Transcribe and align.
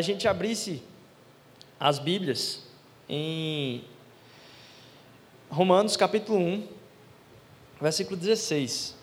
a 0.00 0.02
gente 0.02 0.26
abrisse 0.26 0.82
as 1.78 1.98
Bíblias 1.98 2.60
em 3.06 3.84
Romanos 5.50 5.94
capítulo 5.94 6.38
1, 6.38 6.68
versículo 7.78 8.16
16. 8.16 8.96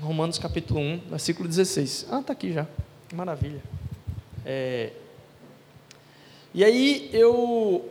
Romanos 0.00 0.38
capítulo 0.38 0.80
1, 0.80 0.98
versículo 1.10 1.46
16. 1.46 2.06
Ah, 2.10 2.20
está 2.20 2.32
aqui 2.32 2.54
já. 2.54 2.66
Maravilha. 3.12 3.62
É... 4.46 4.92
E 6.54 6.64
aí 6.64 7.10
eu 7.12 7.86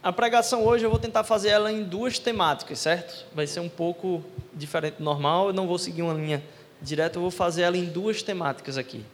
a 0.00 0.12
pregação 0.12 0.64
hoje 0.64 0.86
eu 0.86 0.90
vou 0.90 0.98
tentar 1.00 1.24
fazer 1.24 1.48
ela 1.48 1.72
em 1.72 1.82
duas 1.82 2.20
temáticas, 2.20 2.78
certo? 2.78 3.26
Vai 3.34 3.48
ser 3.48 3.58
um 3.58 3.68
pouco 3.68 4.22
diferente 4.54 4.98
do 4.98 5.04
normal, 5.04 5.48
eu 5.48 5.52
não 5.52 5.66
vou 5.66 5.76
seguir 5.76 6.02
uma 6.02 6.14
linha 6.14 6.40
direta, 6.80 7.18
eu 7.18 7.22
vou 7.22 7.32
fazer 7.32 7.62
ela 7.62 7.76
em 7.76 7.86
duas 7.86 8.22
temáticas 8.22 8.78
aqui. 8.78 9.04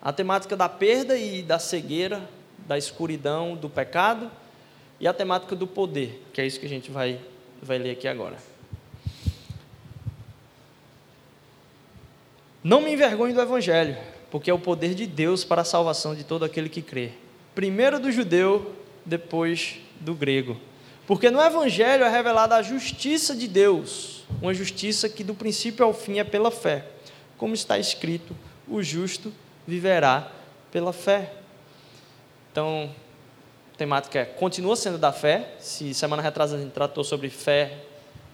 A 0.00 0.12
temática 0.12 0.56
da 0.56 0.68
perda 0.68 1.16
e 1.16 1.42
da 1.42 1.58
cegueira, 1.58 2.28
da 2.66 2.76
escuridão, 2.76 3.54
do 3.54 3.68
pecado, 3.68 4.30
e 4.98 5.06
a 5.06 5.12
temática 5.12 5.54
do 5.54 5.66
poder, 5.66 6.22
que 6.32 6.40
é 6.40 6.46
isso 6.46 6.58
que 6.58 6.66
a 6.66 6.68
gente 6.68 6.90
vai, 6.90 7.20
vai 7.62 7.78
ler 7.78 7.90
aqui 7.90 8.08
agora. 8.08 8.36
Não 12.62 12.80
me 12.80 12.92
envergonhe 12.92 13.32
do 13.32 13.40
Evangelho, 13.40 13.96
porque 14.30 14.50
é 14.50 14.54
o 14.54 14.58
poder 14.58 14.94
de 14.94 15.06
Deus 15.06 15.44
para 15.44 15.62
a 15.62 15.64
salvação 15.64 16.14
de 16.14 16.24
todo 16.24 16.44
aquele 16.44 16.68
que 16.68 16.82
crê. 16.82 17.12
Primeiro 17.54 18.00
do 18.00 18.10
judeu, 18.10 18.74
depois 19.04 19.76
do 20.00 20.14
grego. 20.14 20.56
Porque 21.06 21.30
no 21.30 21.40
Evangelho 21.40 22.02
é 22.02 22.10
revelada 22.10 22.56
a 22.56 22.62
justiça 22.62 23.36
de 23.36 23.46
Deus, 23.46 24.24
uma 24.42 24.52
justiça 24.52 25.08
que 25.08 25.22
do 25.22 25.34
princípio 25.34 25.84
ao 25.84 25.94
fim 25.94 26.18
é 26.18 26.24
pela 26.24 26.50
fé. 26.50 26.84
Como 27.38 27.54
está 27.54 27.78
escrito, 27.78 28.34
o 28.66 28.82
justo 28.82 29.32
viverá 29.66 30.30
pela 30.70 30.92
fé. 30.92 31.32
Então, 32.52 32.90
a 33.74 33.76
temática 33.76 34.18
é, 34.20 34.24
continua 34.24 34.76
sendo 34.76 34.98
da 34.98 35.12
fé. 35.12 35.54
Se 35.58 35.92
semana 35.92 36.22
retrasada 36.22 36.60
a 36.60 36.64
gente 36.64 36.72
tratou 36.72 37.02
sobre 37.04 37.28
fé, 37.28 37.78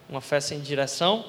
uma 0.09 0.21
fé 0.21 0.39
sem 0.39 0.59
direção. 0.59 1.25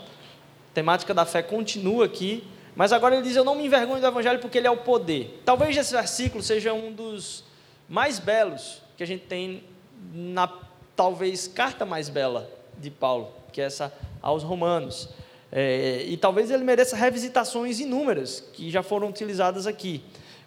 A 0.71 0.75
temática 0.75 1.15
da 1.15 1.25
fé 1.25 1.43
continua 1.43 2.05
aqui. 2.05 2.47
Mas 2.77 2.93
agora 2.93 3.15
ele 3.15 3.25
diz: 3.25 3.37
Eu 3.37 3.45
não 3.45 3.55
me 3.55 3.67
envergonho 3.67 4.01
do 4.01 4.07
Evangelho 4.07 4.39
porque 4.41 4.59
ele 4.59 4.67
é 4.67 4.71
o 4.71 4.77
poder. 4.77 5.41
Talvez 5.45 5.77
esse 5.77 5.93
versículo 5.93 6.43
seja 6.43 6.73
um 6.73 6.93
dos 6.93 7.45
mais 7.89 8.19
belos 8.19 8.83
que 8.97 9.03
a 9.03 9.07
gente 9.07 9.25
tem 9.25 9.65
na 10.13 10.53
talvez 10.95 11.49
carta 11.49 11.85
mais 11.85 12.09
bela 12.09 12.51
de 12.79 12.91
Paulo, 12.91 13.33
que 13.53 13.61
é 13.61 13.65
essa 13.65 13.93
aos 14.21 14.43
Romanos. 14.43 15.09
É, 15.57 16.03
e 16.09 16.17
talvez 16.17 16.51
ele 16.51 16.65
mereça 16.65 16.97
revisitações 16.97 17.79
inúmeras 17.79 18.43
que 18.53 18.73
já 18.73 18.83
foram 18.83 19.09
utilizadas 19.09 19.69
aqui. 19.69 20.03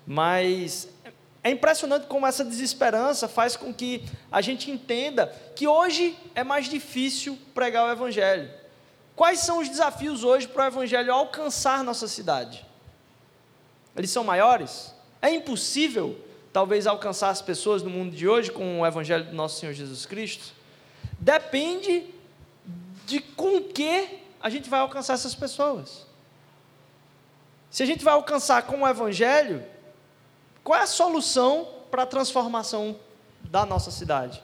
Mas 0.05 0.89
é 1.41 1.49
impressionante 1.49 2.07
como 2.07 2.27
essa 2.27 2.43
desesperança 2.43 3.25
faz 3.25 3.55
com 3.55 3.73
que 3.73 4.03
a 4.29 4.41
gente 4.41 4.69
entenda 4.69 5.33
que 5.55 5.65
hoje 5.65 6.17
é 6.35 6.43
mais 6.43 6.67
difícil 6.67 7.39
pregar 7.55 7.87
o 7.87 7.91
Evangelho. 7.91 8.51
Quais 9.15 9.39
são 9.39 9.59
os 9.59 9.69
desafios 9.69 10.25
hoje 10.25 10.45
para 10.45 10.65
o 10.65 10.67
Evangelho 10.67 11.13
alcançar 11.13 11.85
nossa 11.85 12.09
cidade? 12.09 12.65
Eles 13.95 14.11
são 14.11 14.25
maiores? 14.25 14.93
É 15.21 15.29
impossível 15.29 16.19
talvez 16.51 16.85
alcançar 16.85 17.29
as 17.29 17.41
pessoas 17.41 17.81
no 17.81 17.89
mundo 17.89 18.13
de 18.13 18.27
hoje 18.27 18.51
com 18.51 18.81
o 18.81 18.85
Evangelho 18.85 19.23
do 19.23 19.33
nosso 19.33 19.57
Senhor 19.57 19.71
Jesus 19.71 20.05
Cristo? 20.05 20.53
Depende 21.17 22.03
de 23.05 23.21
com 23.21 23.63
que 23.63 24.26
a 24.41 24.49
gente 24.49 24.69
vai 24.69 24.79
alcançar 24.79 25.13
essas 25.13 25.35
pessoas. 25.35 26.05
Se 27.69 27.83
a 27.83 27.85
gente 27.85 28.03
vai 28.03 28.13
alcançar 28.13 28.63
com 28.63 28.81
o 28.81 28.87
Evangelho, 28.87 29.63
qual 30.63 30.79
é 30.79 30.83
a 30.83 30.87
solução 30.87 31.67
para 31.91 32.03
a 32.03 32.05
transformação 32.05 32.97
da 33.41 33.65
nossa 33.65 33.91
cidade? 33.91 34.43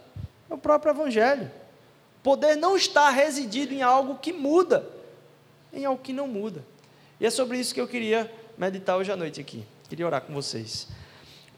É 0.50 0.54
o 0.54 0.58
próprio 0.58 0.92
Evangelho. 0.92 1.52
Poder 2.22 2.56
não 2.56 2.78
está 2.78 3.10
residido 3.10 3.74
em 3.74 3.82
algo 3.82 4.16
que 4.16 4.32
muda, 4.32 4.88
em 5.74 5.86
algo 5.86 6.02
que 6.02 6.14
não 6.14 6.28
muda. 6.28 6.64
E 7.20 7.26
é 7.26 7.30
sobre 7.30 7.58
isso 7.58 7.74
que 7.74 7.82
eu 7.82 7.88
queria 7.88 8.32
meditar 8.58 8.98
hoje 8.98 9.12
à 9.12 9.16
noite 9.16 9.42
aqui. 9.42 9.66
Queria 9.90 10.06
orar 10.06 10.22
com 10.22 10.34
vocês. 10.34 10.88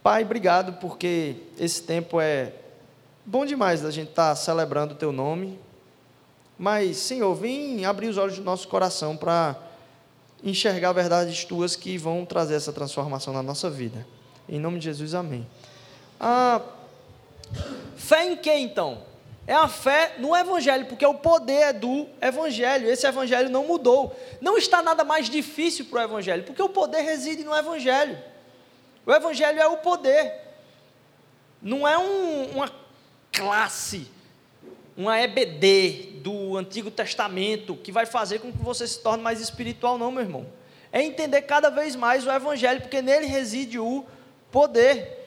Pai, 0.01 0.23
obrigado 0.23 0.73
porque 0.73 1.35
esse 1.57 1.81
tempo 1.81 2.19
é 2.19 2.53
bom 3.25 3.45
demais 3.45 3.81
da 3.81 3.91
gente 3.91 4.09
estar 4.09 4.35
celebrando 4.35 4.93
o 4.93 4.97
Teu 4.97 5.11
nome. 5.11 5.59
Mas, 6.57 6.97
Senhor, 6.97 7.33
vem 7.35 7.85
abrir 7.85 8.07
os 8.07 8.17
olhos 8.17 8.37
do 8.37 8.43
nosso 8.43 8.67
coração 8.67 9.17
para 9.17 9.55
enxergar 10.43 10.93
verdades 10.93 11.43
Tuas 11.43 11.75
que 11.75 11.97
vão 11.97 12.25
trazer 12.25 12.55
essa 12.55 12.71
transformação 12.71 13.33
na 13.33 13.43
nossa 13.43 13.69
vida. 13.69 14.05
Em 14.47 14.59
nome 14.59 14.79
de 14.79 14.85
Jesus, 14.85 15.13
amém. 15.13 15.45
Fé 17.95 18.25
em 18.25 18.37
que 18.37 18.53
então? 18.53 19.03
É 19.47 19.53
a 19.53 19.67
fé 19.67 20.15
no 20.17 20.35
Evangelho, 20.35 20.85
porque 20.87 21.05
o 21.05 21.13
poder 21.13 21.61
é 21.61 21.73
do 21.73 22.07
Evangelho. 22.19 22.89
Esse 22.89 23.05
Evangelho 23.05 23.49
não 23.49 23.65
mudou. 23.65 24.15
Não 24.41 24.57
está 24.57 24.81
nada 24.81 25.03
mais 25.03 25.29
difícil 25.29 25.85
para 25.85 26.01
o 26.01 26.03
Evangelho, 26.03 26.43
porque 26.43 26.61
o 26.61 26.69
poder 26.69 27.01
reside 27.01 27.43
no 27.43 27.55
Evangelho. 27.55 28.17
O 29.05 29.13
Evangelho 29.13 29.59
é 29.59 29.67
o 29.67 29.77
poder, 29.77 30.33
não 31.61 31.87
é 31.87 31.95
um, 31.95 32.45
uma 32.55 32.71
classe, 33.31 34.07
uma 34.97 35.19
EBD 35.19 36.21
do 36.21 36.57
Antigo 36.57 36.89
Testamento 36.89 37.75
que 37.75 37.91
vai 37.91 38.05
fazer 38.05 38.39
com 38.39 38.51
que 38.51 38.57
você 38.57 38.87
se 38.87 38.99
torne 38.99 39.21
mais 39.21 39.41
espiritual, 39.41 39.97
não, 39.97 40.11
meu 40.11 40.23
irmão. 40.23 40.47
É 40.91 41.03
entender 41.03 41.41
cada 41.41 41.69
vez 41.69 41.95
mais 41.95 42.25
o 42.25 42.31
Evangelho, 42.31 42.81
porque 42.81 43.01
nele 43.01 43.25
reside 43.25 43.77
o 43.77 44.05
poder. 44.51 45.23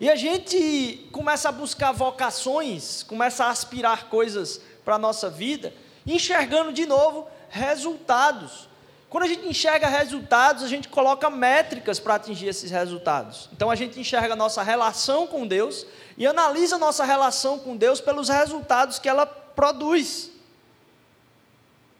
E 0.00 0.08
a 0.08 0.14
gente 0.14 1.08
começa 1.10 1.48
a 1.48 1.52
buscar 1.52 1.90
vocações, 1.90 3.02
começa 3.02 3.44
a 3.44 3.50
aspirar 3.50 4.08
coisas 4.08 4.60
para 4.84 4.94
a 4.94 4.98
nossa 4.98 5.28
vida, 5.28 5.74
enxergando 6.06 6.72
de 6.72 6.86
novo 6.86 7.26
resultados. 7.48 8.68
Quando 9.10 9.24
a 9.24 9.26
gente 9.26 9.48
enxerga 9.48 9.88
resultados, 9.88 10.62
a 10.62 10.68
gente 10.68 10.88
coloca 10.88 11.30
métricas 11.30 11.98
para 11.98 12.16
atingir 12.16 12.48
esses 12.48 12.70
resultados. 12.70 13.48
Então 13.52 13.70
a 13.70 13.74
gente 13.74 13.98
enxerga 13.98 14.34
a 14.34 14.36
nossa 14.36 14.62
relação 14.62 15.26
com 15.26 15.46
Deus 15.46 15.86
e 16.16 16.26
analisa 16.26 16.76
a 16.76 16.78
nossa 16.78 17.04
relação 17.04 17.58
com 17.58 17.74
Deus 17.74 18.00
pelos 18.02 18.28
resultados 18.28 18.98
que 18.98 19.08
ela 19.08 19.24
produz. 19.24 20.30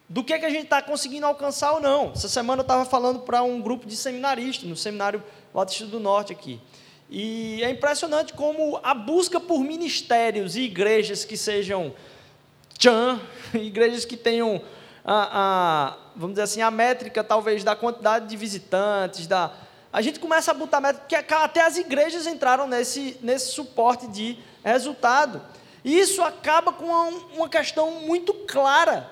Do 0.07 0.23
que, 0.23 0.39
que 0.39 0.45
a 0.45 0.51
gente 0.51 0.65
está 0.65 0.83
conseguindo 0.83 1.27
alcançar 1.27 1.73
ou 1.73 1.81
não. 1.81 2.13
Essa 2.13 2.29
semana 2.29 2.61
eu 2.61 2.65
estava 2.65 2.85
falando 2.85 3.21
para 3.21 3.43
um 3.43 3.61
grupo 3.61 3.87
de 3.87 3.97
seminaristas, 3.97 4.69
no 4.69 4.77
Seminário 4.77 5.23
Batista 5.53 5.87
do 5.87 6.01
Norte 6.01 6.33
aqui. 6.33 6.61
E 7.11 7.63
é 7.63 7.71
impressionante 7.71 8.35
como 8.35 8.81
a 8.83 8.93
busca 8.93 9.41
por 9.41 9.61
ministérios 9.61 10.57
e 10.57 10.63
igrejas 10.63 11.25
que 11.25 11.37
sejam 11.39 11.95
tchan, 12.79 13.19
igrejas 13.55 14.05
que 14.05 14.17
tenham 14.17 14.63
a, 15.05 15.95
a, 15.95 15.97
vamos 16.15 16.35
dizer 16.35 16.43
assim, 16.43 16.61
a 16.61 16.71
métrica 16.71 17.23
talvez 17.25 17.65
da 17.65 17.75
quantidade 17.75 18.27
de 18.27 18.37
visitantes, 18.37 19.27
da, 19.27 19.53
a 19.93 20.03
gente 20.03 20.21
começa 20.21 20.51
a 20.51 20.55
botar 20.55 20.81
métrica, 20.81 21.23
que 21.23 21.35
até 21.35 21.63
as 21.63 21.77
igrejas 21.77 22.27
entraram 22.27 22.67
nesse, 22.67 23.17
nesse 23.23 23.53
suporte 23.53 24.07
de 24.07 24.39
resultado. 24.63 25.41
E 25.85 25.99
isso 25.99 26.23
acaba 26.23 26.73
com 26.73 26.85
uma, 26.85 27.09
uma 27.35 27.49
questão 27.49 27.91
muito 28.03 28.35
clara 28.35 29.11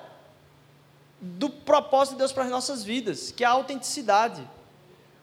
do 1.19 1.49
propósito 1.49 2.13
de 2.13 2.19
Deus 2.19 2.31
para 2.31 2.43
as 2.43 2.51
nossas 2.51 2.83
vidas, 2.83 3.31
que 3.31 3.43
é 3.43 3.47
a 3.47 3.51
autenticidade. 3.51 4.47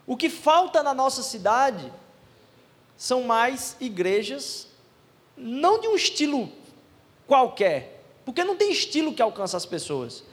O 0.07 0.17
que 0.17 0.29
falta 0.29 0.83
na 0.83 0.93
nossa 0.93 1.23
cidade 1.23 1.93
são 2.97 3.23
mais 3.23 3.77
igrejas, 3.81 4.67
não 5.37 5.81
de 5.81 5.89
um 5.89 5.95
estilo 5.95 6.51
qualquer, 7.27 8.03
porque 8.25 8.43
não 8.43 8.57
tem 8.57 8.73
estilo 8.73 9.15
que 9.15 9.23
alcança 9.23 9.57
as 9.57 9.67
pessoas. 9.67 10.25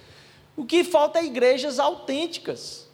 O 0.61 0.65
que 0.65 0.83
falta 0.83 1.17
é 1.17 1.25
igrejas 1.25 1.79
autênticas. 1.79 2.87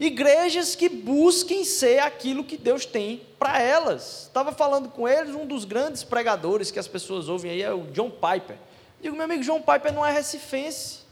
Igrejas 0.00 0.74
que 0.74 0.88
busquem 0.88 1.64
ser 1.64 2.00
aquilo 2.00 2.42
que 2.42 2.56
Deus 2.56 2.84
tem 2.84 3.22
para 3.38 3.62
elas. 3.62 4.22
Estava 4.22 4.50
falando 4.50 4.88
com 4.88 5.06
eles, 5.08 5.36
um 5.36 5.46
dos 5.46 5.64
grandes 5.64 6.02
pregadores 6.02 6.72
que 6.72 6.78
as 6.80 6.88
pessoas 6.88 7.28
ouvem 7.28 7.52
aí 7.52 7.62
é 7.62 7.72
o 7.72 7.82
John 7.92 8.10
Piper. 8.10 8.56
Digo, 9.00 9.14
meu 9.14 9.24
amigo, 9.24 9.44
John 9.44 9.62
Piper 9.62 9.92
não 9.92 10.04
é 10.04 10.10
recifense. 10.10 11.02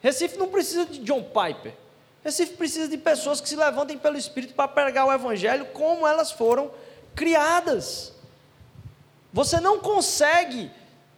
Recife 0.00 0.38
não 0.38 0.48
precisa 0.48 0.86
de 0.86 1.00
John 1.00 1.22
Piper. 1.22 1.74
Recife 2.24 2.54
precisa 2.54 2.88
de 2.88 2.96
pessoas 2.96 3.42
que 3.42 3.48
se 3.50 3.56
levantem 3.56 3.98
pelo 3.98 4.16
Espírito 4.16 4.54
para 4.54 4.68
pregar 4.68 5.06
o 5.06 5.12
Evangelho 5.12 5.66
como 5.66 6.06
elas 6.06 6.32
foram 6.32 6.70
criadas. 7.14 8.14
Você 9.34 9.60
não 9.60 9.80
consegue 9.80 10.70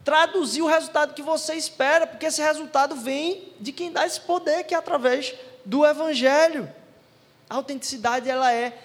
traduzir 0.06 0.62
o 0.62 0.68
resultado 0.68 1.14
que 1.14 1.20
você 1.20 1.54
espera, 1.54 2.06
porque 2.06 2.26
esse 2.26 2.40
resultado 2.40 2.94
vem 2.94 3.52
de 3.58 3.72
quem 3.72 3.90
dá 3.90 4.06
esse 4.06 4.20
poder, 4.20 4.62
que 4.62 4.72
é 4.72 4.78
através 4.78 5.34
do 5.64 5.84
Evangelho. 5.84 6.72
A 7.50 7.56
autenticidade 7.56 8.30
ela 8.30 8.52
é 8.52 8.78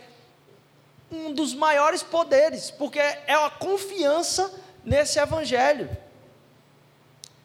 um 1.12 1.32
dos 1.32 1.54
maiores 1.54 2.02
poderes, 2.02 2.72
porque 2.72 2.98
é 2.98 3.36
a 3.36 3.52
confiança 3.52 4.52
nesse 4.84 5.20
Evangelho. 5.20 5.96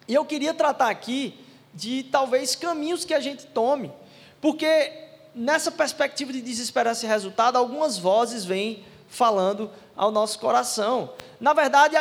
E 0.08 0.14
eu 0.14 0.24
queria 0.24 0.54
tratar 0.54 0.88
aqui 0.88 1.38
de 1.74 2.04
talvez 2.04 2.56
caminhos 2.56 3.04
que 3.04 3.12
a 3.12 3.20
gente 3.20 3.44
tome, 3.44 3.92
porque 4.40 4.90
nessa 5.34 5.70
perspectiva 5.70 6.32
de 6.32 6.40
desesperança 6.40 7.04
e 7.04 7.08
resultado, 7.10 7.58
algumas 7.58 7.98
vozes 7.98 8.42
vêm 8.42 8.82
falando 9.06 9.70
ao 9.94 10.10
nosso 10.10 10.38
coração. 10.38 11.12
Na 11.38 11.52
verdade, 11.52 11.94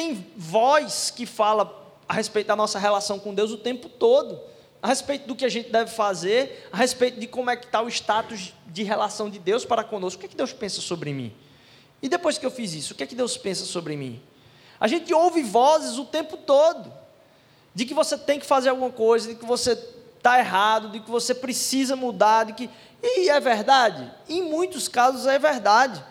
tem 0.00 0.26
voz 0.34 1.12
que 1.14 1.26
fala 1.26 1.94
a 2.08 2.14
respeito 2.14 2.46
da 2.46 2.56
nossa 2.56 2.78
relação 2.78 3.18
com 3.18 3.34
Deus 3.34 3.50
o 3.50 3.58
tempo 3.58 3.86
todo, 3.86 4.40
a 4.82 4.88
respeito 4.88 5.26
do 5.26 5.36
que 5.36 5.44
a 5.44 5.48
gente 5.50 5.68
deve 5.68 5.90
fazer, 5.90 6.66
a 6.72 6.76
respeito 6.78 7.20
de 7.20 7.26
como 7.26 7.50
é 7.50 7.56
que 7.56 7.66
está 7.66 7.82
o 7.82 7.88
status 7.88 8.54
de 8.66 8.82
relação 8.82 9.28
de 9.28 9.38
Deus 9.38 9.62
para 9.62 9.84
conosco. 9.84 10.16
O 10.16 10.20
que 10.20 10.24
é 10.24 10.28
que 10.30 10.36
Deus 10.36 10.54
pensa 10.54 10.80
sobre 10.80 11.12
mim? 11.12 11.36
E 12.00 12.08
depois 12.08 12.38
que 12.38 12.46
eu 12.46 12.50
fiz 12.50 12.72
isso, 12.72 12.94
o 12.94 12.96
que 12.96 13.04
é 13.04 13.06
que 13.06 13.14
Deus 13.14 13.36
pensa 13.36 13.66
sobre 13.66 13.94
mim? 13.94 14.22
A 14.80 14.88
gente 14.88 15.12
ouve 15.12 15.42
vozes 15.42 15.98
o 15.98 16.06
tempo 16.06 16.38
todo 16.38 16.90
de 17.74 17.84
que 17.84 17.92
você 17.92 18.16
tem 18.16 18.40
que 18.40 18.46
fazer 18.46 18.70
alguma 18.70 18.90
coisa, 18.90 19.28
de 19.28 19.34
que 19.34 19.44
você 19.44 19.72
está 20.16 20.38
errado, 20.38 20.88
de 20.88 21.00
que 21.00 21.10
você 21.10 21.34
precisa 21.34 21.94
mudar, 21.94 22.44
de 22.44 22.54
que 22.54 22.70
e 23.02 23.28
é 23.28 23.38
verdade. 23.38 24.10
Em 24.26 24.40
muitos 24.40 24.88
casos 24.88 25.26
é 25.26 25.38
verdade. 25.38 26.02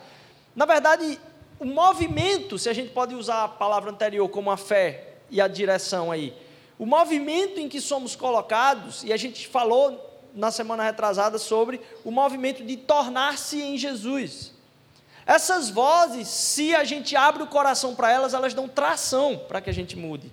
Na 0.55 0.67
verdade, 0.67 1.19
o 1.59 1.65
movimento, 1.65 2.57
se 2.57 2.69
a 2.69 2.73
gente 2.73 2.91
pode 2.91 3.13
usar 3.13 3.43
a 3.43 3.47
palavra 3.47 3.91
anterior 3.91 4.27
como 4.29 4.49
a 4.49 4.57
fé 4.57 5.15
e 5.29 5.41
a 5.41 5.47
direção 5.47 6.11
aí, 6.11 6.33
o 6.77 6.85
movimento 6.85 7.59
em 7.59 7.67
que 7.67 7.81
somos 7.81 8.15
colocados, 8.15 9.03
e 9.03 9.11
a 9.11 9.17
gente 9.17 9.47
falou 9.47 10.09
na 10.33 10.51
semana 10.51 10.83
retrasada 10.83 11.37
sobre 11.37 11.81
o 12.05 12.11
movimento 12.11 12.63
de 12.63 12.77
tornar-se 12.77 13.61
em 13.61 13.77
Jesus. 13.77 14.53
Essas 15.25 15.69
vozes, 15.69 16.27
se 16.27 16.73
a 16.73 16.83
gente 16.83 17.15
abre 17.15 17.43
o 17.43 17.47
coração 17.47 17.93
para 17.93 18.09
elas, 18.11 18.33
elas 18.33 18.53
dão 18.53 18.67
tração 18.67 19.37
para 19.47 19.59
que 19.59 19.69
a 19.69 19.73
gente 19.73 19.97
mude. 19.97 20.31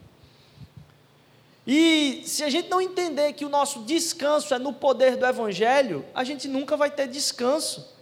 E 1.66 2.22
se 2.24 2.44
a 2.44 2.48
gente 2.48 2.70
não 2.70 2.80
entender 2.80 3.32
que 3.32 3.44
o 3.44 3.48
nosso 3.48 3.80
descanso 3.80 4.54
é 4.54 4.58
no 4.58 4.72
poder 4.72 5.16
do 5.16 5.26
Evangelho, 5.26 6.04
a 6.14 6.22
gente 6.22 6.46
nunca 6.46 6.76
vai 6.76 6.90
ter 6.90 7.08
descanso. 7.08 7.95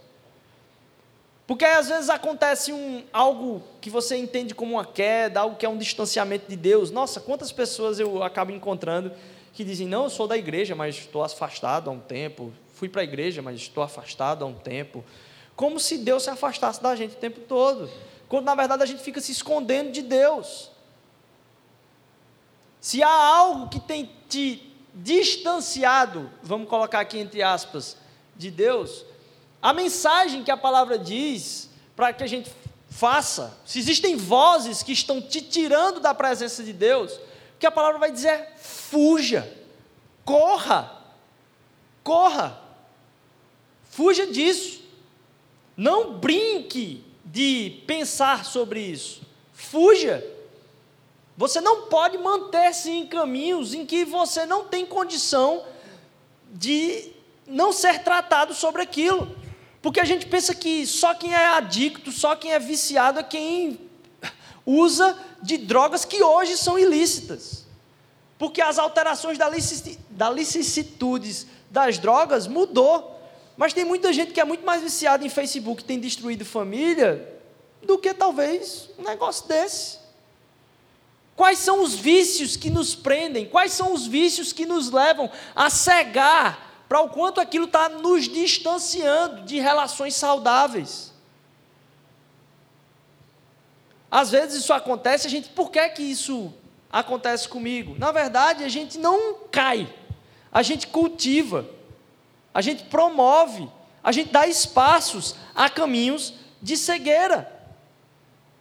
Porque 1.47 1.63
às 1.63 1.89
vezes 1.89 2.09
acontece 2.09 2.73
um, 2.73 3.03
algo 3.13 3.61
que 3.79 3.89
você 3.89 4.17
entende 4.17 4.55
como 4.55 4.73
uma 4.73 4.85
queda, 4.85 5.41
algo 5.41 5.55
que 5.55 5.65
é 5.65 5.69
um 5.69 5.77
distanciamento 5.77 6.49
de 6.49 6.55
Deus. 6.55 6.89
Nossa, 6.89 7.19
quantas 7.19 7.51
pessoas 7.51 7.99
eu 7.99 8.23
acabo 8.23 8.51
encontrando 8.51 9.11
que 9.53 9.63
dizem: 9.63 9.87
Não, 9.87 10.05
eu 10.05 10.09
sou 10.09 10.27
da 10.27 10.37
igreja, 10.37 10.73
mas 10.73 10.95
estou 10.95 11.23
afastado 11.23 11.89
há 11.89 11.93
um 11.93 11.99
tempo. 11.99 12.51
Fui 12.73 12.89
para 12.89 13.01
a 13.01 13.03
igreja, 13.03 13.41
mas 13.41 13.57
estou 13.57 13.83
afastado 13.83 14.43
há 14.43 14.47
um 14.47 14.55
tempo 14.55 15.03
como 15.55 15.79
se 15.79 15.97
Deus 15.97 16.23
se 16.23 16.29
afastasse 16.29 16.81
da 16.81 16.95
gente 16.95 17.13
o 17.13 17.19
tempo 17.19 17.39
todo, 17.41 17.89
quando 18.27 18.45
na 18.45 18.55
verdade 18.55 18.83
a 18.83 18.85
gente 18.85 19.01
fica 19.01 19.21
se 19.21 19.31
escondendo 19.31 19.91
de 19.91 20.01
Deus. 20.01 20.69
Se 22.81 23.01
há 23.01 23.09
algo 23.09 23.69
que 23.69 23.79
tem 23.79 24.11
te 24.29 24.73
distanciado, 24.93 26.29
vamos 26.43 26.69
colocar 26.69 26.99
aqui 26.99 27.17
entre 27.17 27.41
aspas, 27.41 27.97
de 28.35 28.51
Deus, 28.51 29.05
a 29.65 29.73
mensagem 29.73 30.43
que 30.43 30.51
a 30.51 30.57
palavra 30.57 30.95
diz 30.95 31.71
para 31.95 32.13
que 32.13 32.23
a 32.23 32.27
gente 32.27 32.51
faça, 32.87 33.57
se 33.65 33.79
existem 33.79 34.15
vozes 34.15 34.83
que 34.83 34.91
estão 34.91 35.19
te 35.19 35.41
tirando 35.41 35.99
da 35.99 36.13
presença 36.13 36.63
de 36.63 36.71
Deus, 36.71 37.13
o 37.13 37.21
que 37.57 37.65
a 37.65 37.71
palavra 37.71 37.97
vai 37.97 38.11
dizer 38.11 38.27
é: 38.27 38.53
fuja, 38.57 39.51
corra, 40.23 41.01
corra, 42.03 42.61
fuja 43.89 44.27
disso. 44.27 44.83
Não 45.75 46.13
brinque 46.13 47.03
de 47.25 47.81
pensar 47.87 48.45
sobre 48.45 48.79
isso. 48.81 49.23
Fuja. 49.51 50.23
Você 51.35 51.59
não 51.59 51.87
pode 51.87 52.19
manter-se 52.19 52.91
em 52.91 53.07
caminhos 53.07 53.73
em 53.73 53.83
que 53.83 54.05
você 54.05 54.45
não 54.45 54.65
tem 54.65 54.85
condição 54.85 55.65
de 56.53 57.11
não 57.47 57.73
ser 57.73 58.03
tratado 58.03 58.53
sobre 58.53 58.83
aquilo. 58.83 59.43
Porque 59.85 59.99
a 59.99 60.03
gente 60.03 60.25
pensa 60.25 60.55
que 60.55 60.83
só 60.87 61.13
quem 61.13 61.31
é 61.31 61.45
adicto, 61.45 62.11
só 62.11 62.35
quem 62.35 62.53
é 62.53 62.57
viciado 62.57 63.19
é 63.19 63.23
quem 63.23 63.79
usa 64.65 65.15
de 65.43 65.59
drogas 65.59 66.03
que 66.03 66.23
hoje 66.23 66.57
são 66.57 66.79
ilícitas. 66.79 67.67
Porque 68.39 68.63
as 68.63 68.79
alterações 68.79 69.37
da 69.37 70.27
licitudes 70.31 71.45
das 71.69 71.99
drogas 71.99 72.47
mudou. 72.47 73.15
Mas 73.55 73.73
tem 73.73 73.85
muita 73.85 74.11
gente 74.11 74.33
que 74.33 74.41
é 74.41 74.43
muito 74.43 74.65
mais 74.65 74.81
viciada 74.81 75.23
em 75.23 75.29
Facebook, 75.29 75.83
tem 75.83 75.99
destruído 75.99 76.43
família, 76.43 77.39
do 77.83 77.99
que 77.99 78.11
talvez 78.11 78.89
um 78.97 79.03
negócio 79.03 79.47
desse. 79.47 79.99
Quais 81.35 81.59
são 81.59 81.83
os 81.83 81.93
vícios 81.93 82.57
que 82.57 82.71
nos 82.71 82.95
prendem? 82.95 83.45
Quais 83.45 83.73
são 83.73 83.93
os 83.93 84.07
vícios 84.07 84.51
que 84.51 84.65
nos 84.65 84.89
levam 84.89 85.29
a 85.55 85.69
cegar 85.69 86.64
para 86.87 87.01
o 87.01 87.09
quanto 87.09 87.41
aquilo 87.41 87.65
está 87.65 87.89
nos 87.89 88.25
distanciando 88.27 89.41
de 89.41 89.59
relações 89.59 90.15
saudáveis? 90.15 91.13
Às 94.09 94.31
vezes 94.31 94.61
isso 94.61 94.71
acontece, 94.71 95.27
a 95.27 95.29
gente, 95.29 95.49
por 95.49 95.71
que 95.71 95.89
que 95.89 96.03
isso 96.03 96.53
acontece 96.91 97.49
comigo? 97.49 97.95
Na 97.97 98.11
verdade, 98.11 98.63
a 98.63 98.69
gente 98.69 98.97
não 98.97 99.35
cai, 99.51 99.91
a 100.51 100.61
gente 100.61 100.87
cultiva 100.87 101.65
a 102.55 102.61
gente 102.61 102.85
promove, 102.85 103.69
a 104.01 104.13
gente 104.13 104.31
dá 104.31 104.47
espaços 104.47 105.35
a 105.53 105.69
caminhos 105.69 106.35
de 106.61 106.77
cegueira. 106.77 107.51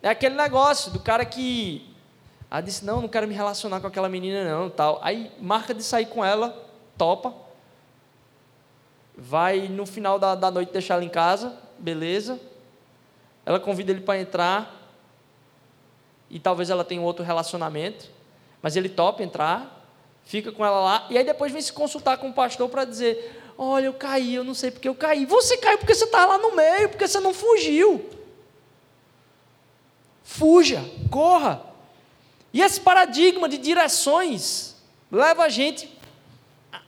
É 0.02 0.08
aquele 0.08 0.34
negócio 0.34 0.90
do 0.90 0.98
cara 0.98 1.24
que 1.24 1.94
ah, 2.50 2.60
disse, 2.60 2.84
não, 2.84 3.00
não 3.00 3.08
quero 3.08 3.28
me 3.28 3.34
relacionar 3.34 3.80
com 3.80 3.86
aquela 3.86 4.08
menina 4.08 4.44
não, 4.50 4.68
tal. 4.68 4.98
Aí 5.00 5.30
marca 5.40 5.72
de 5.72 5.84
sair 5.84 6.06
com 6.06 6.24
ela, 6.24 6.68
topa, 6.98 7.32
vai 9.16 9.68
no 9.68 9.86
final 9.86 10.18
da, 10.18 10.34
da 10.34 10.50
noite 10.50 10.72
deixar 10.72 10.94
ela 10.94 11.04
em 11.04 11.08
casa, 11.08 11.56
beleza. 11.78 12.40
Ela 13.46 13.60
convida 13.60 13.92
ele 13.92 14.00
para 14.00 14.20
entrar, 14.20 14.84
e 16.30 16.38
talvez 16.38 16.70
ela 16.70 16.84
tenha 16.84 17.00
um 17.00 17.04
outro 17.04 17.24
relacionamento, 17.24 18.10
mas 18.60 18.76
ele 18.76 18.88
topa 18.88 19.22
entrar, 19.22 19.86
fica 20.24 20.50
com 20.50 20.64
ela 20.64 20.80
lá, 20.80 21.06
e 21.10 21.18
aí 21.18 21.24
depois 21.24 21.52
vem 21.52 21.60
se 21.60 21.72
consultar 21.72 22.16
com 22.18 22.30
o 22.30 22.32
pastor 22.32 22.68
para 22.68 22.84
dizer: 22.84 23.40
Olha, 23.56 23.86
eu 23.86 23.94
caí, 23.94 24.34
eu 24.34 24.42
não 24.42 24.54
sei 24.54 24.70
porque 24.70 24.88
eu 24.88 24.94
caí. 24.94 25.26
Você 25.26 25.56
caiu 25.58 25.78
porque 25.78 25.94
você 25.94 26.04
estava 26.04 26.36
lá 26.36 26.38
no 26.38 26.56
meio, 26.56 26.88
porque 26.88 27.06
você 27.06 27.20
não 27.20 27.32
fugiu. 27.32 28.08
Fuja, 30.24 30.82
corra. 31.10 31.62
E 32.52 32.62
esse 32.62 32.80
paradigma 32.80 33.48
de 33.48 33.58
direções 33.58 34.76
leva 35.10 35.44
a 35.44 35.48
gente 35.48 35.94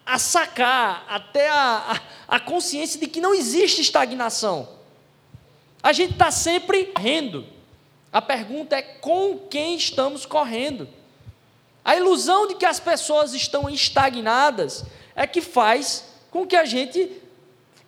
a 0.04 0.18
sacar 0.18 1.04
até 1.08 1.48
a, 1.48 2.00
a, 2.28 2.36
a 2.36 2.40
consciência 2.40 2.98
de 2.98 3.06
que 3.06 3.20
não 3.20 3.34
existe 3.34 3.80
estagnação. 3.80 4.68
A 5.82 5.92
gente 5.92 6.12
está 6.12 6.30
sempre 6.30 6.86
correndo. 6.86 7.46
A 8.12 8.22
pergunta 8.22 8.76
é 8.76 8.82
com 8.82 9.38
quem 9.50 9.76
estamos 9.76 10.24
correndo. 10.24 10.88
A 11.84 11.94
ilusão 11.96 12.48
de 12.48 12.56
que 12.56 12.66
as 12.66 12.80
pessoas 12.80 13.32
estão 13.34 13.68
estagnadas 13.70 14.84
é 15.14 15.26
que 15.26 15.40
faz 15.40 16.04
com 16.30 16.46
que 16.46 16.56
a 16.56 16.64
gente 16.64 17.22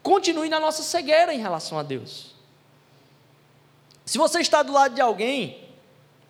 continue 0.03 0.49
na 0.49 0.61
nossa 0.61 0.83
cegueira 0.83 1.35
em 1.35 1.41
relação 1.41 1.79
a 1.79 1.83
Deus. 1.83 2.35
Se 4.05 4.17
você 4.17 4.41
está 4.41 4.63
do 4.63 4.73
lado 4.73 4.95
de 4.95 5.01
alguém, 5.01 5.69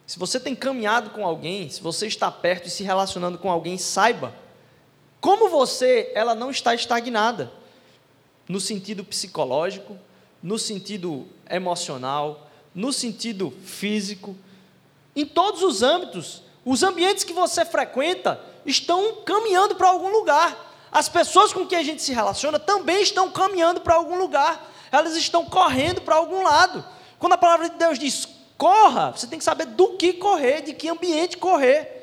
se 0.07 0.19
você 0.19 0.41
tem 0.41 0.55
caminhado 0.55 1.11
com 1.11 1.25
alguém, 1.25 1.69
se 1.69 1.83
você 1.83 2.07
está 2.07 2.31
perto 2.31 2.67
e 2.67 2.71
se 2.71 2.83
relacionando 2.83 3.39
com 3.39 3.51
alguém, 3.51 3.77
saiba, 3.77 4.35
como 5.21 5.49
você, 5.49 6.13
ela 6.15 6.35
não 6.35 6.51
está 6.51 6.75
estagnada, 6.75 7.53
no 8.49 8.61
sentido 8.61 9.05
psicológico, 9.05 9.97
no 10.43 10.59
sentido 10.59 11.27
emocional, 11.51 12.49
no 12.75 12.93
sentido 12.93 13.53
físico, 13.65 14.37
em 15.15 15.27
todos 15.27 15.63
os 15.63 15.83
âmbitos, 15.83 16.43
os 16.65 16.83
ambientes 16.83 17.25
que 17.25 17.33
você 17.33 17.65
frequenta 17.65 18.41
estão 18.65 19.17
caminhando 19.25 19.75
para 19.75 19.89
algum 19.89 20.11
lugar. 20.11 20.67
As 20.91 21.09
pessoas 21.09 21.53
com 21.53 21.67
quem 21.67 21.79
a 21.79 21.83
gente 21.83 22.03
se 22.03 22.13
relaciona 22.13 22.59
também 22.59 23.03
estão 23.03 23.31
caminhando 23.31 23.81
para 23.81 23.95
algum 23.95 24.17
lugar, 24.17 24.73
elas 24.91 25.17
estão 25.17 25.45
correndo 25.45 26.01
para 26.01 26.17
algum 26.17 26.43
lado. 26.43 26.85
Quando 27.19 27.33
a 27.33 27.39
palavra 27.39 27.69
de 27.69 27.77
Deus 27.77 27.99
diz 27.99 28.29
corra, 28.57 29.13
você 29.13 29.27
tem 29.27 29.39
que 29.39 29.45
saber 29.45 29.67
do 29.67 29.97
que 29.97 30.15
correr, 30.15 30.63
de 30.63 30.73
que 30.73 30.89
ambiente 30.89 31.37
correr. 31.37 31.98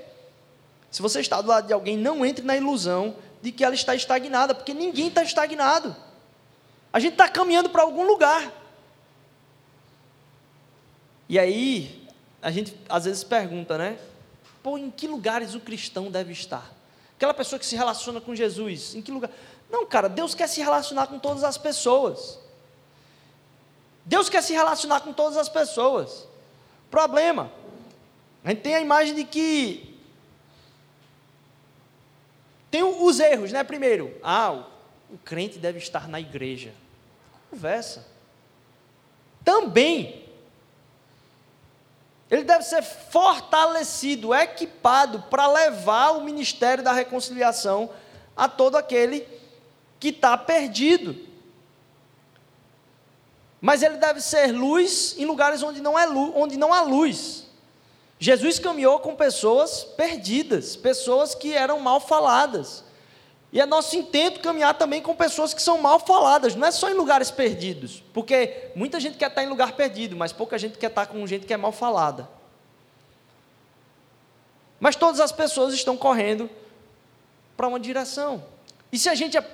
Se 0.96 1.02
você 1.02 1.20
está 1.20 1.42
do 1.42 1.50
lado 1.50 1.68
de 1.68 1.74
alguém, 1.74 1.98
não 1.98 2.26
entre 2.26 2.42
na 2.42 2.56
ilusão 2.56 3.18
de 3.42 3.52
que 3.52 3.66
ela 3.66 3.76
está 3.76 3.94
estagnada, 3.94 4.56
porque 4.56 4.74
ninguém 4.74 5.10
está 5.10 5.22
estagnado. 5.24 5.94
A 6.94 7.02
gente 7.02 7.12
está 7.16 7.28
caminhando 7.28 7.70
para 7.70 7.82
algum 7.82 8.08
lugar. 8.08 8.50
E 11.28 11.38
aí, 11.38 12.08
a 12.42 12.50
gente 12.50 12.80
às 12.88 13.04
vezes 13.04 13.26
pergunta, 13.26 13.78
né? 13.78 14.00
Pô, 14.64 14.78
em 14.78 14.90
que 14.90 15.06
lugares 15.06 15.54
o 15.54 15.60
cristão 15.60 16.10
deve 16.10 16.32
estar? 16.32 16.74
Aquela 17.18 17.34
pessoa 17.34 17.60
que 17.60 17.66
se 17.66 17.76
relaciona 17.76 18.22
com 18.22 18.34
Jesus, 18.34 18.96
em 18.96 19.02
que 19.02 19.12
lugar? 19.12 19.32
Não, 19.70 19.86
cara, 19.86 20.08
Deus 20.08 20.34
quer 20.34 20.48
se 20.48 20.62
relacionar 20.62 21.08
com 21.08 21.20
todas 21.20 21.44
as 21.44 21.58
pessoas. 21.58 22.40
Deus 24.06 24.30
quer 24.30 24.42
se 24.42 24.54
relacionar 24.54 25.02
com 25.02 25.12
todas 25.12 25.36
as 25.36 25.50
pessoas. 25.50 26.26
Problema. 26.90 27.52
A 28.46 28.52
gente 28.52 28.62
tem 28.62 28.76
a 28.76 28.80
imagem 28.80 29.14
de 29.14 29.26
que 29.26 29.94
tem 32.76 32.84
os 32.84 33.22
erros, 33.22 33.54
né? 33.54 33.64
Primeiro, 33.64 34.14
ah, 34.22 34.66
o 35.10 35.18
crente 35.20 35.58
deve 35.58 35.78
estar 35.78 36.10
na 36.10 36.20
igreja. 36.20 36.74
Conversa. 37.50 38.06
Também, 39.46 40.26
ele 42.30 42.44
deve 42.44 42.66
ser 42.66 42.84
fortalecido, 42.84 44.36
equipado 44.36 45.22
para 45.30 45.48
levar 45.48 46.18
o 46.18 46.22
ministério 46.26 46.84
da 46.84 46.92
reconciliação 46.92 47.90
a 48.36 48.50
todo 48.50 48.76
aquele 48.76 49.26
que 49.98 50.10
está 50.10 50.38
perdido. 50.38 51.16
Mas 53.62 53.84
ele 53.84 53.96
deve 53.96 54.20
ser 54.20 54.52
luz 54.52 55.16
em 55.18 55.24
lugares 55.24 55.64
onde 55.64 55.80
não, 55.80 55.98
é 55.98 56.06
luz, 56.06 56.34
onde 56.36 56.58
não 56.58 56.74
há 56.74 56.82
luz. 56.82 57.45
Jesus 58.26 58.58
caminhou 58.58 58.98
com 58.98 59.16
pessoas 59.16 59.84
perdidas, 59.84 60.76
pessoas 60.76 61.36
que 61.36 61.54
eram 61.54 61.80
mal 61.80 62.00
faladas. 62.00 62.84
E 63.54 63.62
é 63.62 63.68
nosso 63.68 63.96
intento 63.96 64.40
caminhar 64.40 64.74
também 64.74 65.00
com 65.00 65.16
pessoas 65.16 65.54
que 65.54 65.62
são 65.62 65.78
mal 65.78 66.00
faladas, 66.00 66.56
não 66.56 66.68
é 66.68 66.72
só 66.72 66.90
em 66.90 66.96
lugares 66.96 67.30
perdidos, 67.30 68.04
porque 68.12 68.72
muita 68.76 69.00
gente 69.00 69.16
quer 69.16 69.28
estar 69.28 69.44
em 69.44 69.48
lugar 69.48 69.74
perdido, 69.74 70.16
mas 70.16 70.34
pouca 70.34 70.58
gente 70.58 70.76
quer 70.76 70.88
estar 70.88 71.06
com 71.06 71.28
gente 71.28 71.46
que 71.46 71.54
é 71.54 71.58
mal 71.58 71.72
falada. 71.72 72.28
Mas 74.80 74.96
todas 74.96 75.20
as 75.20 75.32
pessoas 75.32 75.72
estão 75.76 75.96
correndo 75.96 76.50
para 77.56 77.68
uma 77.68 77.80
direção. 77.80 78.44
E 78.92 78.98
se 78.98 79.08
a 79.08 79.14
gente 79.14 79.38
é 79.38 79.48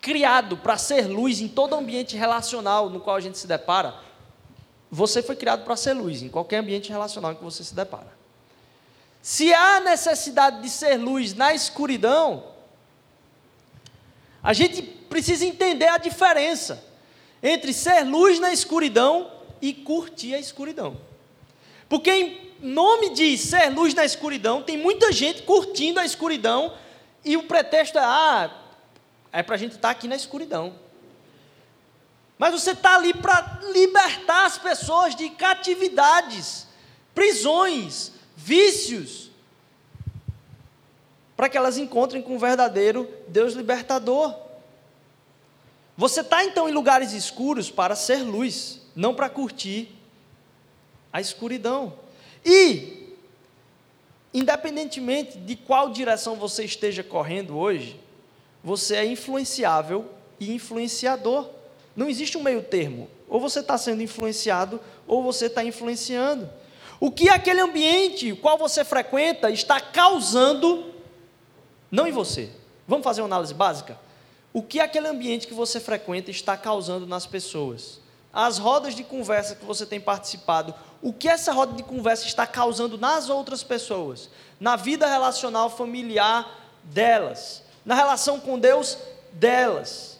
criado 0.00 0.56
para 0.56 0.78
ser 0.78 1.08
luz 1.08 1.40
em 1.40 1.48
todo 1.48 1.74
ambiente 1.74 2.16
relacional 2.16 2.88
no 2.88 3.00
qual 3.00 3.16
a 3.16 3.20
gente 3.20 3.38
se 3.38 3.48
depara, 3.48 4.06
você 4.90 5.22
foi 5.22 5.36
criado 5.36 5.64
para 5.64 5.76
ser 5.76 5.92
luz 5.92 6.22
em 6.22 6.28
qualquer 6.28 6.58
ambiente 6.58 6.90
relacional 6.90 7.34
que 7.34 7.44
você 7.44 7.62
se 7.62 7.74
depara. 7.74 8.16
Se 9.20 9.52
há 9.52 9.80
necessidade 9.80 10.62
de 10.62 10.70
ser 10.70 10.96
luz 10.96 11.34
na 11.34 11.52
escuridão, 11.52 12.44
a 14.42 14.52
gente 14.52 14.82
precisa 14.82 15.44
entender 15.44 15.88
a 15.88 15.98
diferença 15.98 16.84
entre 17.42 17.72
ser 17.72 18.04
luz 18.04 18.38
na 18.38 18.52
escuridão 18.52 19.30
e 19.60 19.72
curtir 19.72 20.34
a 20.34 20.38
escuridão. 20.38 20.96
Porque 21.88 22.10
em 22.10 22.48
nome 22.60 23.10
de 23.10 23.36
ser 23.38 23.68
luz 23.70 23.94
na 23.94 24.04
escuridão, 24.04 24.62
tem 24.62 24.76
muita 24.76 25.12
gente 25.12 25.42
curtindo 25.42 26.00
a 26.00 26.04
escuridão 26.04 26.74
e 27.24 27.36
o 27.36 27.44
pretexto 27.44 27.98
é: 27.98 28.02
ah, 28.02 28.50
é 29.32 29.42
para 29.42 29.54
a 29.54 29.58
gente 29.58 29.72
estar 29.72 29.88
tá 29.88 29.90
aqui 29.90 30.08
na 30.08 30.16
escuridão. 30.16 30.74
Mas 32.38 32.52
você 32.52 32.70
está 32.70 32.94
ali 32.94 33.12
para 33.12 33.60
libertar 33.72 34.46
as 34.46 34.56
pessoas 34.56 35.16
de 35.16 35.28
catividades, 35.30 36.66
prisões, 37.14 38.12
vícios, 38.36 39.30
para 41.36 41.48
que 41.48 41.58
elas 41.58 41.76
encontrem 41.76 42.22
com 42.22 42.36
o 42.36 42.38
verdadeiro 42.38 43.08
Deus 43.26 43.54
libertador. 43.54 44.34
Você 45.96 46.20
está 46.20 46.44
então 46.44 46.68
em 46.68 46.72
lugares 46.72 47.12
escuros 47.12 47.70
para 47.70 47.96
ser 47.96 48.22
luz, 48.22 48.80
não 48.94 49.12
para 49.12 49.28
curtir 49.28 49.92
a 51.12 51.20
escuridão. 51.20 51.94
E, 52.44 53.14
independentemente 54.32 55.38
de 55.38 55.56
qual 55.56 55.90
direção 55.90 56.36
você 56.36 56.64
esteja 56.64 57.02
correndo 57.02 57.58
hoje, 57.58 58.00
você 58.62 58.96
é 58.96 59.04
influenciável 59.04 60.08
e 60.38 60.52
influenciador. 60.52 61.57
Não 61.98 62.08
existe 62.08 62.38
um 62.38 62.42
meio 62.44 62.62
termo. 62.62 63.10
Ou 63.28 63.40
você 63.40 63.58
está 63.58 63.76
sendo 63.76 64.00
influenciado, 64.04 64.80
ou 65.04 65.20
você 65.20 65.46
está 65.46 65.64
influenciando. 65.64 66.48
O 67.00 67.10
que 67.10 67.28
aquele 67.28 67.60
ambiente, 67.60 68.36
qual 68.36 68.56
você 68.56 68.84
frequenta, 68.84 69.50
está 69.50 69.80
causando, 69.80 70.94
não 71.90 72.06
em 72.06 72.12
você. 72.12 72.50
Vamos 72.86 73.02
fazer 73.02 73.20
uma 73.20 73.26
análise 73.26 73.52
básica? 73.52 73.98
O 74.52 74.62
que 74.62 74.78
aquele 74.78 75.08
ambiente 75.08 75.48
que 75.48 75.52
você 75.52 75.80
frequenta 75.80 76.30
está 76.30 76.56
causando 76.56 77.04
nas 77.04 77.26
pessoas? 77.26 77.98
As 78.32 78.58
rodas 78.58 78.94
de 78.94 79.02
conversa 79.02 79.56
que 79.56 79.64
você 79.64 79.84
tem 79.84 80.00
participado, 80.00 80.72
o 81.02 81.12
que 81.12 81.28
essa 81.28 81.52
roda 81.52 81.72
de 81.72 81.82
conversa 81.82 82.26
está 82.26 82.46
causando 82.46 82.96
nas 82.96 83.28
outras 83.28 83.64
pessoas? 83.64 84.30
Na 84.60 84.76
vida 84.76 85.04
relacional 85.08 85.68
familiar 85.68 86.48
delas, 86.84 87.64
na 87.84 87.96
relação 87.96 88.38
com 88.38 88.56
Deus 88.56 88.96
delas. 89.32 90.17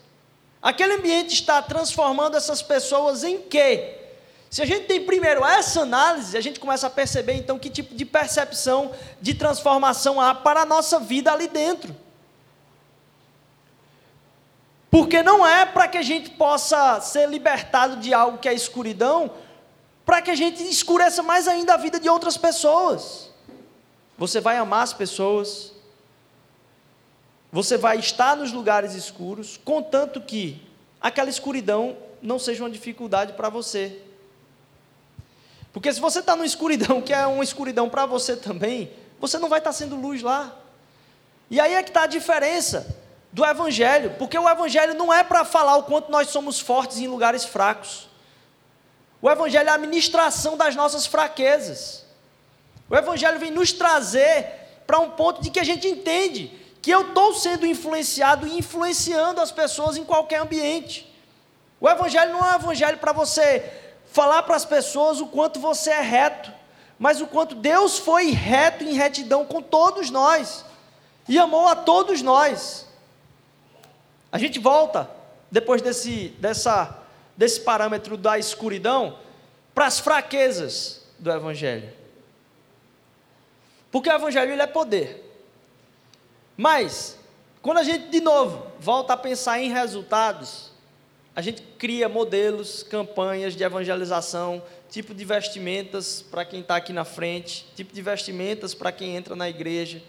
Aquele 0.60 0.94
ambiente 0.94 1.34
está 1.34 1.62
transformando 1.62 2.36
essas 2.36 2.60
pessoas 2.62 3.22
em 3.22 3.40
quê? 3.40 3.94
Se 4.50 4.62
a 4.62 4.66
gente 4.66 4.86
tem 4.86 5.04
primeiro 5.04 5.44
essa 5.44 5.82
análise, 5.82 6.36
a 6.36 6.40
gente 6.40 6.58
começa 6.58 6.86
a 6.86 6.90
perceber 6.90 7.34
então 7.34 7.58
que 7.58 7.68
tipo 7.68 7.94
de 7.94 8.04
percepção 8.04 8.92
de 9.20 9.34
transformação 9.34 10.20
há 10.20 10.34
para 10.34 10.62
a 10.62 10.66
nossa 10.66 10.98
vida 10.98 11.32
ali 11.32 11.48
dentro. 11.48 11.94
Porque 14.90 15.22
não 15.22 15.46
é 15.46 15.66
para 15.66 15.86
que 15.86 15.98
a 15.98 16.02
gente 16.02 16.30
possa 16.30 17.00
ser 17.00 17.28
libertado 17.28 17.96
de 17.96 18.14
algo 18.14 18.38
que 18.38 18.48
é 18.48 18.54
escuridão, 18.54 19.30
para 20.04 20.22
que 20.22 20.30
a 20.30 20.34
gente 20.34 20.62
escureça 20.62 21.22
mais 21.22 21.46
ainda 21.46 21.74
a 21.74 21.76
vida 21.76 22.00
de 22.00 22.08
outras 22.08 22.38
pessoas. 22.38 23.30
Você 24.16 24.40
vai 24.40 24.56
amar 24.56 24.82
as 24.82 24.94
pessoas, 24.94 25.72
você 27.50 27.76
vai 27.76 27.98
estar 27.98 28.36
nos 28.36 28.52
lugares 28.52 28.94
escuros, 28.94 29.58
contanto 29.64 30.20
que 30.20 30.62
aquela 31.00 31.30
escuridão 31.30 31.96
não 32.20 32.38
seja 32.38 32.62
uma 32.62 32.70
dificuldade 32.70 33.32
para 33.32 33.48
você. 33.48 34.00
Porque 35.72 35.92
se 35.92 36.00
você 36.00 36.20
está 36.20 36.34
numa 36.34 36.46
escuridão 36.46 37.00
que 37.00 37.12
é 37.12 37.26
uma 37.26 37.44
escuridão 37.44 37.88
para 37.88 38.04
você 38.04 38.36
também, 38.36 38.90
você 39.20 39.38
não 39.38 39.48
vai 39.48 39.58
estar 39.58 39.72
sendo 39.72 39.96
luz 39.96 40.22
lá. 40.22 40.54
E 41.50 41.58
aí 41.60 41.74
é 41.74 41.82
que 41.82 41.90
está 41.90 42.02
a 42.02 42.06
diferença 42.06 42.96
do 43.32 43.44
Evangelho, 43.44 44.14
porque 44.18 44.38
o 44.38 44.48
Evangelho 44.48 44.94
não 44.94 45.12
é 45.12 45.22
para 45.22 45.44
falar 45.44 45.76
o 45.76 45.84
quanto 45.84 46.10
nós 46.10 46.28
somos 46.28 46.60
fortes 46.60 46.98
em 46.98 47.08
lugares 47.08 47.44
fracos. 47.44 48.08
O 49.20 49.30
Evangelho 49.30 49.68
é 49.68 49.72
a 49.72 49.78
ministração 49.78 50.56
das 50.56 50.76
nossas 50.76 51.06
fraquezas. 51.06 52.04
O 52.88 52.96
Evangelho 52.96 53.38
vem 53.38 53.50
nos 53.50 53.72
trazer 53.72 54.46
para 54.86 54.98
um 54.98 55.10
ponto 55.10 55.42
de 55.42 55.50
que 55.50 55.60
a 55.60 55.64
gente 55.64 55.86
entende 55.86 56.52
que 56.80 56.90
eu 56.90 57.08
estou 57.08 57.34
sendo 57.34 57.66
influenciado 57.66 58.46
e 58.46 58.58
influenciando 58.58 59.40
as 59.40 59.50
pessoas 59.50 59.96
em 59.96 60.04
qualquer 60.04 60.40
ambiente. 60.40 61.12
O 61.80 61.88
Evangelho 61.88 62.32
não 62.32 62.44
é 62.44 62.52
um 62.52 62.56
Evangelho 62.56 62.98
para 62.98 63.12
você 63.12 63.72
falar 64.10 64.42
para 64.42 64.56
as 64.56 64.64
pessoas 64.64 65.20
o 65.20 65.26
quanto 65.26 65.60
você 65.60 65.90
é 65.90 66.00
reto, 66.00 66.52
mas 66.98 67.20
o 67.20 67.26
quanto 67.26 67.54
Deus 67.54 67.98
foi 67.98 68.30
reto 68.30 68.84
em 68.84 68.94
retidão 68.94 69.44
com 69.44 69.62
todos 69.62 70.10
nós 70.10 70.64
e 71.28 71.38
amou 71.38 71.68
a 71.68 71.76
todos 71.76 72.22
nós. 72.22 72.86
A 74.32 74.38
gente 74.38 74.58
volta, 74.58 75.08
depois 75.50 75.80
desse, 75.82 76.30
dessa, 76.38 76.98
desse 77.36 77.60
parâmetro 77.60 78.16
da 78.16 78.38
escuridão, 78.38 79.18
para 79.74 79.86
as 79.86 79.98
fraquezas 79.98 81.06
do 81.18 81.30
Evangelho. 81.30 81.92
Porque 83.90 84.08
o 84.08 84.12
Evangelho 84.12 84.52
ele 84.52 84.62
é 84.62 84.66
poder. 84.66 85.27
Mas, 86.60 87.16
quando 87.62 87.78
a 87.78 87.84
gente, 87.84 88.08
de 88.08 88.20
novo, 88.20 88.66
volta 88.80 89.12
a 89.12 89.16
pensar 89.16 89.60
em 89.60 89.70
resultados, 89.70 90.72
a 91.36 91.40
gente 91.40 91.62
cria 91.78 92.08
modelos, 92.08 92.82
campanhas 92.82 93.54
de 93.54 93.62
evangelização, 93.62 94.60
tipo 94.90 95.14
de 95.14 95.24
vestimentas 95.24 96.20
para 96.20 96.44
quem 96.44 96.58
está 96.58 96.74
aqui 96.74 96.92
na 96.92 97.04
frente, 97.04 97.64
tipo 97.76 97.94
de 97.94 98.02
vestimentas 98.02 98.74
para 98.74 98.90
quem 98.90 99.14
entra 99.14 99.36
na 99.36 99.48
igreja, 99.48 100.02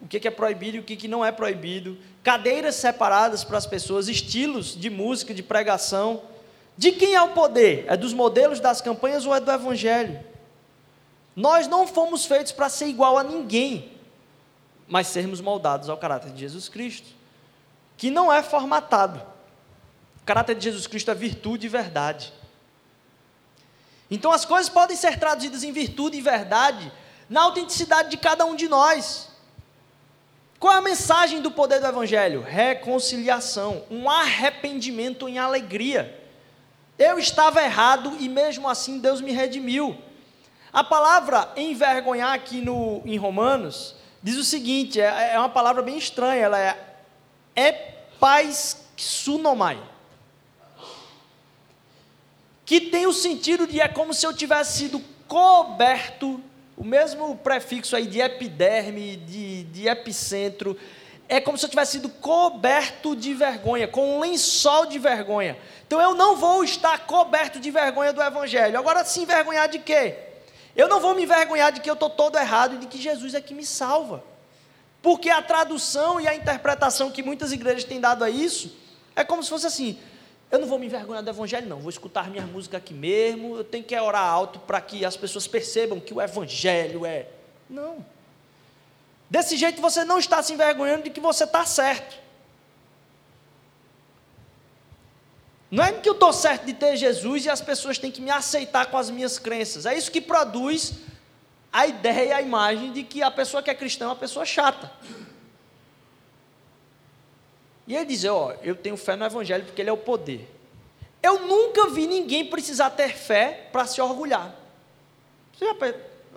o 0.00 0.06
que 0.06 0.28
é 0.28 0.30
proibido 0.30 0.76
e 0.76 0.80
o 0.80 0.84
que 0.84 1.08
não 1.08 1.24
é 1.24 1.32
proibido, 1.32 1.98
cadeiras 2.22 2.76
separadas 2.76 3.42
para 3.42 3.58
as 3.58 3.66
pessoas, 3.66 4.06
estilos 4.06 4.78
de 4.78 4.88
música, 4.88 5.34
de 5.34 5.42
pregação. 5.42 6.22
De 6.78 6.92
quem 6.92 7.16
é 7.16 7.22
o 7.22 7.30
poder? 7.30 7.84
É 7.88 7.96
dos 7.96 8.12
modelos 8.12 8.60
das 8.60 8.80
campanhas 8.80 9.26
ou 9.26 9.34
é 9.34 9.40
do 9.40 9.50
evangelho? 9.50 10.20
Nós 11.34 11.66
não 11.66 11.84
fomos 11.84 12.26
feitos 12.26 12.52
para 12.52 12.68
ser 12.68 12.86
igual 12.86 13.18
a 13.18 13.24
ninguém 13.24 13.93
mas 14.86 15.06
sermos 15.06 15.40
moldados 15.40 15.88
ao 15.88 15.96
caráter 15.96 16.32
de 16.32 16.40
Jesus 16.40 16.68
Cristo, 16.68 17.08
que 17.96 18.10
não 18.10 18.32
é 18.32 18.42
formatado. 18.42 19.22
O 20.22 20.24
caráter 20.24 20.54
de 20.54 20.64
Jesus 20.64 20.86
Cristo 20.86 21.10
é 21.10 21.14
virtude 21.14 21.66
e 21.66 21.68
verdade. 21.68 22.32
Então 24.10 24.30
as 24.30 24.44
coisas 24.44 24.68
podem 24.68 24.96
ser 24.96 25.18
traduzidas 25.18 25.62
em 25.62 25.72
virtude 25.72 26.18
e 26.18 26.20
verdade 26.20 26.92
na 27.28 27.42
autenticidade 27.42 28.10
de 28.10 28.16
cada 28.16 28.44
um 28.44 28.54
de 28.54 28.68
nós. 28.68 29.28
Qual 30.58 30.72
é 30.72 30.78
a 30.78 30.82
mensagem 30.82 31.42
do 31.42 31.50
poder 31.50 31.80
do 31.80 31.86
Evangelho? 31.86 32.42
Reconciliação, 32.42 33.84
um 33.90 34.08
arrependimento 34.08 35.28
em 35.28 35.38
alegria. 35.38 36.22
Eu 36.98 37.18
estava 37.18 37.62
errado 37.62 38.16
e 38.20 38.28
mesmo 38.28 38.68
assim 38.68 38.98
Deus 38.98 39.20
me 39.20 39.32
redimiu. 39.32 39.98
A 40.72 40.82
palavra 40.82 41.52
envergonhar 41.56 42.32
aqui 42.32 42.60
no, 42.60 43.02
em 43.04 43.16
Romanos 43.16 43.94
diz 44.24 44.36
o 44.36 44.42
seguinte: 44.42 45.00
é, 45.00 45.34
é 45.34 45.38
uma 45.38 45.50
palavra 45.50 45.82
bem 45.82 45.98
estranha, 45.98 46.42
ela 46.42 46.58
é 46.58 46.76
epaissunomai. 47.54 49.78
Que 52.64 52.80
tem 52.80 53.06
o 53.06 53.12
sentido 53.12 53.66
de 53.66 53.78
é 53.78 53.86
como 53.86 54.14
se 54.14 54.26
eu 54.26 54.32
tivesse 54.32 54.78
sido 54.78 54.98
coberto, 55.28 56.40
o 56.76 56.82
mesmo 56.82 57.36
prefixo 57.36 57.94
aí 57.94 58.06
de 58.06 58.20
epiderme, 58.20 59.18
de, 59.18 59.62
de 59.64 59.86
epicentro, 59.86 60.76
é 61.28 61.38
como 61.40 61.58
se 61.58 61.66
eu 61.66 61.70
tivesse 61.70 61.92
sido 61.92 62.08
coberto 62.08 63.14
de 63.14 63.34
vergonha, 63.34 63.86
com 63.86 64.16
um 64.16 64.20
lençol 64.20 64.86
de 64.86 64.98
vergonha. 64.98 65.58
Então 65.86 66.00
eu 66.00 66.14
não 66.14 66.36
vou 66.36 66.64
estar 66.64 67.06
coberto 67.06 67.60
de 67.60 67.70
vergonha 67.70 68.12
do 68.12 68.22
Evangelho. 68.22 68.78
Agora, 68.78 69.04
se 69.04 69.20
envergonhar 69.20 69.68
de 69.68 69.78
quê? 69.78 70.33
Eu 70.76 70.88
não 70.88 71.00
vou 71.00 71.14
me 71.14 71.22
envergonhar 71.22 71.72
de 71.72 71.80
que 71.80 71.88
eu 71.88 71.94
estou 71.94 72.10
todo 72.10 72.36
errado 72.36 72.74
e 72.74 72.78
de 72.78 72.86
que 72.86 72.98
Jesus 73.00 73.34
é 73.34 73.40
que 73.40 73.54
me 73.54 73.64
salva. 73.64 74.24
Porque 75.00 75.30
a 75.30 75.42
tradução 75.42 76.20
e 76.20 76.26
a 76.26 76.34
interpretação 76.34 77.10
que 77.10 77.22
muitas 77.22 77.52
igrejas 77.52 77.84
têm 77.84 78.00
dado 78.00 78.24
a 78.24 78.30
isso 78.30 78.74
é 79.14 79.22
como 79.22 79.42
se 79.42 79.50
fosse 79.50 79.66
assim: 79.66 79.98
eu 80.50 80.58
não 80.58 80.66
vou 80.66 80.78
me 80.78 80.86
envergonhar 80.86 81.22
do 81.22 81.30
Evangelho, 81.30 81.68
não, 81.68 81.80
vou 81.80 81.90
escutar 81.90 82.30
minha 82.30 82.46
música 82.46 82.76
aqui 82.76 82.94
mesmo, 82.94 83.56
eu 83.56 83.64
tenho 83.64 83.84
que 83.84 83.98
orar 83.98 84.24
alto 84.24 84.58
para 84.60 84.80
que 84.80 85.04
as 85.04 85.16
pessoas 85.16 85.46
percebam 85.46 86.00
que 86.00 86.14
o 86.14 86.20
Evangelho 86.20 87.04
é. 87.04 87.26
Não. 87.68 88.04
Desse 89.28 89.56
jeito 89.56 89.80
você 89.80 90.04
não 90.04 90.18
está 90.18 90.42
se 90.42 90.52
envergonhando 90.52 91.04
de 91.04 91.10
que 91.10 91.20
você 91.20 91.44
está 91.44 91.64
certo. 91.66 92.23
Não 95.74 95.82
é 95.82 95.90
que 95.90 96.08
eu 96.08 96.12
estou 96.12 96.32
certo 96.32 96.66
de 96.66 96.72
ter 96.72 96.96
Jesus 96.96 97.46
e 97.46 97.50
as 97.50 97.60
pessoas 97.60 97.98
têm 97.98 98.08
que 98.08 98.20
me 98.20 98.30
aceitar 98.30 98.86
com 98.86 98.96
as 98.96 99.10
minhas 99.10 99.40
crenças. 99.40 99.86
É 99.86 99.98
isso 99.98 100.08
que 100.08 100.20
produz 100.20 100.92
a 101.72 101.84
ideia, 101.84 102.36
a 102.36 102.40
imagem 102.40 102.92
de 102.92 103.02
que 103.02 103.24
a 103.24 103.30
pessoa 103.30 103.60
que 103.60 103.68
é 103.68 103.74
cristã 103.74 104.04
é 104.04 104.08
uma 104.08 104.14
pessoa 104.14 104.46
chata. 104.46 104.88
E 107.88 107.96
ele 107.96 108.04
diz: 108.04 108.24
Ó, 108.24 108.54
eu 108.62 108.76
tenho 108.76 108.96
fé 108.96 109.16
no 109.16 109.24
Evangelho 109.24 109.64
porque 109.64 109.82
ele 109.82 109.90
é 109.90 109.92
o 109.92 109.96
poder. 109.96 110.48
Eu 111.20 111.40
nunca 111.40 111.88
vi 111.88 112.06
ninguém 112.06 112.46
precisar 112.46 112.90
ter 112.90 113.08
fé 113.08 113.68
para 113.72 113.84
se 113.84 114.00
orgulhar. 114.00 114.54
Você 115.58 115.64
já, 115.64 115.74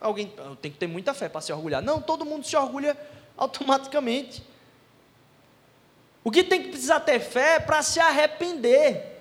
alguém 0.02 0.34
tem 0.64 0.72
que 0.72 0.80
ter 0.80 0.88
muita 0.88 1.14
fé 1.14 1.30
para 1.30 1.42
se 1.42 1.54
orgulhar? 1.54 1.84
Não, 1.84 2.02
todo 2.02 2.26
mundo 2.26 2.44
se 2.44 2.58
orgulha 2.58 2.98
automaticamente. 3.38 4.42
O 6.24 6.32
que 6.32 6.44
tem 6.44 6.64
que 6.64 6.70
precisar 6.70 7.02
ter 7.02 7.20
fé 7.20 7.58
é 7.58 7.60
para 7.60 7.84
se 7.84 8.00
arrepender. 8.00 9.17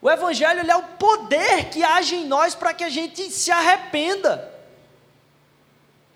O 0.00 0.10
Evangelho 0.10 0.60
é 0.70 0.76
o 0.76 0.82
poder 0.82 1.70
que 1.70 1.82
age 1.82 2.16
em 2.16 2.26
nós 2.26 2.54
para 2.54 2.74
que 2.74 2.84
a 2.84 2.88
gente 2.88 3.30
se 3.30 3.50
arrependa. 3.50 4.52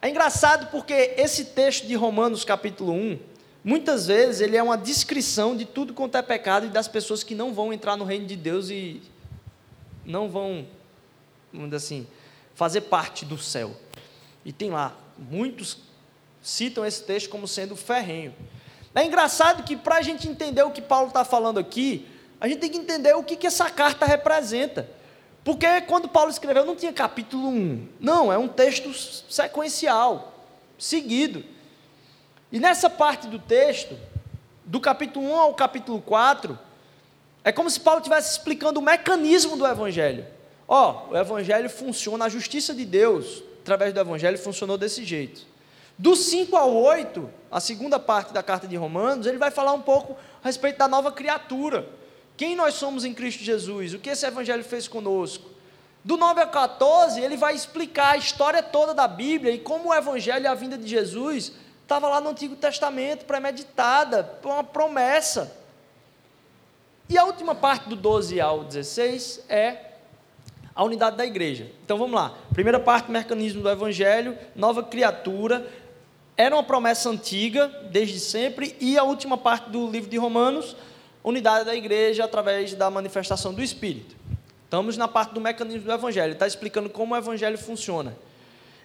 É 0.03 0.09
engraçado 0.09 0.71
porque 0.71 1.15
esse 1.17 1.47
texto 1.47 1.87
de 1.87 1.95
Romanos, 1.95 2.45
capítulo 2.45 2.93
1, 2.93 3.19
muitas 3.63 4.07
vezes 4.07 4.41
ele 4.41 4.57
é 4.57 4.63
uma 4.63 4.79
descrição 4.79 5.57
de 5.57 5.65
tudo 5.65 5.93
quanto 5.93 6.17
é 6.17 6.23
pecado 6.23 6.67
e 6.67 6.71
das 6.71 6.89
pessoas 6.89 7.23
que 7.23 7.35
não 7.35 7.53
vão 7.53 7.73
entrar 7.73 7.97
no 7.97 8.05
reino 8.05 8.27
de 8.27 8.37
Deus 8.37 8.71
e 8.71 9.03
não 10.05 10.29
vão, 10.29 10.67
vamos 11.53 11.71
dizer 11.71 11.77
assim, 11.77 12.07
fazer 12.55 12.83
parte 12.83 13.25
do 13.25 13.37
céu. 13.37 13.75
E 14.45 14.53
tem 14.53 14.71
lá, 14.71 14.97
muitos 15.19 15.79
citam 16.43 16.85
esse 16.85 17.03
texto 17.03 17.29
como 17.29 17.47
sendo 17.47 17.77
ferrenho. 17.77 18.35
É 18.95 19.05
engraçado 19.05 19.63
que 19.63 19.77
para 19.77 19.97
a 19.97 20.03
gente 20.03 20.29
entender 20.29 20.63
o 20.63 20.71
que 20.71 20.83
Paulo 20.83 21.09
está 21.09 21.25
falando 21.25 21.59
aqui, 21.59 22.07
a 22.41 22.49
gente 22.49 22.59
tem 22.61 22.71
que 22.71 22.79
entender 22.79 23.15
o 23.15 23.23
que, 23.23 23.37
que 23.37 23.47
essa 23.47 23.69
carta 23.69 24.07
representa. 24.07 24.89
Porque 25.45 25.83
quando 25.83 26.09
Paulo 26.09 26.31
escreveu, 26.31 26.65
não 26.65 26.75
tinha 26.75 26.93
capítulo 26.93 27.49
1. 27.49 27.89
Não, 28.01 28.33
é 28.33 28.39
um 28.39 28.49
texto 28.49 28.93
sequencial, 29.31 30.35
seguido. 30.79 31.45
E 32.51 32.59
nessa 32.59 32.89
parte 32.89 33.27
do 33.27 33.39
texto, 33.39 33.97
do 34.65 34.81
capítulo 34.81 35.27
1 35.27 35.35
ao 35.35 35.55
capítulo 35.55 36.01
4, 36.01 36.59
é 37.45 37.53
como 37.53 37.69
se 37.69 37.81
Paulo 37.81 38.01
estivesse 38.01 38.33
explicando 38.33 38.81
o 38.81 38.83
mecanismo 38.83 39.57
do 39.57 39.67
Evangelho. 39.67 40.27
Ó, 40.67 41.09
oh, 41.09 41.13
o 41.13 41.17
Evangelho 41.17 41.69
funciona, 41.69 42.25
a 42.25 42.29
justiça 42.29 42.73
de 42.73 42.87
Deus, 42.87 43.43
através 43.61 43.93
do 43.93 44.01
Evangelho, 44.01 44.39
funcionou 44.39 44.79
desse 44.79 45.05
jeito. 45.05 45.47
Do 45.99 46.17
5 46.17 46.57
ao 46.57 46.75
8, 46.75 47.29
a 47.51 47.61
segunda 47.61 47.99
parte 47.99 48.33
da 48.33 48.43
carta 48.43 48.67
de 48.67 48.77
Romanos, 48.77 49.27
ele 49.27 49.37
vai 49.37 49.51
falar 49.51 49.73
um 49.73 49.83
pouco 49.83 50.17
a 50.43 50.47
respeito 50.47 50.79
da 50.79 50.89
nova 50.89 51.13
criatura 51.13 52.00
quem 52.41 52.57
nós 52.57 52.73
somos 52.73 53.05
em 53.05 53.13
Cristo 53.13 53.45
Jesus, 53.45 53.93
o 53.93 53.99
que 53.99 54.09
esse 54.09 54.25
Evangelho 54.25 54.65
fez 54.65 54.89
conosco. 54.89 55.45
Do 56.03 56.17
9 56.17 56.41
ao 56.41 56.49
14, 56.49 57.21
ele 57.21 57.37
vai 57.37 57.55
explicar 57.55 58.13
a 58.13 58.17
história 58.17 58.63
toda 58.63 58.95
da 58.95 59.07
Bíblia 59.07 59.53
e 59.53 59.59
como 59.59 59.91
o 59.91 59.95
Evangelho 59.95 60.45
e 60.45 60.47
a 60.47 60.55
vinda 60.55 60.79
de 60.79 60.89
Jesus 60.89 61.53
estava 61.83 62.09
lá 62.09 62.19
no 62.19 62.31
Antigo 62.31 62.57
Testamento, 62.57 63.27
premeditada, 63.27 64.39
uma 64.43 64.65
promessa. 64.65 65.55
E 67.11 67.19
a 67.19 67.27
última 67.27 67.55
parte 67.55 67.91
do 67.91 67.95
12 67.95 68.41
ao 68.41 68.65
16 68.65 69.45
é 69.47 69.91
a 70.75 70.83
unidade 70.83 71.19
da 71.19 71.27
igreja. 71.27 71.71
Então 71.85 71.99
vamos 71.99 72.15
lá. 72.15 72.35
Primeira 72.55 72.81
parte, 72.81 73.11
mecanismo 73.11 73.61
do 73.61 73.69
Evangelho, 73.69 74.39
nova 74.57 74.83
criatura. 74.83 75.71
Era 76.39 76.57
uma 76.57 76.65
promessa 76.65 77.11
antiga, 77.11 77.69
desde 77.91 78.19
sempre, 78.19 78.75
e 78.81 78.97
a 78.97 79.03
última 79.03 79.37
parte 79.37 79.69
do 79.69 79.91
livro 79.91 80.09
de 80.09 80.17
Romanos, 80.17 80.75
unidade 81.23 81.65
da 81.65 81.75
igreja 81.75 82.25
através 82.25 82.75
da 82.75 82.91
manifestação 82.91 83.53
do 83.53 83.63
Espírito. 83.63 84.17
Estamos 84.65 84.97
na 84.97 85.09
parte 85.09 85.35
do 85.35 85.41
mecanismo 85.41 85.83
do 85.83 85.93
Evangelho, 85.93 86.33
está 86.33 86.47
explicando 86.47 86.89
como 86.89 87.15
o 87.15 87.17
Evangelho 87.17 87.59
funciona. 87.59 88.17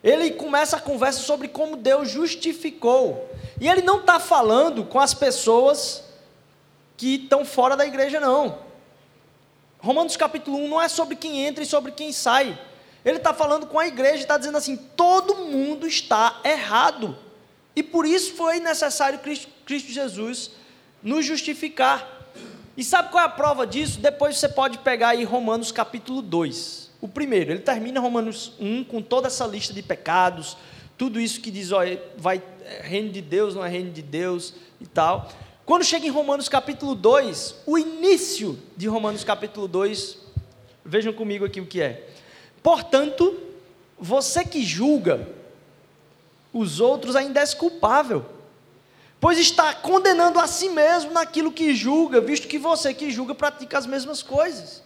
Ele 0.03 0.31
começa 0.31 0.77
a 0.77 0.79
conversa 0.79 1.21
sobre 1.21 1.47
como 1.47 1.75
Deus 1.75 2.09
justificou. 2.09 3.29
E 3.59 3.67
ele 3.67 3.81
não 3.81 3.99
está 3.99 4.19
falando 4.19 4.83
com 4.83 4.99
as 4.99 5.13
pessoas 5.13 6.03
que 6.97 7.15
estão 7.15 7.43
fora 7.43 7.75
da 7.75 7.85
igreja, 7.85 8.19
não. 8.19 8.59
Romanos 9.79 10.17
capítulo 10.17 10.57
1 10.57 10.67
não 10.67 10.81
é 10.81 10.87
sobre 10.87 11.15
quem 11.15 11.45
entra 11.45 11.63
e 11.63 11.67
sobre 11.67 11.91
quem 11.91 12.11
sai. 12.11 12.57
Ele 13.03 13.17
está 13.17 13.33
falando 13.33 13.67
com 13.67 13.77
a 13.77 13.87
igreja 13.87 14.17
e 14.17 14.21
está 14.21 14.37
dizendo 14.37 14.57
assim: 14.57 14.75
todo 14.75 15.35
mundo 15.35 15.87
está 15.87 16.39
errado. 16.43 17.17
E 17.75 17.83
por 17.83 18.05
isso 18.05 18.33
foi 18.33 18.59
necessário 18.59 19.19
Cristo, 19.19 19.47
Cristo 19.65 19.91
Jesus 19.91 20.51
nos 21.03 21.25
justificar. 21.25 22.14
E 22.77 22.83
sabe 22.83 23.09
qual 23.09 23.23
é 23.23 23.27
a 23.27 23.29
prova 23.29 23.65
disso? 23.65 23.99
Depois 23.99 24.37
você 24.37 24.49
pode 24.49 24.79
pegar 24.79 25.09
aí 25.09 25.23
Romanos 25.23 25.71
capítulo 25.71 26.21
2. 26.21 26.91
O 26.99 27.07
primeiro, 27.07 27.51
ele 27.51 27.61
termina 27.61 27.99
Romanos 27.99 28.51
1 28.59 28.83
com 28.83 29.01
toda 29.01 29.27
essa 29.27 29.45
lista 29.45 29.73
de 29.73 29.81
pecados, 29.81 30.57
tudo 30.97 31.19
isso 31.19 31.39
que 31.39 31.51
diz, 31.51 31.71
ó, 31.71 31.79
vai 32.17 32.41
é 32.65 32.81
reino 32.81 33.11
de 33.11 33.21
Deus, 33.21 33.53
não 33.53 33.63
é 33.63 33.69
reino 33.69 33.91
de 33.91 34.01
Deus 34.01 34.53
e 34.81 34.87
tal. 34.87 35.29
Quando 35.65 35.83
chega 35.83 36.05
em 36.05 36.09
Romanos 36.09 36.49
capítulo 36.49 36.95
2, 36.95 37.63
o 37.65 37.77
início 37.77 38.59
de 38.75 38.87
Romanos 38.87 39.23
capítulo 39.23 39.67
2, 39.67 40.17
vejam 40.83 41.13
comigo 41.13 41.45
aqui 41.45 41.61
o 41.61 41.65
que 41.65 41.81
é. 41.81 42.09
Portanto, 42.61 43.39
você 43.97 44.43
que 44.43 44.63
julga 44.63 45.27
os 46.51 46.79
outros 46.79 47.15
ainda 47.15 47.39
é 47.39 47.47
culpável 47.47 48.25
pois 49.25 49.39
está 49.39 49.73
condenando 49.73 50.39
a 50.39 50.45
si 50.45 50.69
mesmo 50.69 51.11
naquilo 51.11 51.51
que 51.51 51.73
julga, 51.73 52.21
visto 52.21 52.47
que 52.47 52.59
você 52.59 52.93
que 52.93 53.09
julga 53.09 53.33
pratica 53.33 53.75
as 53.75 53.87
mesmas 53.87 54.21
coisas. 54.21 54.83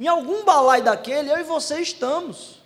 Em 0.00 0.06
algum 0.06 0.46
balai 0.46 0.80
daquele, 0.80 1.30
eu 1.30 1.38
e 1.38 1.42
você 1.42 1.78
estamos. 1.78 2.58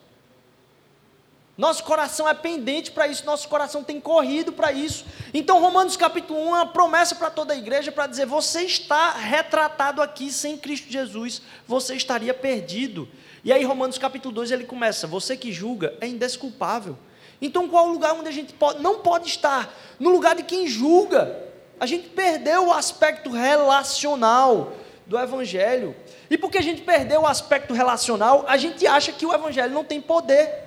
Nosso 1.58 1.82
coração 1.82 2.28
é 2.28 2.32
pendente 2.32 2.92
para 2.92 3.08
isso, 3.08 3.26
nosso 3.26 3.48
coração 3.48 3.82
tem 3.82 4.00
corrido 4.00 4.52
para 4.52 4.70
isso. 4.70 5.04
Então, 5.34 5.60
Romanos 5.60 5.96
capítulo 5.96 6.38
1 6.38 6.42
é 6.42 6.58
uma 6.60 6.66
promessa 6.66 7.16
para 7.16 7.28
toda 7.28 7.54
a 7.54 7.56
igreja 7.56 7.90
para 7.90 8.06
dizer: 8.06 8.24
você 8.24 8.62
está 8.62 9.10
retratado 9.10 10.00
aqui 10.00 10.30
sem 10.30 10.56
Cristo 10.56 10.88
Jesus, 10.88 11.42
você 11.66 11.96
estaria 11.96 12.34
perdido. 12.34 13.08
E 13.42 13.52
aí, 13.52 13.64
Romanos 13.64 13.98
capítulo 13.98 14.32
2 14.32 14.52
ele 14.52 14.64
começa: 14.64 15.08
você 15.08 15.36
que 15.36 15.50
julga 15.50 15.92
é 16.00 16.06
indesculpável. 16.06 16.96
Então, 17.40 17.68
qual 17.68 17.86
o 17.86 17.92
lugar 17.92 18.14
onde 18.14 18.28
a 18.28 18.32
gente 18.32 18.52
pode, 18.52 18.82
não 18.82 19.00
pode 19.00 19.28
estar? 19.28 19.72
No 19.98 20.10
lugar 20.10 20.34
de 20.34 20.42
quem 20.42 20.66
julga. 20.66 21.44
A 21.78 21.84
gente 21.84 22.08
perdeu 22.08 22.68
o 22.68 22.72
aspecto 22.72 23.30
relacional 23.30 24.72
do 25.06 25.18
Evangelho. 25.18 25.94
E 26.30 26.36
porque 26.36 26.58
a 26.58 26.62
gente 26.62 26.82
perdeu 26.82 27.22
o 27.22 27.26
aspecto 27.26 27.72
relacional, 27.72 28.44
a 28.48 28.56
gente 28.56 28.86
acha 28.86 29.12
que 29.12 29.24
o 29.24 29.32
Evangelho 29.32 29.72
não 29.72 29.84
tem 29.84 30.00
poder. 30.00 30.64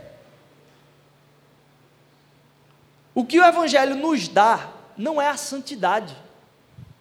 O 3.13 3.25
que 3.25 3.39
o 3.39 3.43
Evangelho 3.43 3.95
nos 3.95 4.27
dá 4.27 4.69
não 4.95 5.21
é 5.21 5.27
a 5.27 5.35
santidade. 5.35 6.15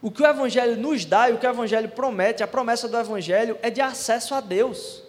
O 0.00 0.11
que 0.11 0.22
o 0.22 0.26
Evangelho 0.26 0.76
nos 0.76 1.04
dá 1.04 1.28
e 1.28 1.35
o 1.35 1.38
que 1.38 1.46
o 1.46 1.50
Evangelho 1.50 1.88
promete, 1.90 2.42
a 2.42 2.46
promessa 2.46 2.88
do 2.88 2.98
Evangelho 2.98 3.59
é 3.62 3.70
de 3.70 3.81
acesso 3.81 4.35
a 4.35 4.40
Deus. 4.40 5.02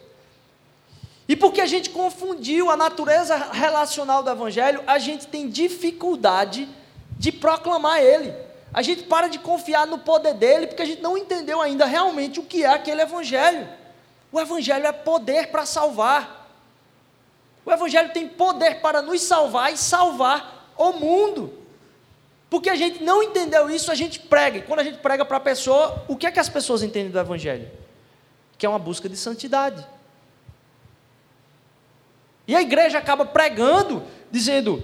E 1.29 1.35
porque 1.35 1.61
a 1.61 1.67
gente 1.67 1.91
confundiu 1.91 2.71
a 2.71 2.75
natureza 2.75 3.37
relacional 3.51 4.23
do 4.23 4.31
Evangelho, 4.31 4.83
a 4.87 4.97
gente 4.97 5.27
tem 5.27 5.47
dificuldade 5.47 6.67
de 7.19 7.31
proclamar 7.31 8.01
ele. 8.01 8.33
A 8.73 8.81
gente 8.81 9.03
para 9.03 9.27
de 9.27 9.37
confiar 9.37 9.85
no 9.85 9.99
poder 9.99 10.33
dele, 10.33 10.65
porque 10.65 10.81
a 10.81 10.85
gente 10.85 11.03
não 11.03 11.15
entendeu 11.15 11.61
ainda 11.61 11.85
realmente 11.85 12.39
o 12.39 12.43
que 12.43 12.63
é 12.63 12.73
aquele 12.73 13.03
Evangelho. 13.03 13.69
O 14.31 14.39
Evangelho 14.39 14.87
é 14.87 14.91
poder 14.91 15.49
para 15.49 15.67
salvar. 15.67 16.49
O 17.63 17.71
Evangelho 17.71 18.11
tem 18.11 18.27
poder 18.27 18.81
para 18.81 18.99
nos 18.99 19.21
salvar 19.21 19.71
e 19.71 19.77
salvar 19.77 20.73
o 20.75 20.93
mundo. 20.93 21.53
Porque 22.49 22.71
a 22.71 22.75
gente 22.75 23.03
não 23.03 23.21
entendeu 23.21 23.69
isso, 23.69 23.91
a 23.91 23.95
gente 23.95 24.19
prega. 24.19 24.57
E 24.57 24.61
quando 24.63 24.79
a 24.79 24.83
gente 24.83 24.97
prega 24.97 25.23
para 25.23 25.37
a 25.37 25.41
pessoa, 25.41 26.03
o 26.07 26.15
que 26.15 26.25
é 26.25 26.31
que 26.31 26.39
as 26.39 26.49
pessoas 26.49 26.81
entendem 26.81 27.11
do 27.11 27.19
Evangelho? 27.19 27.69
Que 28.57 28.65
é 28.65 28.69
uma 28.69 28.79
busca 28.79 29.07
de 29.07 29.15
santidade. 29.15 29.85
E 32.49 32.55
a 32.55 32.63
igreja 32.63 32.97
acaba 32.97 33.27
pregando, 33.27 34.01
dizendo: 34.31 34.83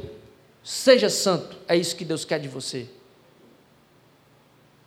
seja 0.64 1.10
santo, 1.10 1.58
é 1.68 1.76
isso 1.76 1.96
que 1.96 2.06
Deus 2.06 2.24
quer 2.24 2.40
de 2.40 2.48
você. 2.48 2.88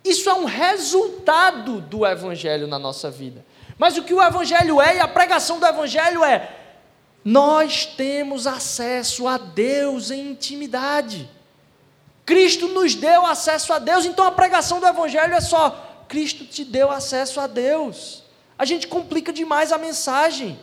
Isso 0.01 0.29
é 0.29 0.33
um 0.33 0.45
resultado 0.45 1.81
do 1.81 2.05
Evangelho 2.05 2.67
na 2.67 2.79
nossa 2.79 3.11
vida. 3.11 3.45
Mas 3.77 3.97
o 3.97 4.03
que 4.03 4.13
o 4.13 4.23
Evangelho 4.23 4.79
é 4.79 4.95
e 4.95 4.99
a 5.01 5.09
pregação 5.09 5.59
do 5.59 5.65
Evangelho 5.65 6.23
é: 6.23 6.55
nós 7.21 7.85
temos 7.85 8.47
acesso 8.47 9.27
a 9.27 9.37
Deus 9.37 10.09
em 10.09 10.31
intimidade. 10.31 11.29
Cristo 12.25 12.69
nos 12.69 12.95
deu 12.95 13.25
acesso 13.25 13.73
a 13.73 13.79
Deus, 13.79 14.05
então 14.05 14.23
a 14.23 14.31
pregação 14.31 14.79
do 14.79 14.87
Evangelho 14.87 15.33
é 15.33 15.41
só: 15.41 16.05
Cristo 16.07 16.45
te 16.45 16.63
deu 16.63 16.89
acesso 16.89 17.41
a 17.41 17.47
Deus. 17.47 18.23
A 18.57 18.63
gente 18.63 18.87
complica 18.87 19.33
demais 19.33 19.73
a 19.73 19.77
mensagem. 19.77 20.57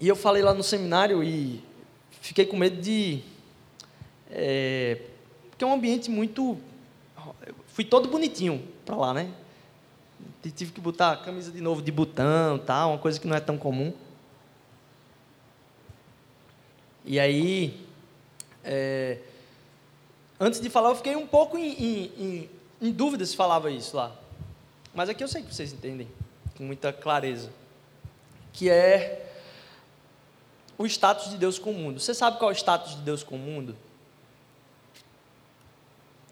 E 0.00 0.08
eu 0.08 0.16
falei 0.16 0.42
lá 0.42 0.54
no 0.54 0.62
seminário 0.62 1.22
e 1.22 1.62
fiquei 2.22 2.46
com 2.46 2.56
medo 2.56 2.80
de. 2.80 3.22
É, 4.30 4.98
porque 5.50 5.62
é 5.62 5.66
um 5.66 5.74
ambiente 5.74 6.10
muito. 6.10 6.58
Fui 7.68 7.84
todo 7.84 8.08
bonitinho 8.08 8.66
para 8.86 8.96
lá, 8.96 9.12
né? 9.12 9.30
Tive 10.56 10.72
que 10.72 10.80
botar 10.80 11.12
a 11.12 11.16
camisa 11.18 11.52
de 11.52 11.60
novo 11.60 11.82
de 11.82 11.92
botão, 11.92 12.58
tal, 12.58 12.90
uma 12.90 12.98
coisa 12.98 13.20
que 13.20 13.26
não 13.26 13.36
é 13.36 13.40
tão 13.40 13.58
comum. 13.58 13.92
E 17.04 17.20
aí, 17.20 17.86
é, 18.64 19.18
antes 20.38 20.60
de 20.60 20.70
falar, 20.70 20.90
eu 20.90 20.96
fiquei 20.96 21.14
um 21.14 21.26
pouco 21.26 21.58
em, 21.58 21.72
em, 21.72 22.04
em, 22.18 22.50
em 22.80 22.90
dúvida 22.90 23.26
se 23.26 23.36
falava 23.36 23.70
isso 23.70 23.96
lá. 23.96 24.16
Mas 24.94 25.10
aqui 25.10 25.22
eu 25.22 25.28
sei 25.28 25.42
que 25.42 25.54
vocês 25.54 25.74
entendem 25.74 26.08
com 26.56 26.64
muita 26.64 26.90
clareza. 26.90 27.50
Que 28.52 28.70
é 28.70 29.29
o 30.80 30.86
status 30.86 31.28
de 31.28 31.36
Deus 31.36 31.58
com 31.58 31.72
o 31.72 31.74
mundo. 31.74 32.00
Você 32.00 32.14
sabe 32.14 32.38
qual 32.38 32.50
é 32.50 32.54
o 32.54 32.56
status 32.56 32.96
de 32.96 33.02
Deus 33.02 33.22
com 33.22 33.34
o 33.34 33.38
mundo? 33.38 33.76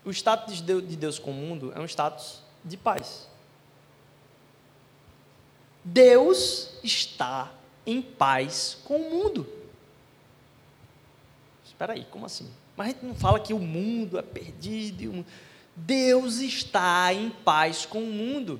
O 0.02 0.10
status 0.10 0.62
de 0.62 0.96
Deus 0.96 1.18
com 1.18 1.32
o 1.32 1.34
mundo 1.34 1.70
é 1.76 1.78
um 1.78 1.84
status 1.84 2.40
de 2.64 2.78
paz. 2.78 3.28
Deus 5.84 6.70
está 6.82 7.52
em 7.84 8.00
paz 8.00 8.78
com 8.86 8.96
o 8.96 9.10
mundo. 9.10 9.46
Espera 11.66 11.92
aí, 11.92 12.06
como 12.06 12.24
assim? 12.24 12.50
Mas 12.74 12.86
a 12.86 12.90
gente 12.92 13.04
não 13.04 13.14
fala 13.14 13.38
que 13.38 13.52
o 13.52 13.58
mundo 13.58 14.18
é 14.18 14.22
perdido. 14.22 15.26
Deus 15.76 16.36
está 16.38 17.12
em 17.12 17.28
paz 17.28 17.84
com 17.84 18.02
o 18.02 18.06
mundo. 18.10 18.58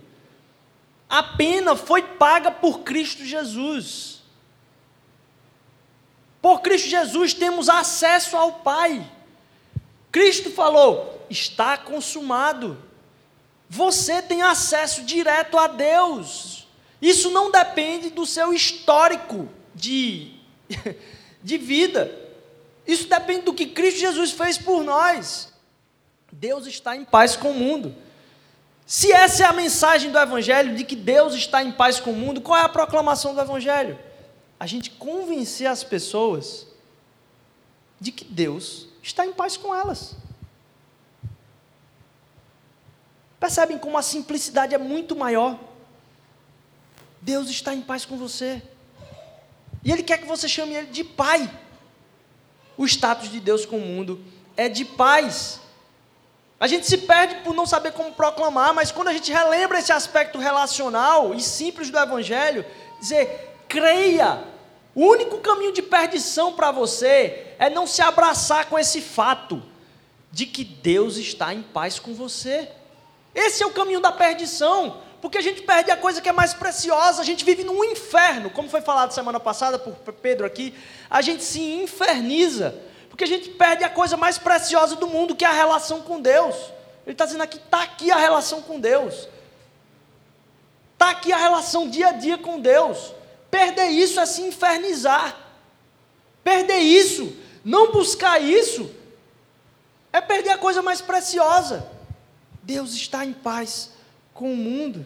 A 1.09 1.23
pena 1.23 1.75
foi 1.75 2.03
paga 2.03 2.51
por 2.51 2.81
Cristo 2.81 3.25
Jesus. 3.25 4.18
Por 6.41 6.61
Cristo 6.61 6.89
Jesus 6.89 7.35
temos 7.35 7.69
acesso 7.69 8.37
ao 8.37 8.53
Pai. 8.53 9.05
Cristo 10.11 10.51
falou: 10.51 11.27
está 11.29 11.77
consumado. 11.77 12.79
Você 13.69 14.23
tem 14.23 14.43
acesso 14.43 15.03
direto 15.03 15.59
a 15.59 15.67
Deus. 15.67 16.67
Isso 17.01 17.31
não 17.31 17.51
depende 17.51 18.11
do 18.11 18.25
seu 18.25 18.53
histórico 18.53 19.49
de, 19.75 20.33
de 21.43 21.59
vida. 21.59 22.11
Isso 22.87 23.07
depende 23.07 23.43
do 23.43 23.53
que 23.53 23.67
Cristo 23.67 24.01
Jesus 24.01 24.31
fez 24.31 24.57
por 24.57 24.83
nós. 24.83 25.53
Deus 26.33 26.67
está 26.67 26.97
em 26.97 27.05
paz 27.05 27.37
com 27.37 27.51
o 27.51 27.55
mundo. 27.55 27.95
Se 28.87 29.13
essa 29.13 29.43
é 29.43 29.47
a 29.47 29.53
mensagem 29.53 30.11
do 30.11 30.19
Evangelho, 30.19 30.75
de 30.75 30.83
que 30.83 30.97
Deus 30.97 31.35
está 31.35 31.63
em 31.63 31.71
paz 31.71 32.01
com 32.01 32.11
o 32.11 32.17
mundo, 32.17 32.41
qual 32.41 32.59
é 32.59 32.63
a 32.63 32.69
proclamação 32.69 33.35
do 33.35 33.41
Evangelho? 33.41 33.99
A 34.59 34.67
gente 34.67 34.91
convencer 34.91 35.67
as 35.67 35.85
pessoas 35.85 36.67
de 38.01 38.11
que 38.13 38.25
Deus 38.25 38.89
está 39.03 39.25
em 39.25 39.33
paz 39.33 39.57
com 39.57 39.75
elas. 39.75 40.17
Percebem 43.39 43.79
como 43.79 43.97
a 43.97 44.03
simplicidade 44.03 44.75
é 44.75 44.79
muito 44.79 45.15
maior? 45.15 45.59
Deus 47.21 47.49
está 47.49 47.73
em 47.73 47.81
paz 47.81 48.05
com 48.05 48.17
você. 48.17 48.63
E 49.85 49.93
Ele 49.93 50.03
quer 50.03 50.19
que 50.19 50.27
você 50.27 50.49
chame 50.49 50.75
Ele 50.75 50.89
de 50.89 51.05
Pai. 51.05 51.49
O 52.77 52.85
status 52.85 53.31
de 53.31 53.41
Deus 53.41 53.65
com 53.65 53.79
o 53.79 53.81
mundo 53.81 54.25
é 54.57 54.69
de 54.69 54.85
paz. 54.85 55.61
A 56.61 56.67
gente 56.67 56.87
se 56.87 56.99
perde 56.99 57.37
por 57.37 57.55
não 57.55 57.67
saber 57.67 57.93
como 57.93 58.13
proclamar, 58.13 58.75
mas 58.75 58.91
quando 58.91 59.09
a 59.09 59.13
gente 59.13 59.33
relembra 59.33 59.79
esse 59.79 59.93
aspecto 59.93 60.39
relacional 60.39 61.33
e 61.33 61.41
simples 61.41 61.91
do 61.91 61.99
Evangelho, 61.99 62.65
dizer, 63.01 63.57
creia. 63.69 64.45
O 64.95 65.07
único 65.07 65.39
caminho 65.39 65.73
de 65.73 65.83
perdição 65.83 66.53
para 66.55 66.73
você 66.73 67.55
é 67.59 67.71
não 67.71 67.87
se 67.87 68.03
abraçar 68.03 68.67
com 68.67 68.79
esse 68.79 69.01
fato 69.01 69.63
de 70.33 70.47
que 70.47 70.65
Deus 70.65 71.17
está 71.17 71.55
em 71.55 71.63
paz 71.63 71.99
com 71.99 72.15
você. 72.15 72.69
Esse 73.35 73.63
é 73.63 73.67
o 73.67 73.73
caminho 73.73 74.01
da 74.01 74.11
perdição, 74.11 75.01
porque 75.21 75.39
a 75.39 75.41
gente 75.41 75.63
perde 75.63 75.91
a 75.91 75.97
coisa 75.97 76.21
que 76.21 76.29
é 76.29 76.33
mais 76.33 76.55
preciosa, 76.55 77.23
a 77.23 77.25
gente 77.25 77.45
vive 77.45 77.63
num 77.63 77.85
inferno, 77.85 78.51
como 78.51 78.69
foi 78.69 78.81
falado 78.81 79.13
semana 79.13 79.39
passada 79.39 79.79
por 79.79 79.95
Pedro 80.15 80.47
aqui, 80.47 80.75
a 81.09 81.21
gente 81.21 81.45
se 81.45 81.61
inferniza, 81.61 82.75
porque 83.09 83.25
a 83.25 83.27
gente 83.27 83.51
perde 83.51 83.85
a 83.85 83.89
coisa 83.89 84.17
mais 84.17 84.39
preciosa 84.39 84.97
do 84.97 85.07
mundo, 85.07 85.37
que 85.37 85.45
é 85.45 85.49
a 85.49 85.53
relação 85.53 86.01
com 86.01 86.21
Deus. 86.21 86.57
Ele 87.07 87.15
está 87.15 87.25
dizendo 87.25 87.43
aqui, 87.43 87.59
está 87.59 87.83
aqui 87.83 88.11
a 88.11 88.17
relação 88.17 88.61
com 88.63 88.79
Deus. 88.79 89.29
Está 90.93 91.11
aqui 91.11 91.33
a 91.33 91.37
relação 91.37 91.89
dia 91.89 92.09
a 92.09 92.13
dia 92.13 92.37
com 92.37 92.61
Deus. 92.61 93.15
Perder 93.51 93.89
isso 93.89 94.21
é 94.21 94.27
se 94.27 94.43
infernizar. 94.43 95.37
Perder 96.45 96.79
isso, 96.79 97.37
não 97.65 97.93
buscar 97.93 98.41
isso, 98.41 98.91
é 100.13 100.21
perder 100.21 100.51
a 100.51 100.59
coisa 100.59 100.81
mais 100.81 101.01
preciosa. 101.01 101.91
Deus 102.63 102.93
está 102.95 103.25
em 103.25 103.33
paz 103.33 103.93
com 104.33 104.53
o 104.53 104.57
mundo. 104.57 105.05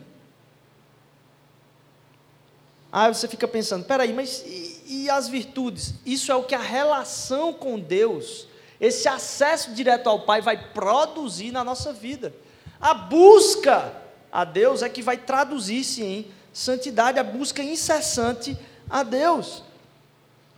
Aí 2.92 3.12
você 3.12 3.26
fica 3.26 3.48
pensando, 3.48 3.84
peraí, 3.86 4.12
mas 4.12 4.42
e, 4.44 4.82
e, 4.86 5.10
as 5.10 5.26
virtudes? 5.26 5.94
Isso 6.04 6.30
é 6.30 6.34
o 6.34 6.44
que 6.44 6.54
a 6.54 6.60
relação 6.60 7.52
com 7.52 7.80
Deus, 7.80 8.46
esse 8.78 9.08
acesso 9.08 9.72
direto 9.72 10.08
ao 10.08 10.20
Pai 10.20 10.42
vai 10.42 10.72
produzir 10.72 11.50
na 11.50 11.64
nossa 11.64 11.92
vida. 11.92 12.34
A 12.78 12.92
busca 12.92 13.96
a 14.30 14.44
Deus 14.44 14.82
é 14.82 14.88
que 14.88 15.00
vai 15.00 15.16
traduzir-se 15.16 16.02
em 16.02 16.30
Santidade, 16.52 17.18
a 17.18 17.24
busca 17.24 17.62
incessante 17.62 18.56
a 18.88 19.02
Deus. 19.02 19.62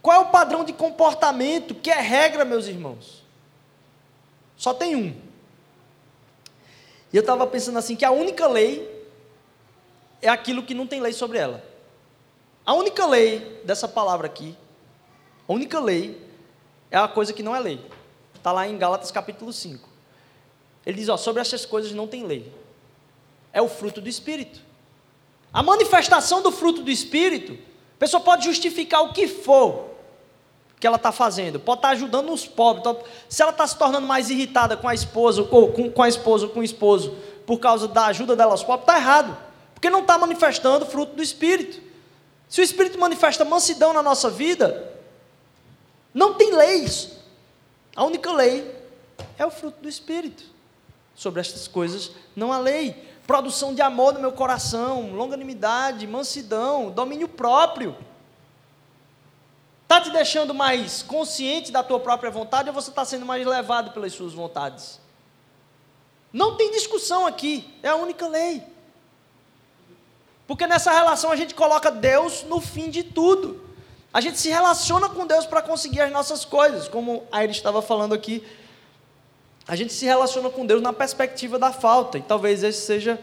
Qual 0.03 0.17
é 0.17 0.21
o 0.21 0.31
padrão 0.31 0.65
de 0.65 0.73
comportamento 0.73 1.75
que 1.75 1.91
é 1.91 2.01
regra, 2.01 2.45
meus 2.45 2.67
irmãos? 2.67 3.23
Só 4.57 4.75
tem 4.75 4.95
um. 4.97 5.17
E 7.13 7.17
eu 7.17 7.21
estava 7.21 7.47
pensando 7.47 7.79
assim: 7.79 7.97
que 7.97 8.05
a 8.05 8.11
única 8.11 8.47
lei 8.47 9.09
é 10.21 10.29
aquilo 10.29 10.63
que 10.63 10.75
não 10.75 10.87
tem 10.87 11.01
lei 11.01 11.13
sobre 11.13 11.39
ela. 11.39 11.65
A 12.67 12.75
única 12.75 13.07
lei 13.07 13.63
dessa 13.65 13.87
palavra 13.87 14.27
aqui, 14.27 14.57
a 15.49 15.53
única 15.53 15.79
lei 15.79 16.21
é 16.91 16.97
a 16.97 17.09
coisa 17.09 17.33
que 17.33 17.43
não 17.43 17.55
é 17.55 17.61
lei. 17.61 17.81
Está 18.35 18.53
lá 18.53 18.67
em 18.67 18.77
Gálatas 18.77 19.11
capítulo 19.11 19.53
5. 19.53 19.89
Ele 20.85 20.99
diz: 20.99 21.09
ó, 21.09 21.17
sobre 21.17 21.41
essas 21.41 21.65
coisas 21.65 21.93
não 21.93 22.07
tem 22.07 22.27
lei. 22.27 22.53
É 23.53 23.63
o 23.63 23.69
fruto 23.69 24.01
do 24.01 24.09
Espírito. 24.09 24.61
A 25.55 25.63
manifestação 25.63 26.43
do 26.43 26.51
fruto 26.51 26.83
do 26.83 26.91
Espírito, 26.91 27.53
a 27.53 27.99
pessoa 28.01 28.21
pode 28.21 28.45
justificar 28.45 29.05
o 29.05 29.13
que 29.13 29.29
for 29.29 29.95
que 30.81 30.87
ela 30.87 30.97
está 30.97 31.13
fazendo, 31.13 31.61
pode 31.61 31.79
estar 31.79 31.89
tá 31.89 31.95
ajudando 31.95 32.33
os 32.33 32.45
pobres. 32.45 32.81
Então, 32.81 32.99
se 33.29 33.41
ela 33.41 33.53
está 33.53 33.65
se 33.65 33.79
tornando 33.79 34.07
mais 34.07 34.29
irritada 34.29 34.77
com 34.77 34.89
a 34.89 34.93
esposa, 34.93 35.47
ou 35.49 35.73
com, 35.73 35.91
com 35.91 36.03
a 36.03 36.09
esposa 36.09 36.47
ou 36.47 36.53
com 36.53 36.59
o 36.59 36.65
esposo, 36.65 37.17
por 37.47 37.59
causa 37.59 37.87
da 37.87 38.07
ajuda 38.07 38.35
dela 38.35 38.51
aos 38.51 38.65
pobres, 38.65 38.83
está 38.83 38.99
errado, 38.99 39.39
porque 39.73 39.89
não 39.89 40.01
está 40.01 40.19
manifestando 40.19 40.85
o 40.85 40.89
fruto 40.89 41.15
do 41.15 41.23
Espírito. 41.23 41.81
Se 42.49 42.61
o 42.61 42.65
Espírito 42.65 42.99
manifesta 42.99 43.45
mansidão 43.45 43.93
na 43.93 44.03
nossa 44.03 44.29
vida, 44.29 44.93
não 46.13 46.35
tem 46.35 46.53
leis. 46.53 47.13
A 47.95 48.05
única 48.05 48.33
lei 48.33 48.75
é 49.39 49.47
o 49.47 49.51
fruto 49.53 49.81
do 49.81 49.89
Espírito. 49.89 50.43
Sobre 51.15 51.41
estas 51.41 51.69
coisas 51.69 52.11
não 52.35 52.53
há 52.53 52.59
lei 52.59 53.14
produção 53.27 53.75
de 53.75 53.83
amor 53.83 54.15
no 54.15 54.21
meu 54.21 54.33
coração, 54.33 55.13
longanimidade, 55.13 56.07
mansidão, 56.07 56.91
domínio 56.91 57.29
próprio. 57.29 57.97
Está 59.83 60.01
te 60.01 60.11
deixando 60.11 60.53
mais 60.55 61.03
consciente 61.03 61.71
da 61.71 61.83
tua 61.83 62.01
própria 62.01 62.31
vontade 62.31 62.69
ou 62.69 62.75
você 62.75 62.91
está 62.91 63.05
sendo 63.05 63.25
mais 63.25 63.47
levado 63.47 63.93
pelas 63.93 64.13
suas 64.13 64.33
vontades? 64.33 65.01
Não 66.33 66.57
tem 66.57 66.73
discussão 66.73 67.27
aqui, 67.27 67.73
é 67.83 67.89
a 67.89 67.97
única 67.97 68.27
lei. 68.27 68.63
Porque 70.47 70.67
nessa 70.67 70.93
relação 70.93 71.31
a 71.31 71.37
gente 71.37 71.55
coloca 71.55 71.91
Deus 71.91 72.43
no 72.43 72.61
fim 72.61 72.91
de 72.91 73.03
tudo. 73.03 73.63
A 74.13 74.21
gente 74.21 74.39
se 74.39 74.49
relaciona 74.49 75.09
com 75.09 75.27
Deus 75.27 75.47
para 75.47 75.63
conseguir 75.63 76.01
as 76.01 76.13
nossas 76.13 76.45
coisas, 76.45 76.89
como 76.89 77.27
a 77.33 77.43
Iris 77.43 77.57
estava 77.57 77.81
falando 77.81 78.15
aqui 78.15 78.45
a 79.67 79.77
gente 79.77 79.93
se 79.93 80.05
relaciona 80.05 80.51
com 80.51 80.67
Deus 80.67 80.83
na 80.83 80.93
perspectiva 80.93 81.59
da 81.59 81.73
falta, 81.73 82.19
e 82.19 82.23
talvez 82.23 82.63
esse 82.63 82.83
seja 82.83 83.21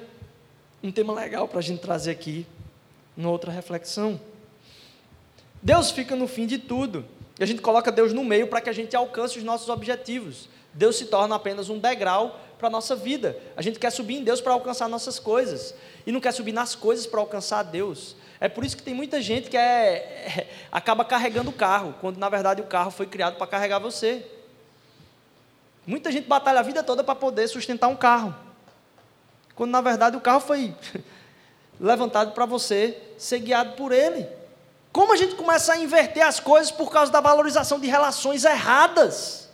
um 0.84 0.92
tema 0.92 1.14
legal 1.14 1.48
para 1.48 1.60
a 1.60 1.62
gente 1.62 1.80
trazer 1.80 2.12
aqui, 2.12 2.46
numa 3.16 3.30
outra 3.30 3.52
reflexão. 3.52 4.20
Deus 5.62 5.92
fica 5.92 6.16
no 6.16 6.28
fim 6.28 6.48
de 6.48 6.58
tudo. 6.58 7.06
E 7.40 7.44
a 7.44 7.46
gente 7.46 7.62
coloca 7.62 7.92
Deus 7.92 8.14
no 8.14 8.24
meio 8.24 8.48
para 8.48 8.62
que 8.62 8.70
a 8.70 8.74
gente 8.74 8.96
alcance 8.96 9.38
os 9.38 9.44
nossos 9.44 9.70
objetivos. 9.70 10.50
Deus 10.74 10.96
se 10.96 11.06
torna 11.06 11.36
apenas 11.36 11.70
um 11.70 11.78
degrau 11.78 12.40
para 12.58 12.68
a 12.68 12.72
nossa 12.72 12.96
vida. 12.96 13.38
A 13.56 13.62
gente 13.62 13.80
quer 13.80 13.92
subir 13.92 14.16
em 14.16 14.24
Deus 14.24 14.42
para 14.42 14.54
alcançar 14.54 14.88
nossas 14.88 15.20
coisas. 15.20 15.76
E 16.06 16.12
não 16.12 16.20
quer 16.20 16.32
subir 16.34 16.52
nas 16.52 16.76
coisas 16.76 17.06
para 17.06 17.20
alcançar 17.20 17.64
Deus. 17.64 18.16
É 18.40 18.50
por 18.50 18.66
isso 18.66 18.76
que 18.76 18.84
tem 18.84 18.94
muita 18.94 19.22
gente 19.22 19.50
que 19.50 19.58
é, 19.58 19.96
é, 19.96 20.48
acaba 20.72 21.06
carregando 21.06 21.52
o 21.52 21.54
carro, 21.54 21.96
quando 22.02 22.18
na 22.18 22.30
verdade 22.30 22.62
o 22.62 22.66
carro 22.66 22.90
foi 22.90 23.06
criado 23.06 23.38
para 23.38 23.46
carregar 23.46 23.78
você. 23.80 24.26
Muita 25.92 26.10
gente 26.10 26.26
batalha 26.26 26.62
a 26.62 26.64
vida 26.64 26.82
toda 26.82 27.04
para 27.04 27.16
poder 27.16 27.50
sustentar 27.50 27.90
um 27.90 27.98
carro. 27.98 28.34
Quando 29.54 29.72
na 29.72 29.82
verdade 29.82 30.16
o 30.16 30.22
carro 30.22 30.40
foi 30.40 30.74
levantado 31.78 32.32
para 32.32 32.46
você 32.46 32.98
ser 33.18 33.40
guiado 33.40 33.74
por 33.74 33.92
ele. 33.92 34.26
Como 34.94 35.12
a 35.12 35.18
gente 35.18 35.36
começa 35.36 35.74
a 35.74 35.78
inverter 35.78 36.26
as 36.26 36.40
coisas 36.40 36.72
por 36.72 36.90
causa 36.90 37.12
da 37.12 37.20
valorização 37.20 37.78
de 37.78 37.88
relações 37.88 38.46
erradas? 38.46 39.50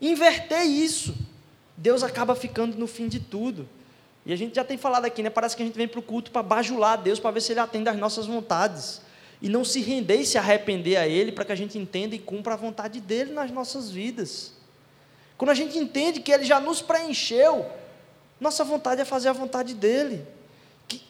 Inverter 0.00 0.62
isso. 0.62 1.14
Deus 1.76 2.02
acaba 2.02 2.34
ficando 2.34 2.78
no 2.78 2.86
fim 2.86 3.08
de 3.08 3.20
tudo. 3.20 3.68
E 4.24 4.32
a 4.32 4.36
gente 4.36 4.54
já 4.54 4.64
tem 4.64 4.78
falado 4.78 5.04
aqui, 5.04 5.22
né? 5.22 5.28
Parece 5.28 5.54
que 5.54 5.62
a 5.62 5.66
gente 5.66 5.76
vem 5.76 5.86
para 5.86 6.00
o 6.00 6.02
culto 6.02 6.30
para 6.30 6.42
bajular 6.42 6.96
Deus, 6.96 7.20
para 7.20 7.30
ver 7.30 7.42
se 7.42 7.52
Ele 7.52 7.60
atende 7.60 7.90
às 7.90 7.96
nossas 7.98 8.24
vontades. 8.24 9.02
E 9.40 9.48
não 9.48 9.64
se 9.64 9.80
render 9.80 10.16
e 10.16 10.26
se 10.26 10.36
arrepender 10.36 10.96
a 10.96 11.06
Ele, 11.06 11.32
para 11.32 11.44
que 11.44 11.52
a 11.52 11.56
gente 11.56 11.78
entenda 11.78 12.14
e 12.14 12.18
cumpra 12.18 12.54
a 12.54 12.56
vontade 12.56 13.00
dEle 13.00 13.32
nas 13.32 13.50
nossas 13.50 13.90
vidas. 13.90 14.52
Quando 15.38 15.50
a 15.50 15.54
gente 15.54 15.78
entende 15.78 16.20
que 16.20 16.30
Ele 16.30 16.44
já 16.44 16.60
nos 16.60 16.82
preencheu, 16.82 17.66
nossa 18.38 18.64
vontade 18.64 19.00
é 19.00 19.04
fazer 19.04 19.28
a 19.28 19.32
vontade 19.32 19.74
dEle. 19.74 20.26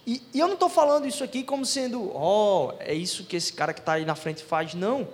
E, 0.06 0.22
e 0.32 0.38
eu 0.38 0.46
não 0.46 0.54
estou 0.54 0.68
falando 0.68 1.06
isso 1.06 1.24
aqui 1.24 1.42
como 1.42 1.64
sendo, 1.64 2.12
oh, 2.14 2.74
é 2.80 2.92
isso 2.92 3.24
que 3.24 3.36
esse 3.36 3.52
cara 3.52 3.72
que 3.72 3.80
está 3.80 3.94
aí 3.94 4.04
na 4.04 4.14
frente 4.14 4.42
faz. 4.44 4.74
Não. 4.74 5.08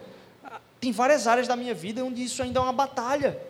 Tem 0.80 0.92
várias 0.92 1.26
áreas 1.26 1.46
da 1.46 1.56
minha 1.56 1.74
vida 1.74 2.04
onde 2.04 2.22
isso 2.22 2.42
ainda 2.42 2.60
é 2.60 2.62
uma 2.62 2.72
batalha. 2.72 3.40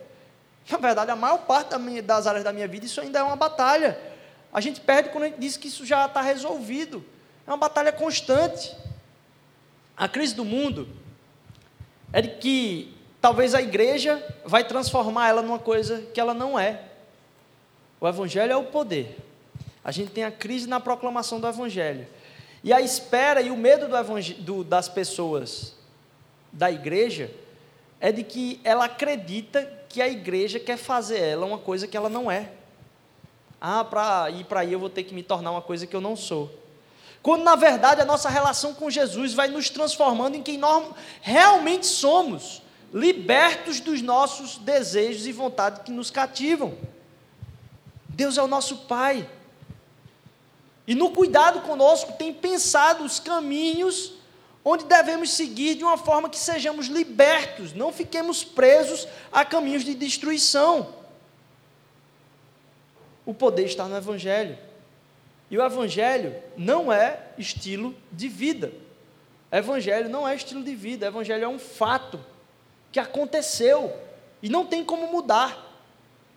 Na 0.70 0.79
verdade, 0.79 1.11
a 1.11 1.16
maior 1.16 1.38
parte 1.38 1.70
da 1.70 1.79
minha, 1.79 2.02
das 2.02 2.26
áreas 2.26 2.44
da 2.44 2.52
minha 2.52 2.66
vida, 2.66 2.87
isso 2.87 3.00
ainda 3.00 3.20
é 3.20 3.22
uma 3.22 3.37
batalha. 3.37 3.98
A 4.52 4.61
gente 4.61 4.81
perde 4.81 5.11
quando 5.11 5.24
a 5.24 5.26
gente 5.29 5.38
diz 5.38 5.57
que 5.57 5.68
isso 5.68 5.87
já 5.87 6.07
está 6.07 6.20
resolvido. 6.20 7.05
É 7.46 7.50
uma 7.50 7.57
batalha 7.57 7.92
constante. 7.92 8.74
A 9.96 10.09
crise 10.09 10.35
do 10.35 10.44
mundo 10.44 10.88
é 12.12 12.20
de 12.20 12.28
que 12.37 12.94
talvez 13.20 13.54
a 13.54 13.62
igreja 13.62 14.24
vai 14.44 14.62
transformar 14.64 15.28
ela 15.28 15.42
numa 15.42 15.59
coisa 15.59 16.02
que 16.12 16.20
ela 16.20 16.35
não 16.35 16.59
é. 16.59 16.82
O 18.00 18.06
evangelho 18.06 18.52
é 18.52 18.56
o 18.56 18.64
poder. 18.64 19.16
A 19.87 19.92
gente 19.92 20.11
tem 20.11 20.24
a 20.24 20.32
crise 20.32 20.68
na 20.68 20.80
proclamação 20.80 21.38
do 21.38 21.46
Evangelho. 21.46 22.09
E 22.64 22.72
a 22.72 22.80
espera 22.80 23.40
e 23.40 23.52
o 23.52 23.56
medo 23.56 23.87
do 23.87 24.42
do, 24.42 24.64
das 24.64 24.88
pessoas 24.88 25.76
da 26.52 26.68
igreja 26.72 27.30
é 28.00 28.11
de 28.11 28.24
que 28.24 28.61
ela 28.64 28.87
acredita 28.87 29.64
que 29.88 30.02
a 30.02 30.09
igreja 30.09 30.59
quer 30.59 30.76
fazer 30.76 31.20
ela 31.20 31.46
uma 31.46 31.59
coisa 31.59 31.87
que 31.87 31.96
ela 31.96 32.09
não 32.09 32.28
é. 32.28 32.50
Ah, 33.61 33.85
para 33.85 34.28
ir 34.30 34.44
para 34.44 34.61
aí 34.61 34.72
eu 34.72 34.80
vou 34.80 34.90
ter 34.90 35.04
que 35.04 35.14
me 35.14 35.22
tornar 35.22 35.52
uma 35.52 35.62
coisa 35.62 35.87
que 35.87 35.94
eu 35.94 36.00
não 36.00 36.16
sou. 36.16 36.52
Quando 37.26 37.42
na 37.42 37.56
verdade 37.56 38.00
a 38.00 38.04
nossa 38.04 38.28
relação 38.28 38.72
com 38.72 38.88
Jesus 38.88 39.34
vai 39.34 39.48
nos 39.48 39.68
transformando 39.68 40.36
em 40.36 40.42
quem 40.44 40.56
nós 40.56 40.94
realmente 41.20 41.84
somos, 41.84 42.62
libertos 42.94 43.80
dos 43.80 44.00
nossos 44.00 44.58
desejos 44.58 45.26
e 45.26 45.32
vontades 45.32 45.82
que 45.82 45.90
nos 45.90 46.08
cativam. 46.08 46.78
Deus 48.10 48.38
é 48.38 48.42
o 48.44 48.46
nosso 48.46 48.76
Pai. 48.86 49.28
E 50.86 50.94
no 50.94 51.10
cuidado 51.10 51.62
conosco, 51.62 52.12
tem 52.12 52.32
pensado 52.32 53.02
os 53.02 53.18
caminhos 53.18 54.12
onde 54.64 54.84
devemos 54.84 55.30
seguir 55.32 55.74
de 55.74 55.82
uma 55.82 55.98
forma 55.98 56.30
que 56.30 56.38
sejamos 56.38 56.86
libertos, 56.86 57.72
não 57.72 57.92
fiquemos 57.92 58.44
presos 58.44 59.08
a 59.32 59.44
caminhos 59.44 59.82
de 59.82 59.96
destruição. 59.96 60.94
O 63.24 63.34
poder 63.34 63.64
está 63.64 63.86
no 63.86 63.96
Evangelho. 63.96 64.65
E 65.50 65.56
o 65.56 65.64
Evangelho 65.64 66.35
não 66.56 66.92
é 66.92 67.20
estilo 67.38 67.94
de 68.11 68.28
vida. 68.28 68.72
Evangelho 69.50 70.09
não 70.09 70.26
é 70.26 70.35
estilo 70.35 70.62
de 70.62 70.74
vida, 70.74 71.06
Evangelho 71.06 71.44
é 71.44 71.48
um 71.48 71.59
fato 71.59 72.20
que 72.90 72.98
aconteceu 72.98 73.92
e 74.42 74.48
não 74.48 74.66
tem 74.66 74.85
como 74.85 75.06
mudar. 75.06 75.64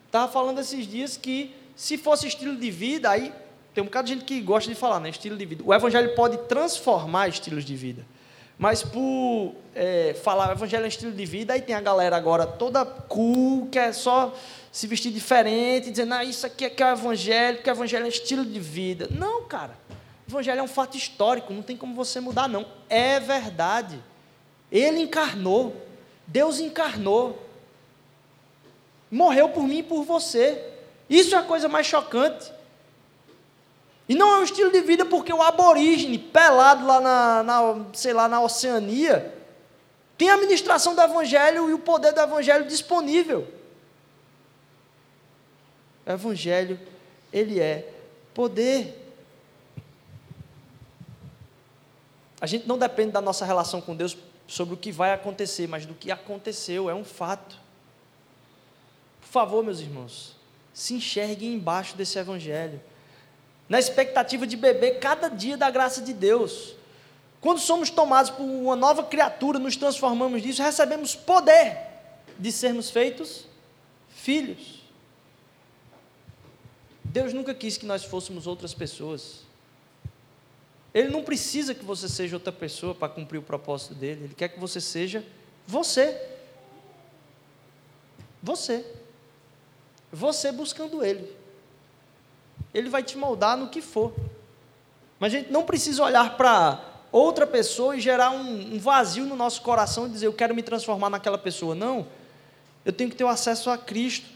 Estava 0.06 0.30
falando 0.30 0.60
esses 0.60 0.86
dias 0.86 1.16
que 1.16 1.54
se 1.74 1.96
fosse 1.96 2.26
estilo 2.26 2.56
de 2.56 2.70
vida, 2.70 3.10
aí 3.10 3.32
tem 3.72 3.82
um 3.82 3.86
bocado 3.86 4.08
de 4.08 4.14
gente 4.14 4.24
que 4.24 4.40
gosta 4.40 4.68
de 4.68 4.74
falar, 4.76 5.00
né? 5.00 5.08
Estilo 5.08 5.36
de 5.36 5.44
vida. 5.44 5.62
O 5.64 5.72
evangelho 5.72 6.14
pode 6.14 6.36
transformar 6.48 7.28
estilos 7.28 7.64
de 7.64 7.76
vida. 7.76 8.04
Mas 8.58 8.82
por 8.82 9.54
é, 9.74 10.14
falar 10.22 10.50
o 10.50 10.52
evangelho 10.52 10.84
é 10.84 10.88
estilo 10.88 11.12
de 11.12 11.24
vida, 11.24 11.54
aí 11.54 11.62
tem 11.62 11.74
a 11.74 11.80
galera 11.80 12.16
agora 12.16 12.46
toda 12.46 12.84
cool, 12.84 13.68
que 13.68 13.78
é 13.78 13.92
só 13.92 14.34
se 14.72 14.86
vestir 14.86 15.12
diferente, 15.12 15.90
dizendo, 15.90 16.14
ah, 16.14 16.24
isso 16.24 16.46
aqui 16.46 16.64
é 16.64 16.70
que 16.70 16.82
é 16.82 16.86
o 16.86 16.92
evangelho, 16.92 17.62
que 17.62 17.68
o 17.68 17.72
evangelho 17.72 18.04
é 18.06 18.08
estilo 18.08 18.44
de 18.44 18.60
vida. 18.60 19.08
Não, 19.10 19.44
cara. 19.44 19.76
O 20.26 20.30
evangelho 20.30 20.60
é 20.60 20.62
um 20.62 20.68
fato 20.68 20.96
histórico, 20.96 21.52
não 21.52 21.62
tem 21.62 21.76
como 21.76 21.94
você 21.94 22.20
mudar, 22.20 22.48
não. 22.48 22.64
É 22.88 23.18
verdade. 23.18 24.00
Ele 24.70 25.00
encarnou. 25.00 25.74
Deus 26.26 26.60
encarnou. 26.60 27.44
Morreu 29.10 29.48
por 29.48 29.64
mim 29.64 29.78
e 29.78 29.82
por 29.82 30.04
você. 30.04 30.64
Isso 31.08 31.34
é 31.34 31.38
a 31.38 31.42
coisa 31.42 31.68
mais 31.68 31.86
chocante. 31.86 32.52
E 34.08 34.14
não 34.14 34.36
é 34.36 34.38
um 34.40 34.44
estilo 34.44 34.70
de 34.70 34.80
vida 34.80 35.04
porque 35.04 35.32
o 35.32 35.42
aborígene, 35.42 36.18
pelado 36.18 36.86
lá 36.86 37.00
na, 37.00 37.42
na, 37.42 37.86
sei 37.92 38.12
lá, 38.12 38.28
na 38.28 38.40
Oceania, 38.40 39.34
tem 40.16 40.30
a 40.30 40.34
administração 40.34 40.94
do 40.94 41.00
Evangelho 41.00 41.70
e 41.70 41.74
o 41.74 41.78
poder 41.78 42.12
do 42.12 42.20
Evangelho 42.20 42.64
disponível. 42.66 43.46
O 46.10 46.14
Evangelho, 46.14 46.78
ele 47.32 47.60
é 47.60 47.92
poder. 48.34 49.12
A 52.40 52.46
gente 52.46 52.66
não 52.66 52.78
depende 52.78 53.12
da 53.12 53.20
nossa 53.20 53.44
relação 53.44 53.80
com 53.80 53.94
Deus 53.94 54.16
sobre 54.46 54.74
o 54.74 54.76
que 54.76 54.90
vai 54.90 55.12
acontecer, 55.12 55.68
mas 55.68 55.86
do 55.86 55.94
que 55.94 56.10
aconteceu, 56.10 56.90
é 56.90 56.94
um 56.94 57.04
fato. 57.04 57.56
Por 59.20 59.28
favor, 59.28 59.62
meus 59.62 59.80
irmãos, 59.80 60.34
se 60.74 60.94
enxerguem 60.94 61.54
embaixo 61.54 61.96
desse 61.96 62.18
Evangelho 62.18 62.80
na 63.68 63.78
expectativa 63.78 64.44
de 64.48 64.56
beber 64.56 64.98
cada 64.98 65.28
dia 65.28 65.56
da 65.56 65.70
graça 65.70 66.02
de 66.02 66.12
Deus. 66.12 66.74
Quando 67.40 67.60
somos 67.60 67.88
tomados 67.88 68.30
por 68.32 68.42
uma 68.42 68.74
nova 68.74 69.04
criatura, 69.04 69.60
nos 69.60 69.76
transformamos 69.76 70.42
nisso, 70.42 70.60
recebemos 70.60 71.14
poder 71.14 71.78
de 72.36 72.50
sermos 72.50 72.90
feitos 72.90 73.46
filhos. 74.08 74.79
Deus 77.10 77.32
nunca 77.32 77.52
quis 77.52 77.76
que 77.76 77.84
nós 77.84 78.04
fôssemos 78.04 78.46
outras 78.46 78.72
pessoas. 78.72 79.40
Ele 80.94 81.08
não 81.08 81.24
precisa 81.24 81.74
que 81.74 81.84
você 81.84 82.08
seja 82.08 82.36
outra 82.36 82.52
pessoa 82.52 82.94
para 82.94 83.08
cumprir 83.08 83.38
o 83.38 83.42
propósito 83.42 83.94
dele. 83.94 84.24
Ele 84.24 84.34
quer 84.34 84.48
que 84.48 84.60
você 84.60 84.80
seja 84.80 85.24
você. 85.66 86.20
Você. 88.40 88.86
Você 90.12 90.52
buscando 90.52 91.04
ele. 91.04 91.36
Ele 92.72 92.88
vai 92.88 93.02
te 93.02 93.18
moldar 93.18 93.56
no 93.56 93.68
que 93.68 93.82
for. 93.82 94.14
Mas 95.18 95.34
a 95.34 95.38
gente 95.38 95.50
não 95.50 95.64
precisa 95.64 96.04
olhar 96.04 96.36
para 96.36 96.80
outra 97.10 97.44
pessoa 97.44 97.96
e 97.96 98.00
gerar 98.00 98.30
um, 98.30 98.74
um, 98.74 98.78
vazio 98.78 99.26
no 99.26 99.34
nosso 99.34 99.62
coração 99.62 100.06
e 100.06 100.10
dizer, 100.10 100.26
eu 100.26 100.32
quero 100.32 100.54
me 100.54 100.62
transformar 100.62 101.10
naquela 101.10 101.38
pessoa. 101.38 101.74
Não. 101.74 102.06
Eu 102.84 102.92
tenho 102.92 103.10
que 103.10 103.16
ter 103.16 103.24
o 103.24 103.28
acesso 103.28 103.68
a 103.68 103.76
Cristo 103.76 104.28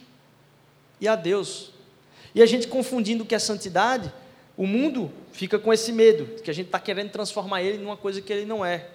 e 1.01 1.07
a 1.07 1.15
Deus. 1.15 1.74
E 2.35 2.43
a 2.43 2.47
gente 2.47 2.67
confundindo 2.67 3.23
o 3.23 3.27
que 3.27 3.35
é 3.35 3.39
santidade, 3.39 4.13
o 4.57 4.67
mundo 4.67 5.11
fica 5.33 5.59
com 5.59 5.73
esse 5.73 5.93
medo, 5.93 6.43
que 6.43 6.51
a 6.51 6.55
gente 6.55 6.67
está 6.67 6.81
querendo 6.81 7.11
transformar 7.11 7.63
ele 7.63 7.79
numa 7.79 7.97
coisa 7.97 8.21
que 8.21 8.33
ele 8.33 8.45
não 8.45 8.65
é. 8.65 8.89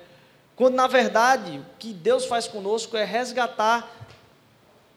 Quando, 0.56 0.76
na 0.76 0.88
verdade, 0.88 1.60
o 1.60 1.66
que 1.78 1.94
Deus 1.94 2.26
faz 2.26 2.48
conosco 2.48 2.98
é 2.98 3.06
resgatar 3.06 3.90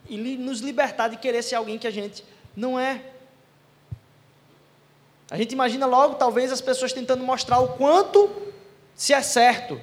e 0.08 0.16
nos 0.36 0.60
libertar 0.60 1.08
de 1.08 1.16
querer 1.16 1.42
ser 1.42 1.54
alguém 1.54 1.78
que 1.78 1.86
a 1.86 1.90
gente 1.90 2.24
não 2.56 2.78
é. 2.78 3.00
A 5.30 5.36
gente 5.36 5.52
imagina 5.52 5.86
logo, 5.86 6.16
talvez, 6.16 6.50
as 6.52 6.60
pessoas 6.60 6.92
tentando 6.92 7.22
mostrar 7.24 7.60
o 7.60 7.68
quanto 7.74 8.28
se 8.94 9.12
é 9.12 9.22
certo. 9.22 9.80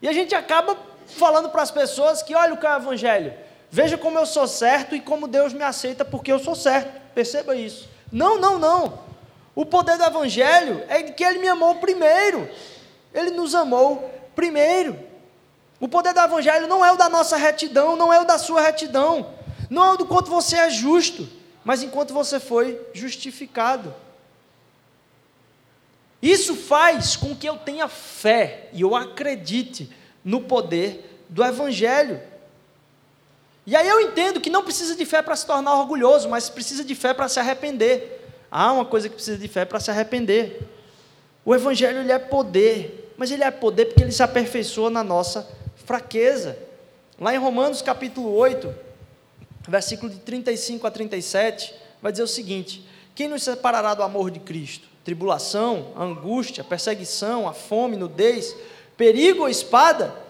E 0.00 0.08
a 0.08 0.12
gente 0.12 0.34
acaba 0.34 0.76
falando 1.06 1.50
para 1.50 1.62
as 1.62 1.70
pessoas 1.70 2.22
que, 2.22 2.34
olha 2.34 2.54
o 2.54 2.56
que 2.56 2.66
é 2.66 2.70
o 2.70 2.76
Evangelho, 2.76 3.34
veja 3.70 3.98
como 3.98 4.18
eu 4.18 4.26
sou 4.26 4.46
certo 4.46 4.94
e 4.94 5.00
como 5.00 5.28
Deus 5.28 5.52
me 5.52 5.62
aceita 5.62 6.04
porque 6.04 6.32
eu 6.32 6.38
sou 6.38 6.54
certo. 6.54 7.01
Perceba 7.14 7.54
isso. 7.54 7.88
Não, 8.10 8.38
não, 8.38 8.58
não. 8.58 8.98
O 9.54 9.66
poder 9.66 9.98
do 9.98 10.04
Evangelho 10.04 10.82
é 10.88 11.02
que 11.02 11.24
Ele 11.24 11.38
me 11.38 11.48
amou 11.48 11.76
primeiro. 11.76 12.48
Ele 13.12 13.30
nos 13.30 13.54
amou 13.54 14.10
primeiro. 14.34 14.98
O 15.78 15.88
poder 15.88 16.14
do 16.14 16.20
Evangelho 16.20 16.66
não 16.66 16.84
é 16.84 16.92
o 16.92 16.96
da 16.96 17.08
nossa 17.08 17.36
retidão, 17.36 17.96
não 17.96 18.12
é 18.12 18.20
o 18.20 18.24
da 18.24 18.38
sua 18.38 18.60
retidão, 18.60 19.34
não 19.68 19.84
é 19.84 19.90
o 19.92 19.96
do 19.96 20.06
quanto 20.06 20.30
você 20.30 20.56
é 20.56 20.70
justo, 20.70 21.28
mas 21.64 21.82
enquanto 21.82 22.14
você 22.14 22.38
foi 22.38 22.80
justificado. 22.94 23.92
Isso 26.22 26.54
faz 26.54 27.16
com 27.16 27.34
que 27.34 27.48
eu 27.48 27.56
tenha 27.56 27.88
fé 27.88 28.68
e 28.72 28.82
eu 28.82 28.94
acredite 28.94 29.90
no 30.24 30.42
poder 30.42 31.24
do 31.28 31.44
Evangelho. 31.44 32.20
E 33.64 33.76
aí 33.76 33.88
eu 33.88 34.00
entendo 34.00 34.40
que 34.40 34.50
não 34.50 34.64
precisa 34.64 34.96
de 34.96 35.04
fé 35.04 35.22
para 35.22 35.36
se 35.36 35.46
tornar 35.46 35.78
orgulhoso, 35.78 36.28
mas 36.28 36.48
precisa 36.48 36.84
de 36.84 36.94
fé 36.94 37.14
para 37.14 37.28
se 37.28 37.38
arrepender. 37.38 38.20
Há 38.50 38.72
uma 38.72 38.84
coisa 38.84 39.08
que 39.08 39.14
precisa 39.14 39.38
de 39.38 39.48
fé 39.48 39.64
para 39.64 39.78
se 39.78 39.90
arrepender. 39.90 40.68
O 41.44 41.54
Evangelho 41.54 42.00
ele 42.00 42.12
é 42.12 42.18
poder, 42.18 43.12
mas 43.16 43.30
ele 43.30 43.44
é 43.44 43.50
poder 43.50 43.86
porque 43.86 44.02
ele 44.02 44.12
se 44.12 44.22
aperfeiçoa 44.22 44.90
na 44.90 45.04
nossa 45.04 45.48
fraqueza. 45.84 46.58
Lá 47.20 47.32
em 47.34 47.38
Romanos 47.38 47.82
capítulo 47.82 48.34
8, 48.34 48.74
versículo 49.68 50.10
de 50.10 50.18
35 50.18 50.86
a 50.86 50.90
37, 50.90 51.72
vai 52.00 52.10
dizer 52.10 52.24
o 52.24 52.28
seguinte: 52.28 52.86
Quem 53.14 53.28
nos 53.28 53.44
separará 53.44 53.94
do 53.94 54.02
amor 54.02 54.30
de 54.30 54.40
Cristo? 54.40 54.88
Tribulação, 55.04 55.92
angústia, 55.96 56.64
perseguição, 56.64 57.48
a 57.48 57.52
fome, 57.52 57.96
nudez, 57.96 58.56
perigo 58.96 59.42
ou 59.42 59.48
espada? 59.48 60.21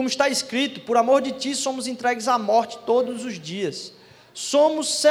Como 0.00 0.08
está 0.08 0.30
escrito, 0.30 0.80
por 0.80 0.96
amor 0.96 1.20
de 1.20 1.30
ti 1.30 1.54
somos 1.54 1.86
entregues 1.86 2.26
à 2.26 2.38
morte 2.38 2.78
todos 2.86 3.22
os 3.22 3.38
dias. 3.38 3.92
Somos 4.32 5.02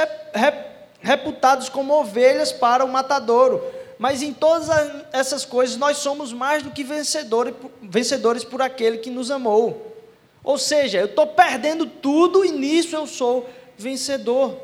reputados 0.99 1.69
como 1.69 1.93
ovelhas 1.93 2.51
para 2.51 2.83
o 2.83 2.87
matadouro. 2.87 3.61
Mas 3.99 4.23
em 4.23 4.33
todas 4.33 4.67
essas 5.13 5.45
coisas 5.45 5.77
nós 5.77 5.97
somos 5.97 6.33
mais 6.33 6.63
do 6.63 6.71
que 6.71 6.83
vencedores, 6.83 7.53
vencedores 7.83 8.43
por 8.43 8.63
aquele 8.63 8.97
que 8.97 9.11
nos 9.11 9.29
amou. 9.29 9.95
Ou 10.43 10.57
seja, 10.57 10.97
eu 10.97 11.05
estou 11.05 11.27
perdendo 11.27 11.85
tudo 11.85 12.43
e 12.43 12.49
nisso 12.49 12.95
eu 12.95 13.05
sou 13.05 13.47
vencedor. 13.77 14.57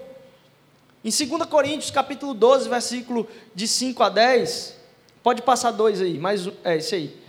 Em 1.04 1.12
2 1.12 1.48
Coríntios 1.48 1.92
capítulo 1.92 2.34
12, 2.34 2.68
versículo 2.68 3.28
de 3.54 3.68
5 3.68 4.02
a 4.02 4.10
10, 4.10 4.76
pode 5.22 5.44
passar 5.44 5.70
dois 5.70 6.02
aí, 6.02 6.18
mais 6.18 6.50
é 6.64 6.78
esse 6.78 6.96
aí. 6.96 7.25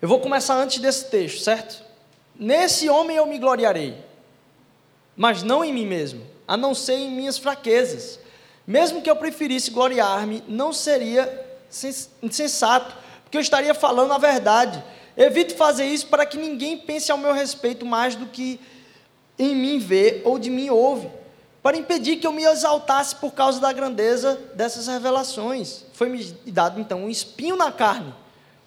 Eu 0.00 0.08
vou 0.08 0.20
começar 0.20 0.54
antes 0.54 0.78
desse 0.78 1.06
texto, 1.06 1.42
certo? 1.42 1.82
Nesse 2.38 2.88
homem 2.88 3.16
eu 3.16 3.26
me 3.26 3.38
gloriarei, 3.38 3.96
mas 5.16 5.42
não 5.42 5.64
em 5.64 5.72
mim 5.72 5.86
mesmo, 5.86 6.22
a 6.46 6.54
não 6.54 6.74
ser 6.74 6.96
em 6.96 7.10
minhas 7.10 7.38
fraquezas. 7.38 8.18
Mesmo 8.66 9.00
que 9.00 9.08
eu 9.08 9.16
preferisse 9.16 9.70
gloriar-me, 9.70 10.42
não 10.46 10.72
seria 10.72 11.46
insensato, 12.22 12.94
porque 13.24 13.38
eu 13.38 13.40
estaria 13.40 13.72
falando 13.72 14.12
a 14.12 14.18
verdade. 14.18 14.84
Evito 15.16 15.54
fazer 15.54 15.86
isso 15.86 16.08
para 16.08 16.26
que 16.26 16.36
ninguém 16.36 16.76
pense 16.76 17.10
ao 17.10 17.16
meu 17.16 17.32
respeito 17.32 17.86
mais 17.86 18.14
do 18.14 18.26
que 18.26 18.60
em 19.38 19.54
mim 19.54 19.78
vê 19.78 20.20
ou 20.24 20.38
de 20.38 20.50
mim 20.50 20.68
ouve, 20.68 21.10
para 21.62 21.76
impedir 21.76 22.16
que 22.16 22.26
eu 22.26 22.32
me 22.32 22.44
exaltasse 22.44 23.16
por 23.16 23.32
causa 23.32 23.60
da 23.60 23.72
grandeza 23.72 24.38
dessas 24.54 24.86
revelações. 24.86 25.84
Foi-me 25.94 26.22
dado 26.46 26.78
então 26.78 27.04
um 27.04 27.08
espinho 27.08 27.56
na 27.56 27.72
carne, 27.72 28.14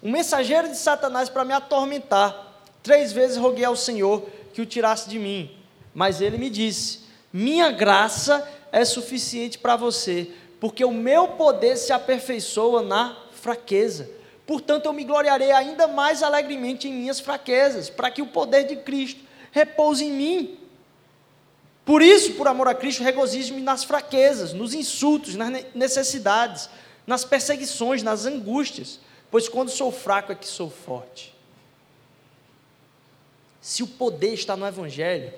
um 0.02 0.10
mensageiro 0.10 0.68
de 0.68 0.76
Satanás 0.76 1.28
para 1.28 1.44
me 1.44 1.52
atormentar. 1.52 2.62
Três 2.82 3.12
vezes 3.12 3.36
roguei 3.36 3.64
ao 3.64 3.76
Senhor 3.76 4.26
que 4.52 4.62
o 4.62 4.66
tirasse 4.66 5.08
de 5.08 5.18
mim, 5.18 5.50
mas 5.94 6.20
ele 6.20 6.38
me 6.38 6.48
disse: 6.48 7.00
Minha 7.32 7.70
graça 7.70 8.48
é 8.72 8.84
suficiente 8.84 9.58
para 9.58 9.76
você, 9.76 10.30
porque 10.58 10.84
o 10.84 10.92
meu 10.92 11.28
poder 11.28 11.76
se 11.76 11.92
aperfeiçoa 11.92 12.82
na 12.82 13.16
fraqueza. 13.32 14.08
Portanto, 14.46 14.86
eu 14.86 14.92
me 14.92 15.04
gloriarei 15.04 15.52
ainda 15.52 15.86
mais 15.86 16.22
alegremente 16.22 16.88
em 16.88 16.92
minhas 16.92 17.20
fraquezas, 17.20 17.88
para 17.88 18.10
que 18.10 18.22
o 18.22 18.26
poder 18.26 18.64
de 18.64 18.76
Cristo 18.76 19.20
repouse 19.52 20.04
em 20.04 20.10
mim. 20.10 20.58
Por 21.84 22.02
isso, 22.02 22.34
por 22.34 22.48
amor 22.48 22.68
a 22.68 22.74
Cristo, 22.74 23.02
regozijo-me 23.02 23.60
nas 23.60 23.84
fraquezas, 23.84 24.52
nos 24.52 24.74
insultos, 24.74 25.34
nas 25.34 25.64
necessidades, 25.74 26.68
nas 27.06 27.24
perseguições, 27.24 28.02
nas 28.02 28.26
angústias, 28.26 29.00
pois 29.30 29.48
quando 29.48 29.70
sou 29.70 29.92
fraco 29.92 30.32
é 30.32 30.34
que 30.34 30.46
sou 30.46 30.70
forte. 30.70 31.34
Se 33.60 33.82
o 33.82 33.86
poder 33.86 34.34
está 34.34 34.56
no 34.56 34.66
Evangelho, 34.66 35.32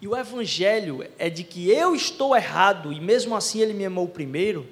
e 0.00 0.08
o 0.08 0.16
Evangelho 0.16 1.08
é 1.18 1.28
de 1.28 1.42
que 1.44 1.70
eu 1.70 1.94
estou 1.94 2.36
errado 2.36 2.92
e 2.92 3.00
mesmo 3.00 3.36
assim 3.36 3.60
Ele 3.60 3.74
me 3.74 3.84
amou 3.84 4.08
primeiro, 4.08 4.66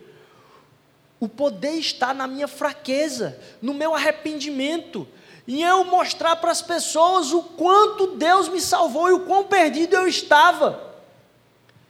o 1.18 1.28
poder 1.28 1.72
está 1.72 2.14
na 2.14 2.26
minha 2.26 2.46
fraqueza, 2.46 3.38
no 3.60 3.74
meu 3.74 3.94
arrependimento, 3.94 5.06
em 5.48 5.62
eu 5.62 5.84
mostrar 5.84 6.36
para 6.36 6.50
as 6.50 6.62
pessoas 6.62 7.32
o 7.32 7.42
quanto 7.42 8.16
Deus 8.16 8.48
me 8.48 8.60
salvou 8.60 9.08
e 9.08 9.12
o 9.12 9.20
quão 9.20 9.44
perdido 9.44 9.94
eu 9.94 10.06
estava, 10.06 10.94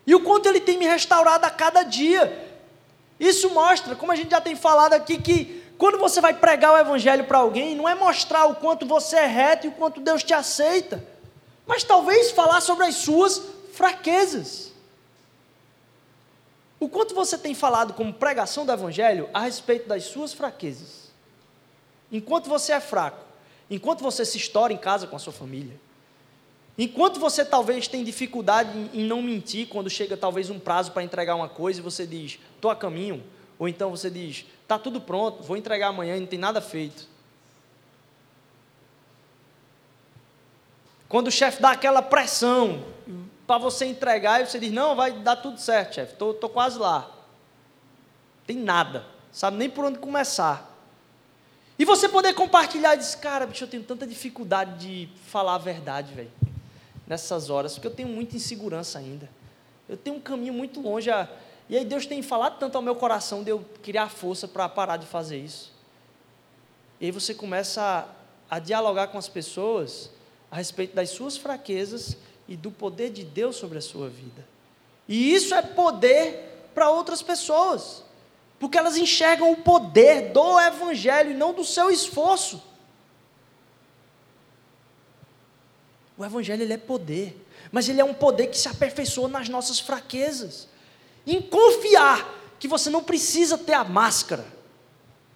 e 0.07 0.15
o 0.15 0.21
quanto 0.21 0.49
Ele 0.49 0.61
tem 0.61 0.79
me 0.79 0.87
restaurado 0.87 1.45
a 1.45 1.51
cada 1.51 1.83
dia. 1.83 2.45
Isso 3.19 3.51
mostra, 3.51 3.97
como 3.97 4.13
a 4.13 4.17
gente 4.17 4.31
já 4.31 4.41
tem 4.41 4.55
falado 4.55 4.93
aqui, 4.93 5.21
que 5.21 5.56
quando 5.79 5.99
você 5.99 6.21
vai 6.21 6.35
pregar 6.35 6.73
o 6.73 6.79
Evangelho 6.79 7.25
para 7.25 7.39
alguém, 7.39 7.75
não 7.75 7.89
é 7.89 7.95
mostrar 7.95 8.47
o 8.47 8.55
quanto 8.55 8.87
você 8.87 9.17
é 9.17 9.27
reto 9.27 9.67
e 9.67 9.69
o 9.69 9.73
quanto 9.73 10.01
Deus 10.01 10.23
te 10.23 10.33
aceita, 10.33 11.05
mas 11.67 11.85
talvez 11.85 12.31
falar 12.31 12.61
sobre 12.61 12.87
as 12.87 12.97
suas 12.97 13.43
fraquezas. 13.73 14.73
O 16.79 16.89
quanto 16.89 17.15
você 17.15 17.37
tem 17.37 17.55
falado 17.55 17.95
como 17.95 18.13
pregação 18.13 18.65
do 18.65 18.73
Evangelho 18.73 19.29
a 19.33 19.41
respeito 19.41 19.89
das 19.89 20.05
suas 20.05 20.33
fraquezas? 20.33 21.11
Enquanto 22.11 22.49
você 22.49 22.73
é 22.73 22.81
fraco, 22.81 23.25
enquanto 23.71 24.03
você 24.03 24.25
se 24.25 24.39
estoura 24.39 24.73
em 24.73 24.79
casa 24.79 25.07
com 25.07 25.17
a 25.17 25.19
sua 25.19 25.33
família, 25.33 25.79
enquanto 26.79 27.19
você 27.19 27.45
talvez 27.45 27.89
tem 27.89 28.05
dificuldade 28.05 28.71
em, 28.95 29.05
não 29.05 29.21
mentir 29.21 29.69
quando 29.69 29.91
chega 29.91 30.17
talvez 30.17 30.51
um 30.51 30.59
prazo 30.59 30.93
para 30.93 31.03
entregar 31.03 31.35
uma 31.35 31.49
coisa 31.49 31.81
e 31.81 31.83
você 31.83 32.07
diz, 32.07 32.39
estou 32.55 32.71
a 32.71 32.77
caminho, 32.77 33.25
ou 33.59 33.69
então 33.69 33.91
você 33.91 34.11
diz, 34.11 34.45
está 34.63 34.79
tudo 34.79 35.01
pronto, 35.01 35.43
vou 35.43 35.57
entregar 35.57 35.89
amanhã 35.89 36.17
e 36.17 36.21
não 36.21 36.27
tem 36.27 36.39
nada 36.39 36.61
feito. 36.61 37.09
Quando 41.09 41.29
o 41.29 41.31
chefe 41.31 41.63
dá 41.63 41.71
aquela 41.71 42.03
pressão, 42.03 42.85
para 43.47 43.59
você 43.59 43.87
entregar 43.87 44.43
e 44.43 44.47
você 44.47 44.59
diz: 44.59 44.73
Não, 44.73 44.97
vai 44.97 45.13
dar 45.13 45.37
tudo 45.37 45.59
certo, 45.59 45.95
chefe, 45.95 46.13
estou 46.13 46.35
tô, 46.35 46.41
tô 46.41 46.49
quase 46.49 46.79
lá. 46.79 47.11
Tem 48.47 48.57
nada, 48.57 49.07
sabe 49.33 49.57
nem 49.57 49.71
por 49.71 49.85
onde 49.85 49.99
começar. 49.99 50.75
E 51.79 51.85
você 51.85 52.09
poder 52.09 52.35
compartilhar 52.35 52.95
e 52.95 52.99
dizer: 52.99 53.19
Cara, 53.19 53.47
bicho, 53.47 53.65
eu 53.65 53.69
tenho 53.69 53.85
tanta 53.85 54.07
dificuldade 54.07 54.79
de 54.79 55.09
falar 55.29 55.55
a 55.55 55.59
verdade, 55.59 56.13
velho, 56.13 56.33
nessas 57.07 57.49
horas, 57.49 57.75
porque 57.75 57.87
eu 57.87 57.95
tenho 57.95 58.09
muita 58.09 58.37
insegurança 58.37 58.99
ainda. 58.99 59.31
Eu 59.89 59.97
tenho 59.97 60.17
um 60.17 60.21
caminho 60.21 60.53
muito 60.53 60.81
longe. 60.81 61.11
A... 61.11 61.29
E 61.69 61.77
aí 61.77 61.85
Deus 61.85 62.07
tem 62.07 62.23
falado 62.23 62.59
tanto 62.59 62.77
ao 62.77 62.83
meu 62.83 62.95
coração 62.95 63.43
de 63.43 63.51
eu 63.51 63.65
criar 63.83 64.09
força 64.09 64.47
para 64.47 64.69
parar 64.69 64.97
de 64.97 65.07
fazer 65.07 65.39
isso. 65.39 65.73
E 67.01 67.07
aí 67.07 67.11
você 67.11 67.35
começa 67.35 68.09
a, 68.51 68.57
a 68.57 68.59
dialogar 68.59 69.09
com 69.09 69.19
as 69.19 69.29
pessoas 69.29 70.11
a 70.51 70.57
respeito 70.57 70.95
das 70.95 71.11
suas 71.11 71.37
fraquezas 71.37 72.17
e 72.49 72.57
do 72.57 72.71
poder 72.71 73.11
de 73.11 73.25
Deus 73.25 73.57
sobre 73.57 73.79
a 73.79 73.83
sua 73.83 74.09
vida. 74.09 74.47
E 75.09 75.35
isso 75.35 75.55
é 75.55 75.63
poder 75.63 76.71
para 76.75 76.91
outras 76.91 77.23
pessoas, 77.23 78.05
porque 78.59 78.79
elas 78.79 78.97
enxergam 78.97 79.51
o 79.51 79.57
poder 79.57 80.33
do 80.33 80.61
Evangelho 80.61 81.33
e 81.33 81.35
não 81.35 81.53
do 81.53 81.65
seu 81.65 81.91
esforço. 81.91 82.63
O 86.17 86.25
Evangelho 86.25 86.63
ele 86.63 86.73
é 86.73 86.79
poder, 86.79 87.45
mas 87.71 87.89
ele 87.89 88.01
é 88.01 88.05
um 88.05 88.15
poder 88.15 88.47
que 88.47 88.57
se 88.57 88.69
aperfeiçoa 88.69 89.29
nas 89.29 89.49
nossas 89.49 89.79
fraquezas. 89.79 90.69
Em 91.27 91.43
confiar 91.43 92.35
que 92.59 92.69
você 92.69 92.89
não 92.89 93.03
precisa 93.03 93.59
ter 93.59 93.75
a 93.75 93.85
máscara, 93.85 94.47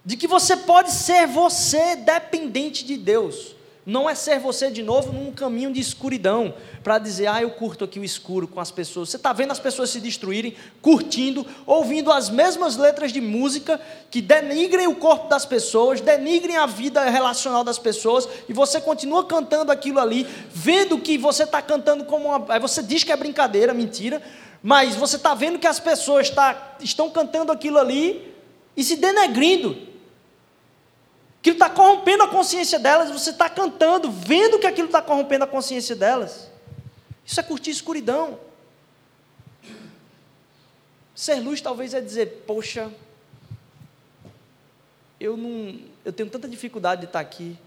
de 0.03 0.15
que 0.15 0.27
você 0.27 0.55
pode 0.55 0.91
ser 0.91 1.27
você 1.27 1.95
dependente 1.95 2.85
de 2.85 2.97
Deus. 2.97 3.55
Não 3.83 4.07
é 4.07 4.13
ser 4.13 4.39
você 4.39 4.69
de 4.69 4.83
novo 4.83 5.11
num 5.11 5.31
caminho 5.31 5.73
de 5.73 5.79
escuridão, 5.79 6.53
para 6.83 6.99
dizer, 6.99 7.25
ah, 7.25 7.41
eu 7.41 7.49
curto 7.49 7.83
aqui 7.83 7.99
o 7.99 8.03
escuro 8.03 8.47
com 8.47 8.59
as 8.59 8.69
pessoas. 8.69 9.09
Você 9.09 9.17
está 9.17 9.33
vendo 9.33 9.51
as 9.51 9.59
pessoas 9.59 9.89
se 9.89 9.99
destruírem, 9.99 10.55
curtindo, 10.83 11.45
ouvindo 11.65 12.11
as 12.11 12.29
mesmas 12.29 12.77
letras 12.77 13.11
de 13.11 13.19
música 13.19 13.81
que 14.11 14.21
denigrem 14.21 14.87
o 14.87 14.95
corpo 14.95 15.27
das 15.27 15.47
pessoas, 15.47 15.99
denigrem 15.99 16.57
a 16.57 16.67
vida 16.67 17.03
relacional 17.09 17.63
das 17.63 17.79
pessoas, 17.79 18.29
e 18.47 18.53
você 18.53 18.79
continua 18.79 19.25
cantando 19.25 19.71
aquilo 19.71 19.99
ali, 19.99 20.27
vendo 20.51 20.99
que 20.99 21.17
você 21.17 21.43
está 21.43 21.59
cantando 21.59 22.05
como 22.05 22.27
uma. 22.27 22.53
Aí 22.53 22.59
você 22.59 22.83
diz 22.83 23.03
que 23.03 23.11
é 23.11 23.17
brincadeira, 23.17 23.73
mentira, 23.73 24.21
mas 24.61 24.95
você 24.95 25.15
está 25.15 25.33
vendo 25.33 25.59
que 25.59 25.67
as 25.67 25.79
pessoas 25.79 26.29
tá, 26.29 26.75
estão 26.79 27.09
cantando 27.09 27.51
aquilo 27.51 27.77
ali 27.77 28.33
e 28.75 28.83
se 28.83 28.95
denegrindo 28.95 29.91
Aquilo 31.41 31.55
está 31.55 31.71
corrompendo 31.71 32.21
a 32.21 32.27
consciência 32.27 32.77
delas, 32.77 33.09
você 33.09 33.31
está 33.31 33.49
cantando, 33.49 34.11
vendo 34.11 34.59
que 34.59 34.67
aquilo 34.67 34.85
está 34.85 35.01
corrompendo 35.01 35.43
a 35.43 35.47
consciência 35.47 35.95
delas. 35.95 36.47
Isso 37.25 37.39
é 37.39 37.41
curtir 37.43 37.71
escuridão. 37.71 38.39
Ser 41.15 41.39
luz 41.39 41.59
talvez 41.59 41.95
é 41.95 41.99
dizer, 41.99 42.43
poxa, 42.45 42.93
eu 45.19 45.35
não, 45.35 45.79
eu 46.05 46.13
tenho 46.13 46.29
tanta 46.29 46.47
dificuldade 46.47 47.01
de 47.01 47.07
estar 47.07 47.19
aqui. 47.19 47.57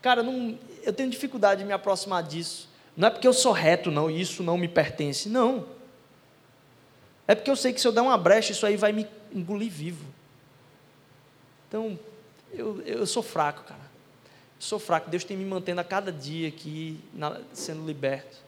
Cara, 0.00 0.22
não, 0.22 0.58
eu 0.82 0.94
tenho 0.94 1.10
dificuldade 1.10 1.60
de 1.60 1.66
me 1.66 1.74
aproximar 1.74 2.22
disso. 2.22 2.69
Não 2.96 3.08
é 3.08 3.10
porque 3.10 3.26
eu 3.26 3.32
sou 3.32 3.52
reto, 3.52 3.90
não, 3.90 4.10
e 4.10 4.20
isso 4.20 4.42
não 4.42 4.58
me 4.58 4.68
pertence. 4.68 5.28
Não. 5.28 5.66
É 7.26 7.34
porque 7.34 7.50
eu 7.50 7.56
sei 7.56 7.72
que 7.72 7.80
se 7.80 7.86
eu 7.86 7.92
der 7.92 8.00
uma 8.00 8.18
brecha, 8.18 8.52
isso 8.52 8.66
aí 8.66 8.76
vai 8.76 8.92
me 8.92 9.06
engolir 9.32 9.70
vivo. 9.70 10.04
Então, 11.68 11.98
eu, 12.52 12.82
eu 12.82 13.06
sou 13.06 13.22
fraco, 13.22 13.62
cara. 13.62 13.80
Eu 13.80 14.62
sou 14.62 14.78
fraco. 14.78 15.08
Deus 15.08 15.22
tem 15.22 15.36
me 15.36 15.44
mantendo 15.44 15.80
a 15.80 15.84
cada 15.84 16.12
dia 16.12 16.48
aqui, 16.48 16.98
na, 17.14 17.40
sendo 17.52 17.86
liberto. 17.86 18.38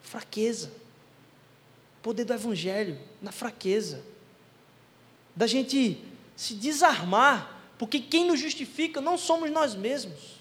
Fraqueza. 0.00 0.70
Poder 2.00 2.24
do 2.24 2.32
Evangelho, 2.32 2.98
na 3.20 3.32
fraqueza. 3.32 4.02
Da 5.34 5.46
gente 5.46 6.02
se 6.36 6.54
desarmar, 6.54 7.60
porque 7.76 7.98
quem 7.98 8.24
nos 8.26 8.38
justifica 8.38 9.00
não 9.00 9.18
somos 9.18 9.50
nós 9.50 9.74
mesmos, 9.74 10.36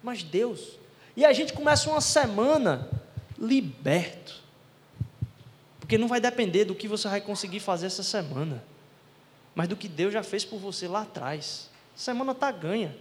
mas 0.00 0.22
Deus. 0.22 0.78
E 1.16 1.24
a 1.24 1.32
gente 1.32 1.52
começa 1.52 1.90
uma 1.90 2.00
semana 2.00 2.88
liberto. 3.38 4.40
Porque 5.80 5.98
não 5.98 6.08
vai 6.08 6.20
depender 6.20 6.64
do 6.64 6.74
que 6.74 6.88
você 6.88 7.08
vai 7.08 7.20
conseguir 7.20 7.60
fazer 7.60 7.86
essa 7.86 8.02
semana, 8.02 8.62
mas 9.54 9.68
do 9.68 9.76
que 9.76 9.88
Deus 9.88 10.12
já 10.12 10.22
fez 10.22 10.44
por 10.44 10.58
você 10.58 10.88
lá 10.88 11.02
atrás. 11.02 11.68
Semana 11.94 12.32
está 12.32 12.50
ganha. 12.50 12.96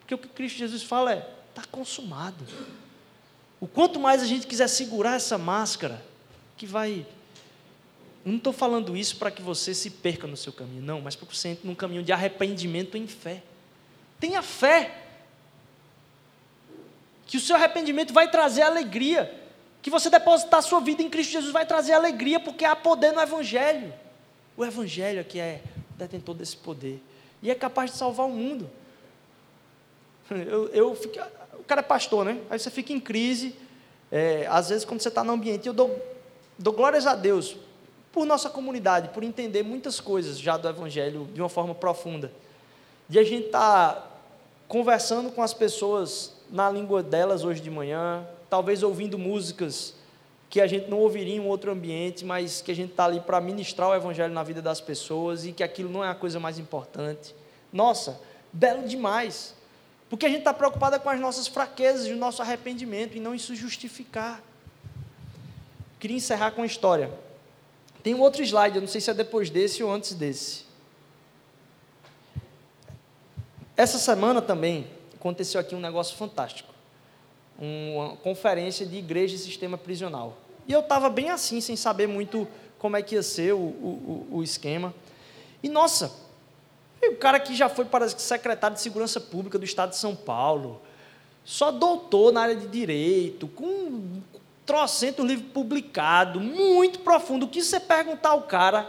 Porque 0.00 0.14
o 0.14 0.18
que 0.18 0.28
Cristo 0.28 0.58
Jesus 0.58 0.82
fala 0.82 1.12
é: 1.12 1.28
está 1.48 1.64
consumado. 1.64 2.44
O 3.60 3.66
quanto 3.66 3.98
mais 3.98 4.22
a 4.22 4.26
gente 4.26 4.46
quiser 4.46 4.68
segurar 4.68 5.16
essa 5.16 5.38
máscara, 5.38 6.04
que 6.56 6.66
vai. 6.66 7.06
Eu 8.24 8.30
não 8.30 8.36
estou 8.36 8.52
falando 8.52 8.96
isso 8.96 9.16
para 9.16 9.30
que 9.30 9.40
você 9.40 9.74
se 9.74 9.88
perca 9.88 10.26
no 10.26 10.36
seu 10.36 10.52
caminho, 10.52 10.82
não, 10.82 11.00
mas 11.00 11.16
para 11.16 11.26
que 11.26 11.36
você 11.36 11.48
entre 11.48 11.66
num 11.66 11.74
caminho 11.74 12.02
de 12.02 12.12
arrependimento 12.12 12.96
em 12.96 13.06
fé. 13.06 13.42
Tenha 14.20 14.42
fé. 14.42 15.03
Que 17.26 17.36
o 17.36 17.40
seu 17.40 17.56
arrependimento 17.56 18.12
vai 18.12 18.30
trazer 18.30 18.62
alegria 18.62 19.44
que 19.84 19.90
você 19.90 20.08
depositar 20.08 20.62
sua 20.62 20.80
vida 20.80 21.02
em 21.02 21.10
Cristo 21.10 21.32
Jesus 21.32 21.52
vai 21.52 21.66
trazer 21.66 21.92
alegria, 21.92 22.40
porque 22.40 22.64
há 22.64 22.74
poder 22.74 23.12
no 23.12 23.20
Evangelho. 23.20 23.92
O 24.56 24.64
Evangelho 24.64 25.20
é 25.20 25.24
que 25.24 25.38
é 25.38 25.60
detentor 25.90 26.34
desse 26.34 26.56
poder. 26.56 27.02
E 27.42 27.50
é 27.50 27.54
capaz 27.54 27.90
de 27.90 27.98
salvar 27.98 28.24
o 28.24 28.30
mundo. 28.30 28.70
Eu, 30.30 30.68
eu 30.68 30.94
fico, 30.94 31.18
o 31.58 31.64
cara 31.64 31.82
é 31.82 31.84
pastor, 31.84 32.24
né? 32.24 32.40
Aí 32.48 32.58
você 32.58 32.70
fica 32.70 32.94
em 32.94 32.98
crise. 32.98 33.54
É, 34.10 34.46
às 34.48 34.70
vezes, 34.70 34.86
quando 34.86 35.02
você 35.02 35.08
está 35.08 35.22
no 35.22 35.34
ambiente, 35.34 35.68
eu 35.68 35.74
dou, 35.74 36.02
dou 36.58 36.72
glórias 36.72 37.06
a 37.06 37.14
Deus 37.14 37.54
por 38.10 38.24
nossa 38.24 38.48
comunidade, 38.48 39.10
por 39.10 39.22
entender 39.22 39.62
muitas 39.62 40.00
coisas 40.00 40.38
já 40.38 40.56
do 40.56 40.66
Evangelho 40.66 41.28
de 41.34 41.42
uma 41.42 41.50
forma 41.50 41.74
profunda. 41.74 42.32
De 43.06 43.18
a 43.18 43.22
gente 43.22 43.48
estar 43.48 43.92
tá 43.92 44.10
conversando 44.66 45.30
com 45.30 45.42
as 45.42 45.52
pessoas 45.52 46.32
na 46.54 46.70
língua 46.70 47.02
delas 47.02 47.42
hoje 47.42 47.60
de 47.60 47.68
manhã, 47.68 48.24
talvez 48.48 48.84
ouvindo 48.84 49.18
músicas 49.18 49.92
que 50.48 50.60
a 50.60 50.68
gente 50.68 50.88
não 50.88 51.00
ouviria 51.00 51.34
em 51.34 51.40
um 51.40 51.48
outro 51.48 51.72
ambiente, 51.72 52.24
mas 52.24 52.62
que 52.62 52.70
a 52.70 52.74
gente 52.76 52.92
está 52.92 53.06
ali 53.06 53.18
para 53.18 53.40
ministrar 53.40 53.88
o 53.88 53.94
Evangelho 53.94 54.32
na 54.32 54.44
vida 54.44 54.62
das 54.62 54.80
pessoas 54.80 55.44
e 55.44 55.50
que 55.50 55.64
aquilo 55.64 55.90
não 55.90 56.04
é 56.04 56.08
a 56.08 56.14
coisa 56.14 56.38
mais 56.38 56.56
importante. 56.56 57.34
Nossa, 57.72 58.20
belo 58.52 58.86
demais. 58.86 59.52
Porque 60.08 60.26
a 60.26 60.28
gente 60.28 60.38
está 60.38 60.54
preocupada 60.54 60.96
com 61.00 61.10
as 61.10 61.18
nossas 61.18 61.48
fraquezas 61.48 62.06
e 62.06 62.12
o 62.12 62.16
nosso 62.16 62.40
arrependimento 62.40 63.16
e 63.16 63.20
não 63.20 63.34
isso 63.34 63.56
justificar. 63.56 64.40
Queria 65.98 66.18
encerrar 66.18 66.52
com 66.52 66.62
a 66.62 66.66
história. 66.66 67.10
Tem 68.00 68.14
um 68.14 68.20
outro 68.20 68.44
slide, 68.44 68.76
eu 68.76 68.80
não 68.80 68.88
sei 68.88 69.00
se 69.00 69.10
é 69.10 69.14
depois 69.14 69.50
desse 69.50 69.82
ou 69.82 69.90
antes 69.90 70.14
desse. 70.14 70.66
Essa 73.76 73.98
semana 73.98 74.40
também 74.40 74.93
aconteceu 75.24 75.60
aqui 75.60 75.74
um 75.74 75.80
negócio 75.80 76.16
fantástico 76.16 76.74
uma 77.58 78.16
conferência 78.16 78.84
de 78.84 78.96
igreja 78.96 79.34
e 79.36 79.38
sistema 79.38 79.78
prisional. 79.78 80.36
E 80.66 80.72
eu 80.72 80.80
estava 80.80 81.08
bem 81.08 81.30
assim, 81.30 81.60
sem 81.60 81.76
saber 81.76 82.06
muito 82.06 82.48
como 82.78 82.96
é 82.96 83.02
que 83.02 83.14
ia 83.14 83.22
ser 83.22 83.52
o, 83.52 83.58
o, 83.58 84.28
o 84.32 84.42
esquema. 84.42 84.94
E 85.62 85.68
nossa, 85.68 86.12
o 87.02 87.16
cara 87.16 87.38
que 87.38 87.54
já 87.54 87.68
foi 87.68 87.84
para 87.84 88.08
secretário 88.08 88.76
de 88.76 88.82
Segurança 88.82 89.20
Pública 89.20 89.58
do 89.58 89.64
Estado 89.64 89.90
de 89.90 89.96
São 89.96 90.16
Paulo, 90.16 90.80
só 91.44 91.70
doutor 91.70 92.32
na 92.32 92.42
área 92.42 92.56
de 92.56 92.66
direito, 92.66 93.46
com 93.46 94.20
trocentos 94.66 95.24
livros 95.24 95.48
publicados, 95.52 96.42
muito 96.42 97.00
profundo. 97.00 97.46
O 97.46 97.48
que 97.48 97.62
você 97.62 97.78
perguntar 97.78 98.30
ao 98.30 98.42
cara, 98.42 98.88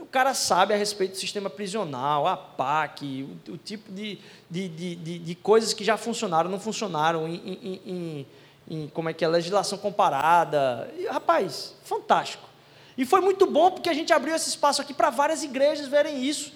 o 0.00 0.06
cara 0.06 0.34
sabe 0.34 0.74
a 0.74 0.76
respeito 0.76 1.12
do 1.12 1.18
sistema 1.18 1.50
prisional, 1.50 2.26
a 2.26 2.36
PAC, 2.36 3.22
o, 3.48 3.52
o 3.52 3.56
tipo 3.56 3.90
de, 3.92 4.18
de, 4.50 4.68
de, 4.68 5.18
de, 5.18 5.34
coisas 5.34 5.72
que 5.72 5.84
já 5.84 5.96
funcionaram, 5.96 6.50
não 6.50 6.60
funcionaram 6.60 7.28
em, 7.28 7.34
em, 7.34 7.80
em, 7.86 8.26
em 8.68 8.88
como 8.88 9.08
é 9.08 9.12
que 9.12 9.24
é, 9.24 9.28
legislação 9.28 9.78
comparada. 9.78 10.92
E, 10.98 11.06
rapaz, 11.06 11.74
fantástico. 11.84 12.48
E 12.96 13.04
foi 13.04 13.20
muito 13.20 13.46
bom 13.46 13.70
porque 13.70 13.88
a 13.88 13.94
gente 13.94 14.12
abriu 14.12 14.34
esse 14.34 14.48
espaço 14.48 14.80
aqui 14.80 14.94
para 14.94 15.10
várias 15.10 15.42
igrejas 15.42 15.88
verem 15.88 16.22
isso, 16.24 16.52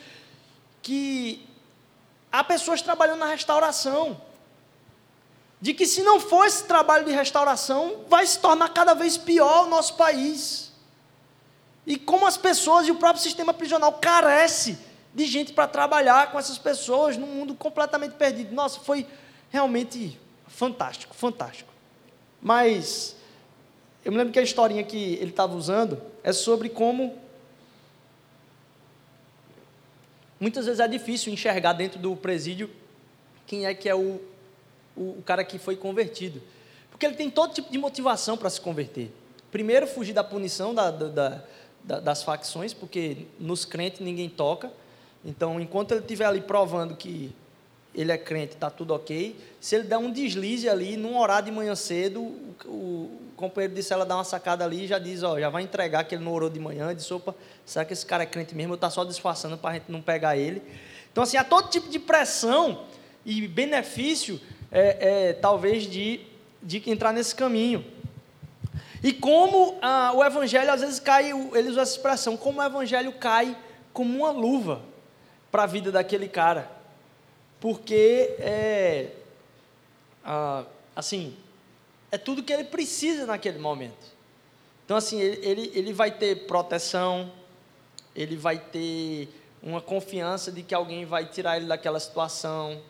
que 0.82 1.46
há 2.30 2.44
pessoas 2.44 2.80
trabalhando 2.80 3.18
na 3.18 3.26
restauração, 3.26 4.20
de 5.60 5.74
que 5.74 5.86
se 5.86 6.02
não 6.02 6.20
for 6.20 6.46
esse 6.46 6.64
trabalho 6.64 7.04
de 7.04 7.12
restauração, 7.12 8.04
vai 8.08 8.24
se 8.26 8.38
tornar 8.38 8.68
cada 8.68 8.94
vez 8.94 9.16
pior 9.16 9.66
o 9.66 9.68
nosso 9.68 9.94
país. 9.94 10.67
E 11.88 11.96
como 11.96 12.26
as 12.26 12.36
pessoas 12.36 12.86
e 12.86 12.90
o 12.90 12.96
próprio 12.96 13.22
sistema 13.22 13.54
prisional 13.54 13.94
carece 13.94 14.76
de 15.14 15.24
gente 15.24 15.54
para 15.54 15.66
trabalhar 15.66 16.30
com 16.30 16.38
essas 16.38 16.58
pessoas 16.58 17.16
num 17.16 17.26
mundo 17.26 17.54
completamente 17.54 18.12
perdido. 18.12 18.54
Nossa, 18.54 18.78
foi 18.80 19.06
realmente 19.48 20.20
fantástico, 20.46 21.16
fantástico. 21.16 21.72
Mas 22.42 23.16
eu 24.04 24.12
me 24.12 24.18
lembro 24.18 24.34
que 24.34 24.38
a 24.38 24.42
historinha 24.42 24.84
que 24.84 25.14
ele 25.14 25.30
estava 25.30 25.56
usando 25.56 25.98
é 26.22 26.30
sobre 26.30 26.68
como 26.68 27.16
muitas 30.38 30.66
vezes 30.66 30.80
é 30.80 30.86
difícil 30.86 31.32
enxergar 31.32 31.72
dentro 31.72 31.98
do 31.98 32.14
presídio 32.14 32.70
quem 33.46 33.64
é 33.64 33.72
que 33.72 33.88
é 33.88 33.94
o, 33.94 34.20
o, 34.94 35.02
o 35.18 35.22
cara 35.24 35.42
que 35.42 35.58
foi 35.58 35.74
convertido. 35.74 36.42
Porque 36.90 37.06
ele 37.06 37.16
tem 37.16 37.30
todo 37.30 37.54
tipo 37.54 37.72
de 37.72 37.78
motivação 37.78 38.36
para 38.36 38.50
se 38.50 38.60
converter. 38.60 39.10
Primeiro, 39.50 39.86
fugir 39.86 40.12
da 40.12 40.22
punição 40.22 40.74
da, 40.74 40.90
da, 40.90 41.42
das 41.88 42.22
facções, 42.22 42.74
porque 42.74 43.26
nos 43.40 43.64
crentes 43.64 44.00
ninguém 44.00 44.28
toca. 44.28 44.70
Então, 45.24 45.60
enquanto 45.60 45.92
ele 45.92 46.00
estiver 46.00 46.26
ali 46.26 46.40
provando 46.40 46.94
que 46.94 47.32
ele 47.94 48.12
é 48.12 48.18
crente, 48.18 48.54
está 48.54 48.70
tudo 48.70 48.94
ok. 48.94 49.34
Se 49.60 49.74
ele 49.74 49.84
der 49.84 49.96
um 49.96 50.10
deslize 50.10 50.68
ali, 50.68 50.96
num 50.96 51.18
horário 51.18 51.46
de 51.46 51.50
manhã 51.50 51.74
cedo, 51.74 52.20
o, 52.20 52.54
o 52.66 53.18
companheiro 53.34 53.74
de 53.74 53.82
cela 53.82 54.04
dá 54.04 54.16
uma 54.16 54.24
sacada 54.24 54.64
ali 54.64 54.84
e 54.84 54.86
já 54.86 54.98
diz, 54.98 55.22
ó, 55.22 55.40
já 55.40 55.48
vai 55.48 55.62
entregar 55.62 56.04
que 56.04 56.14
ele 56.14 56.22
não 56.22 56.32
orou 56.32 56.50
de 56.50 56.60
manhã, 56.60 56.94
diz, 56.94 57.10
opa, 57.10 57.34
será 57.64 57.84
que 57.84 57.92
esse 57.92 58.04
cara 58.04 58.22
é 58.22 58.26
crente 58.26 58.54
mesmo? 58.54 58.74
Eu 58.74 58.76
está 58.76 58.90
só 58.90 59.04
disfarçando 59.04 59.56
para 59.56 59.70
a 59.70 59.74
gente 59.74 59.90
não 59.90 60.02
pegar 60.02 60.36
ele. 60.36 60.62
Então, 61.10 61.24
assim, 61.24 61.36
há 61.36 61.44
todo 61.44 61.68
tipo 61.70 61.88
de 61.88 61.98
pressão 61.98 62.82
e 63.24 63.48
benefício, 63.48 64.40
é, 64.70 65.30
é, 65.30 65.32
talvez, 65.32 65.84
de, 65.84 66.20
de 66.62 66.88
entrar 66.90 67.12
nesse 67.12 67.34
caminho. 67.34 67.84
E 69.02 69.12
como 69.12 69.78
ah, 69.80 70.12
o 70.14 70.24
evangelho 70.24 70.70
às 70.72 70.80
vezes 70.80 70.98
cai, 70.98 71.30
ele 71.30 71.68
usa 71.68 71.82
essa 71.82 71.92
expressão, 71.92 72.36
como 72.36 72.60
o 72.60 72.64
evangelho 72.64 73.12
cai 73.12 73.56
como 73.92 74.18
uma 74.18 74.30
luva 74.30 74.82
para 75.50 75.64
a 75.64 75.66
vida 75.66 75.92
daquele 75.92 76.28
cara. 76.28 76.70
Porque 77.60 78.34
é, 78.38 79.10
ah, 80.24 80.64
assim, 80.94 81.36
é 82.10 82.18
tudo 82.18 82.42
que 82.42 82.52
ele 82.52 82.64
precisa 82.64 83.26
naquele 83.26 83.58
momento. 83.58 84.18
Então, 84.84 84.96
assim, 84.96 85.20
ele, 85.20 85.46
ele, 85.46 85.72
ele 85.74 85.92
vai 85.92 86.10
ter 86.10 86.46
proteção, 86.46 87.30
ele 88.16 88.36
vai 88.36 88.58
ter 88.58 89.28
uma 89.62 89.80
confiança 89.80 90.50
de 90.50 90.62
que 90.62 90.74
alguém 90.74 91.04
vai 91.04 91.26
tirar 91.26 91.56
ele 91.56 91.66
daquela 91.66 92.00
situação, 92.00 92.80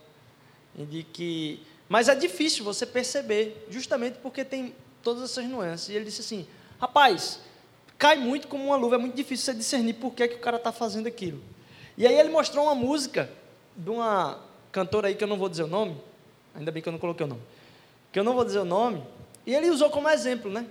de 0.75 1.03
que. 1.03 1.61
Mas 1.89 2.09
é 2.09 2.15
difícil 2.15 2.65
você 2.65 2.87
perceber, 2.87 3.67
justamente 3.71 4.19
porque 4.19 4.45
tem 4.45 4.75
todas 5.03 5.23
essas 5.23 5.45
nuances. 5.45 5.89
E 5.89 5.95
ele 5.95 6.05
disse 6.05 6.21
assim: 6.21 6.47
rapaz, 6.81 7.41
cai 7.97 8.17
muito 8.17 8.49
como 8.49 8.65
uma 8.65 8.77
luva, 8.77 8.97
é 8.97 8.99
muito 8.99 9.15
difícil 9.15 9.47
você 9.47 9.55
discernir 9.55 9.95
por 9.95 10.13
que, 10.13 10.29
que 10.29 10.37
o 10.37 10.41
cara 10.41 10.57
está 10.57 10.73
fazendo 10.73 11.07
aquilo. 11.07 11.41
E 11.97 12.07
aí 12.07 12.15
ele 12.15 12.29
mostrou 12.29 12.65
uma 12.65 12.75
música 12.75 13.31
de 13.77 13.91
uma 13.91 14.39
cantora 14.71 15.09
aí 15.09 15.15
que 15.15 15.25
eu 15.25 15.29
não 15.29 15.37
vou 15.37 15.49
dizer 15.49 15.65
o 15.65 15.69
nome, 15.69 15.97
ainda 16.55 16.71
bem 16.71 16.83
que 16.83 16.89
eu 16.89 16.93
não 16.93 16.99
coloquei 16.99 17.27
o 17.27 17.29
nome, 17.29 17.43
que 18.13 18.19
eu 18.19 18.25
não 18.25 18.35
vou 18.35 18.45
dizer 18.45 18.59
o 18.59 18.65
nome, 18.65 19.03
e 19.47 19.55
ele 19.55 19.71
usou 19.71 19.91
como 19.91 20.09
exemplo, 20.09 20.51
né? 20.51 20.67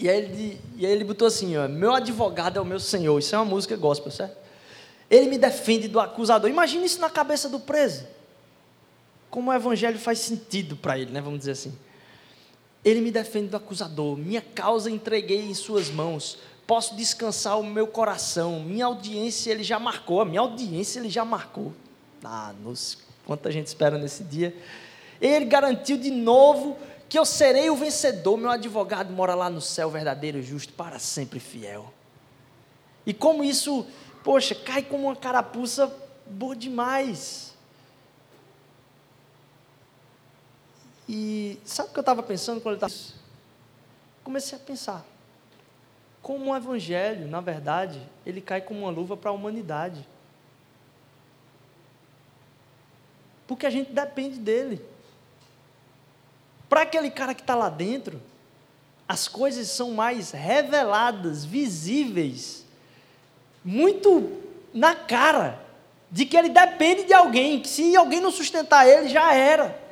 E 0.00 0.08
aí 0.08 0.16
ele, 0.16 0.60
e 0.76 0.86
aí 0.86 0.92
ele 0.92 1.04
botou 1.04 1.28
assim: 1.28 1.56
ó, 1.58 1.68
meu 1.68 1.94
advogado 1.94 2.58
é 2.58 2.60
o 2.60 2.64
meu 2.64 2.80
senhor. 2.80 3.18
Isso 3.18 3.34
é 3.34 3.38
uma 3.38 3.44
música 3.44 3.76
gospel, 3.76 4.10
certo? 4.10 4.36
Ele 5.10 5.26
me 5.26 5.36
defende 5.36 5.88
do 5.88 6.00
acusador. 6.00 6.48
Imagina 6.48 6.86
isso 6.86 7.00
na 7.00 7.10
cabeça 7.10 7.48
do 7.50 7.60
preso. 7.60 8.06
Como 9.28 9.50
o 9.50 9.54
evangelho 9.54 9.98
faz 9.98 10.20
sentido 10.20 10.74
para 10.74 10.98
ele, 10.98 11.10
né? 11.10 11.20
Vamos 11.20 11.40
dizer 11.40 11.52
assim. 11.52 11.76
Ele 12.84 13.00
me 13.00 13.10
defende 13.10 13.48
do 13.48 13.56
acusador, 13.56 14.16
minha 14.16 14.40
causa 14.40 14.90
entreguei 14.90 15.42
em 15.42 15.54
suas 15.54 15.90
mãos. 15.90 16.38
Posso 16.66 16.94
descansar 16.94 17.58
o 17.58 17.64
meu 17.64 17.86
coração. 17.86 18.60
Minha 18.60 18.86
audiência 18.86 19.50
ele 19.50 19.64
já 19.64 19.78
marcou, 19.78 20.20
a 20.20 20.24
minha 20.24 20.40
audiência 20.40 21.00
ele 21.00 21.10
já 21.10 21.24
marcou. 21.24 21.72
Ah, 22.24 22.54
nos, 22.62 22.98
quanta 23.26 23.50
gente 23.50 23.66
espera 23.66 23.98
nesse 23.98 24.22
dia. 24.22 24.56
Ele 25.20 25.44
garantiu 25.44 25.98
de 25.98 26.10
novo 26.10 26.78
que 27.08 27.18
eu 27.18 27.24
serei 27.24 27.68
o 27.68 27.76
vencedor. 27.76 28.38
Meu 28.38 28.50
advogado 28.50 29.12
mora 29.12 29.34
lá 29.34 29.50
no 29.50 29.60
céu, 29.60 29.90
verdadeiro 29.90 30.40
justo, 30.42 30.72
para 30.72 30.98
sempre 30.98 31.40
fiel. 31.40 31.92
E 33.04 33.12
como 33.12 33.42
isso, 33.42 33.86
poxa, 34.22 34.54
cai 34.54 34.82
como 34.82 35.08
uma 35.08 35.16
carapuça 35.16 35.92
boa 36.26 36.54
demais. 36.54 37.49
E 41.12 41.58
sabe 41.64 41.88
o 41.88 41.92
que 41.92 41.98
eu 41.98 42.02
estava 42.02 42.22
pensando 42.22 42.60
quando 42.60 42.76
ele 42.76 42.84
estava. 42.86 43.18
Comecei 44.22 44.56
a 44.56 44.60
pensar. 44.60 45.04
Como 46.22 46.52
o 46.52 46.56
Evangelho, 46.56 47.26
na 47.26 47.40
verdade, 47.40 48.00
ele 48.24 48.40
cai 48.40 48.60
como 48.60 48.82
uma 48.82 48.92
luva 48.92 49.16
para 49.16 49.30
a 49.30 49.34
humanidade. 49.34 50.06
Porque 53.48 53.66
a 53.66 53.70
gente 53.70 53.90
depende 53.90 54.38
dele. 54.38 54.80
Para 56.68 56.82
aquele 56.82 57.10
cara 57.10 57.34
que 57.34 57.40
está 57.40 57.56
lá 57.56 57.68
dentro, 57.68 58.22
as 59.08 59.26
coisas 59.26 59.66
são 59.66 59.90
mais 59.90 60.30
reveladas, 60.30 61.44
visíveis, 61.44 62.64
muito 63.64 64.40
na 64.72 64.94
cara, 64.94 65.60
de 66.08 66.24
que 66.24 66.36
ele 66.36 66.50
depende 66.50 67.02
de 67.02 67.12
alguém, 67.12 67.60
que 67.60 67.68
se 67.68 67.96
alguém 67.96 68.20
não 68.20 68.30
sustentar 68.30 68.86
ele, 68.86 69.08
já 69.08 69.34
era. 69.34 69.89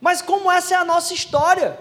Mas 0.00 0.22
como 0.22 0.50
essa 0.50 0.74
é 0.74 0.76
a 0.76 0.84
nossa 0.84 1.12
história, 1.12 1.78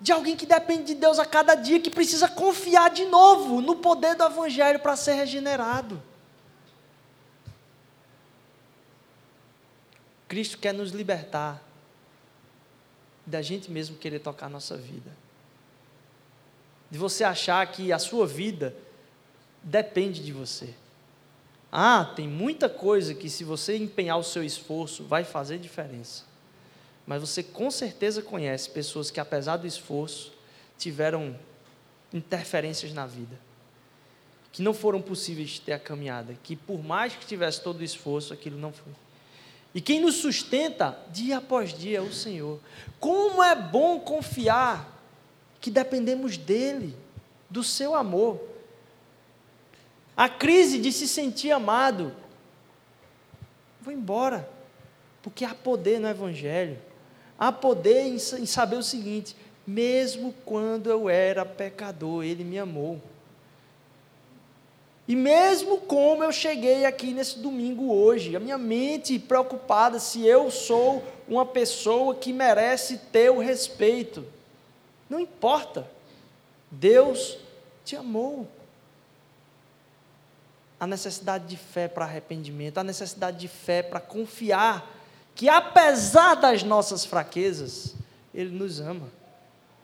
de 0.00 0.12
alguém 0.12 0.36
que 0.36 0.46
depende 0.46 0.84
de 0.84 0.94
Deus 0.94 1.18
a 1.18 1.26
cada 1.26 1.54
dia, 1.54 1.80
que 1.80 1.90
precisa 1.90 2.28
confiar 2.28 2.90
de 2.90 3.04
novo 3.06 3.60
no 3.60 3.76
poder 3.76 4.14
do 4.14 4.24
Evangelho 4.24 4.78
para 4.78 4.94
ser 4.96 5.14
regenerado. 5.14 6.00
Cristo 10.28 10.58
quer 10.58 10.74
nos 10.74 10.90
libertar 10.90 11.62
da 13.24 13.42
gente 13.42 13.70
mesmo 13.70 13.96
querer 13.96 14.20
tocar 14.20 14.46
a 14.46 14.50
nossa 14.50 14.76
vida. 14.76 15.10
De 16.90 16.98
você 16.98 17.24
achar 17.24 17.66
que 17.66 17.92
a 17.92 17.98
sua 17.98 18.26
vida 18.26 18.74
depende 19.62 20.22
de 20.22 20.32
você. 20.32 20.74
Ah, 21.72 22.12
tem 22.16 22.26
muita 22.28 22.68
coisa 22.68 23.14
que 23.14 23.28
se 23.28 23.44
você 23.44 23.76
empenhar 23.76 24.18
o 24.18 24.24
seu 24.24 24.42
esforço 24.44 25.04
vai 25.04 25.24
fazer 25.24 25.58
diferença. 25.58 26.27
Mas 27.08 27.22
você 27.22 27.42
com 27.42 27.70
certeza 27.70 28.20
conhece 28.20 28.68
pessoas 28.68 29.10
que 29.10 29.18
apesar 29.18 29.56
do 29.56 29.66
esforço 29.66 30.30
tiveram 30.76 31.34
interferências 32.12 32.92
na 32.92 33.06
vida. 33.06 33.34
Que 34.52 34.60
não 34.60 34.74
foram 34.74 35.00
possíveis 35.00 35.48
de 35.48 35.62
ter 35.62 35.72
a 35.72 35.78
caminhada, 35.78 36.36
que 36.42 36.54
por 36.54 36.84
mais 36.84 37.16
que 37.16 37.24
tivesse 37.24 37.62
todo 37.62 37.80
o 37.80 37.84
esforço, 37.84 38.34
aquilo 38.34 38.58
não 38.58 38.74
foi. 38.74 38.92
E 39.74 39.80
quem 39.80 40.00
nos 40.00 40.16
sustenta 40.16 40.98
dia 41.10 41.38
após 41.38 41.72
dia 41.72 41.96
é 41.96 42.02
o 42.02 42.12
Senhor. 42.12 42.60
Como 43.00 43.42
é 43.42 43.54
bom 43.56 43.98
confiar 44.00 45.02
que 45.62 45.70
dependemos 45.70 46.36
dEle, 46.36 46.94
do 47.48 47.64
seu 47.64 47.94
amor. 47.94 48.38
A 50.14 50.28
crise 50.28 50.78
de 50.78 50.92
se 50.92 51.08
sentir 51.08 51.52
amado, 51.52 52.14
vou 53.80 53.94
embora, 53.94 54.46
porque 55.22 55.42
há 55.42 55.54
poder 55.54 55.98
no 55.98 56.06
Evangelho, 56.06 56.78
há 57.38 57.52
poder 57.52 58.02
em 58.04 58.18
saber 58.18 58.76
o 58.76 58.82
seguinte: 58.82 59.36
mesmo 59.66 60.34
quando 60.44 60.90
eu 60.90 61.08
era 61.08 61.44
pecador, 61.44 62.24
Ele 62.24 62.42
me 62.42 62.58
amou. 62.58 63.00
E 65.06 65.16
mesmo 65.16 65.78
como 65.78 66.22
eu 66.22 66.30
cheguei 66.30 66.84
aqui 66.84 67.14
nesse 67.14 67.38
domingo 67.38 67.90
hoje, 67.90 68.36
a 68.36 68.40
minha 68.40 68.58
mente 68.58 69.18
preocupada 69.18 69.98
se 69.98 70.26
eu 70.26 70.50
sou 70.50 71.02
uma 71.26 71.46
pessoa 71.46 72.14
que 72.14 72.30
merece 72.30 72.98
ter 73.10 73.30
o 73.30 73.38
respeito. 73.38 74.26
Não 75.08 75.18
importa. 75.18 75.88
Deus 76.70 77.38
te 77.86 77.96
amou. 77.96 78.46
A 80.78 80.86
necessidade 80.86 81.46
de 81.46 81.56
fé 81.56 81.88
para 81.88 82.04
arrependimento, 82.04 82.76
a 82.76 82.84
necessidade 82.84 83.38
de 83.38 83.48
fé 83.48 83.82
para 83.82 84.00
confiar 84.00 84.97
que, 85.38 85.48
apesar 85.48 86.34
das 86.34 86.64
nossas 86.64 87.04
fraquezas, 87.04 87.94
Ele 88.34 88.50
nos 88.50 88.80
ama. 88.80 89.08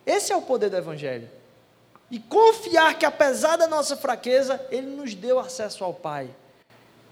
Esse 0.05 0.33
é 0.33 0.37
o 0.37 0.43
poder 0.43 0.69
do 0.69 0.77
Evangelho 0.77 1.31
e 2.11 2.19
confiar 2.19 2.99
que, 2.99 3.07
apesar 3.07 3.55
da 3.55 3.69
nossa 3.69 3.97
fraqueza, 3.97 4.61
Ele 4.69 4.89
nos 4.89 5.15
deu 5.15 5.39
acesso 5.39 5.85
ao 5.85 5.95
Pai. 5.95 6.29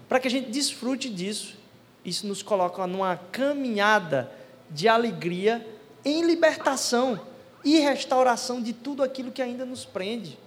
Para 0.09 0.19
que 0.19 0.27
a 0.27 0.31
gente 0.31 0.51
desfrute 0.51 1.09
disso, 1.09 1.55
isso 2.03 2.27
nos 2.27 2.43
coloca 2.43 2.85
numa 2.85 3.15
caminhada 3.15 4.29
de 4.69 4.89
alegria 4.89 5.65
em 6.03 6.21
libertação 6.25 7.17
e 7.63 7.79
restauração 7.79 8.61
de 8.61 8.73
tudo 8.73 9.03
aquilo 9.03 9.31
que 9.31 9.41
ainda 9.41 9.63
nos 9.63 9.85
prende. 9.85 10.37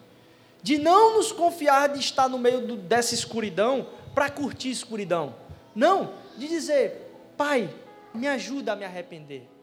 De 0.63 0.77
não 0.77 1.15
nos 1.15 1.33
confiar 1.33 1.89
de 1.89 2.01
estar 2.01 2.29
no 2.29 2.39
meio 2.39 2.61
do, 2.61 2.77
dessa 2.77 3.15
escuridão 3.15 3.87
para 4.15 4.29
curtir 4.29 4.69
escuridão. 4.69 5.35
Não, 5.75 6.13
de 6.37 6.47
dizer, 6.47 7.33
Pai, 7.39 7.71
me 8.17 8.29
ajuda 8.29 8.73
a 8.73 8.77
me 8.77 8.85
arrepender. 8.85 9.56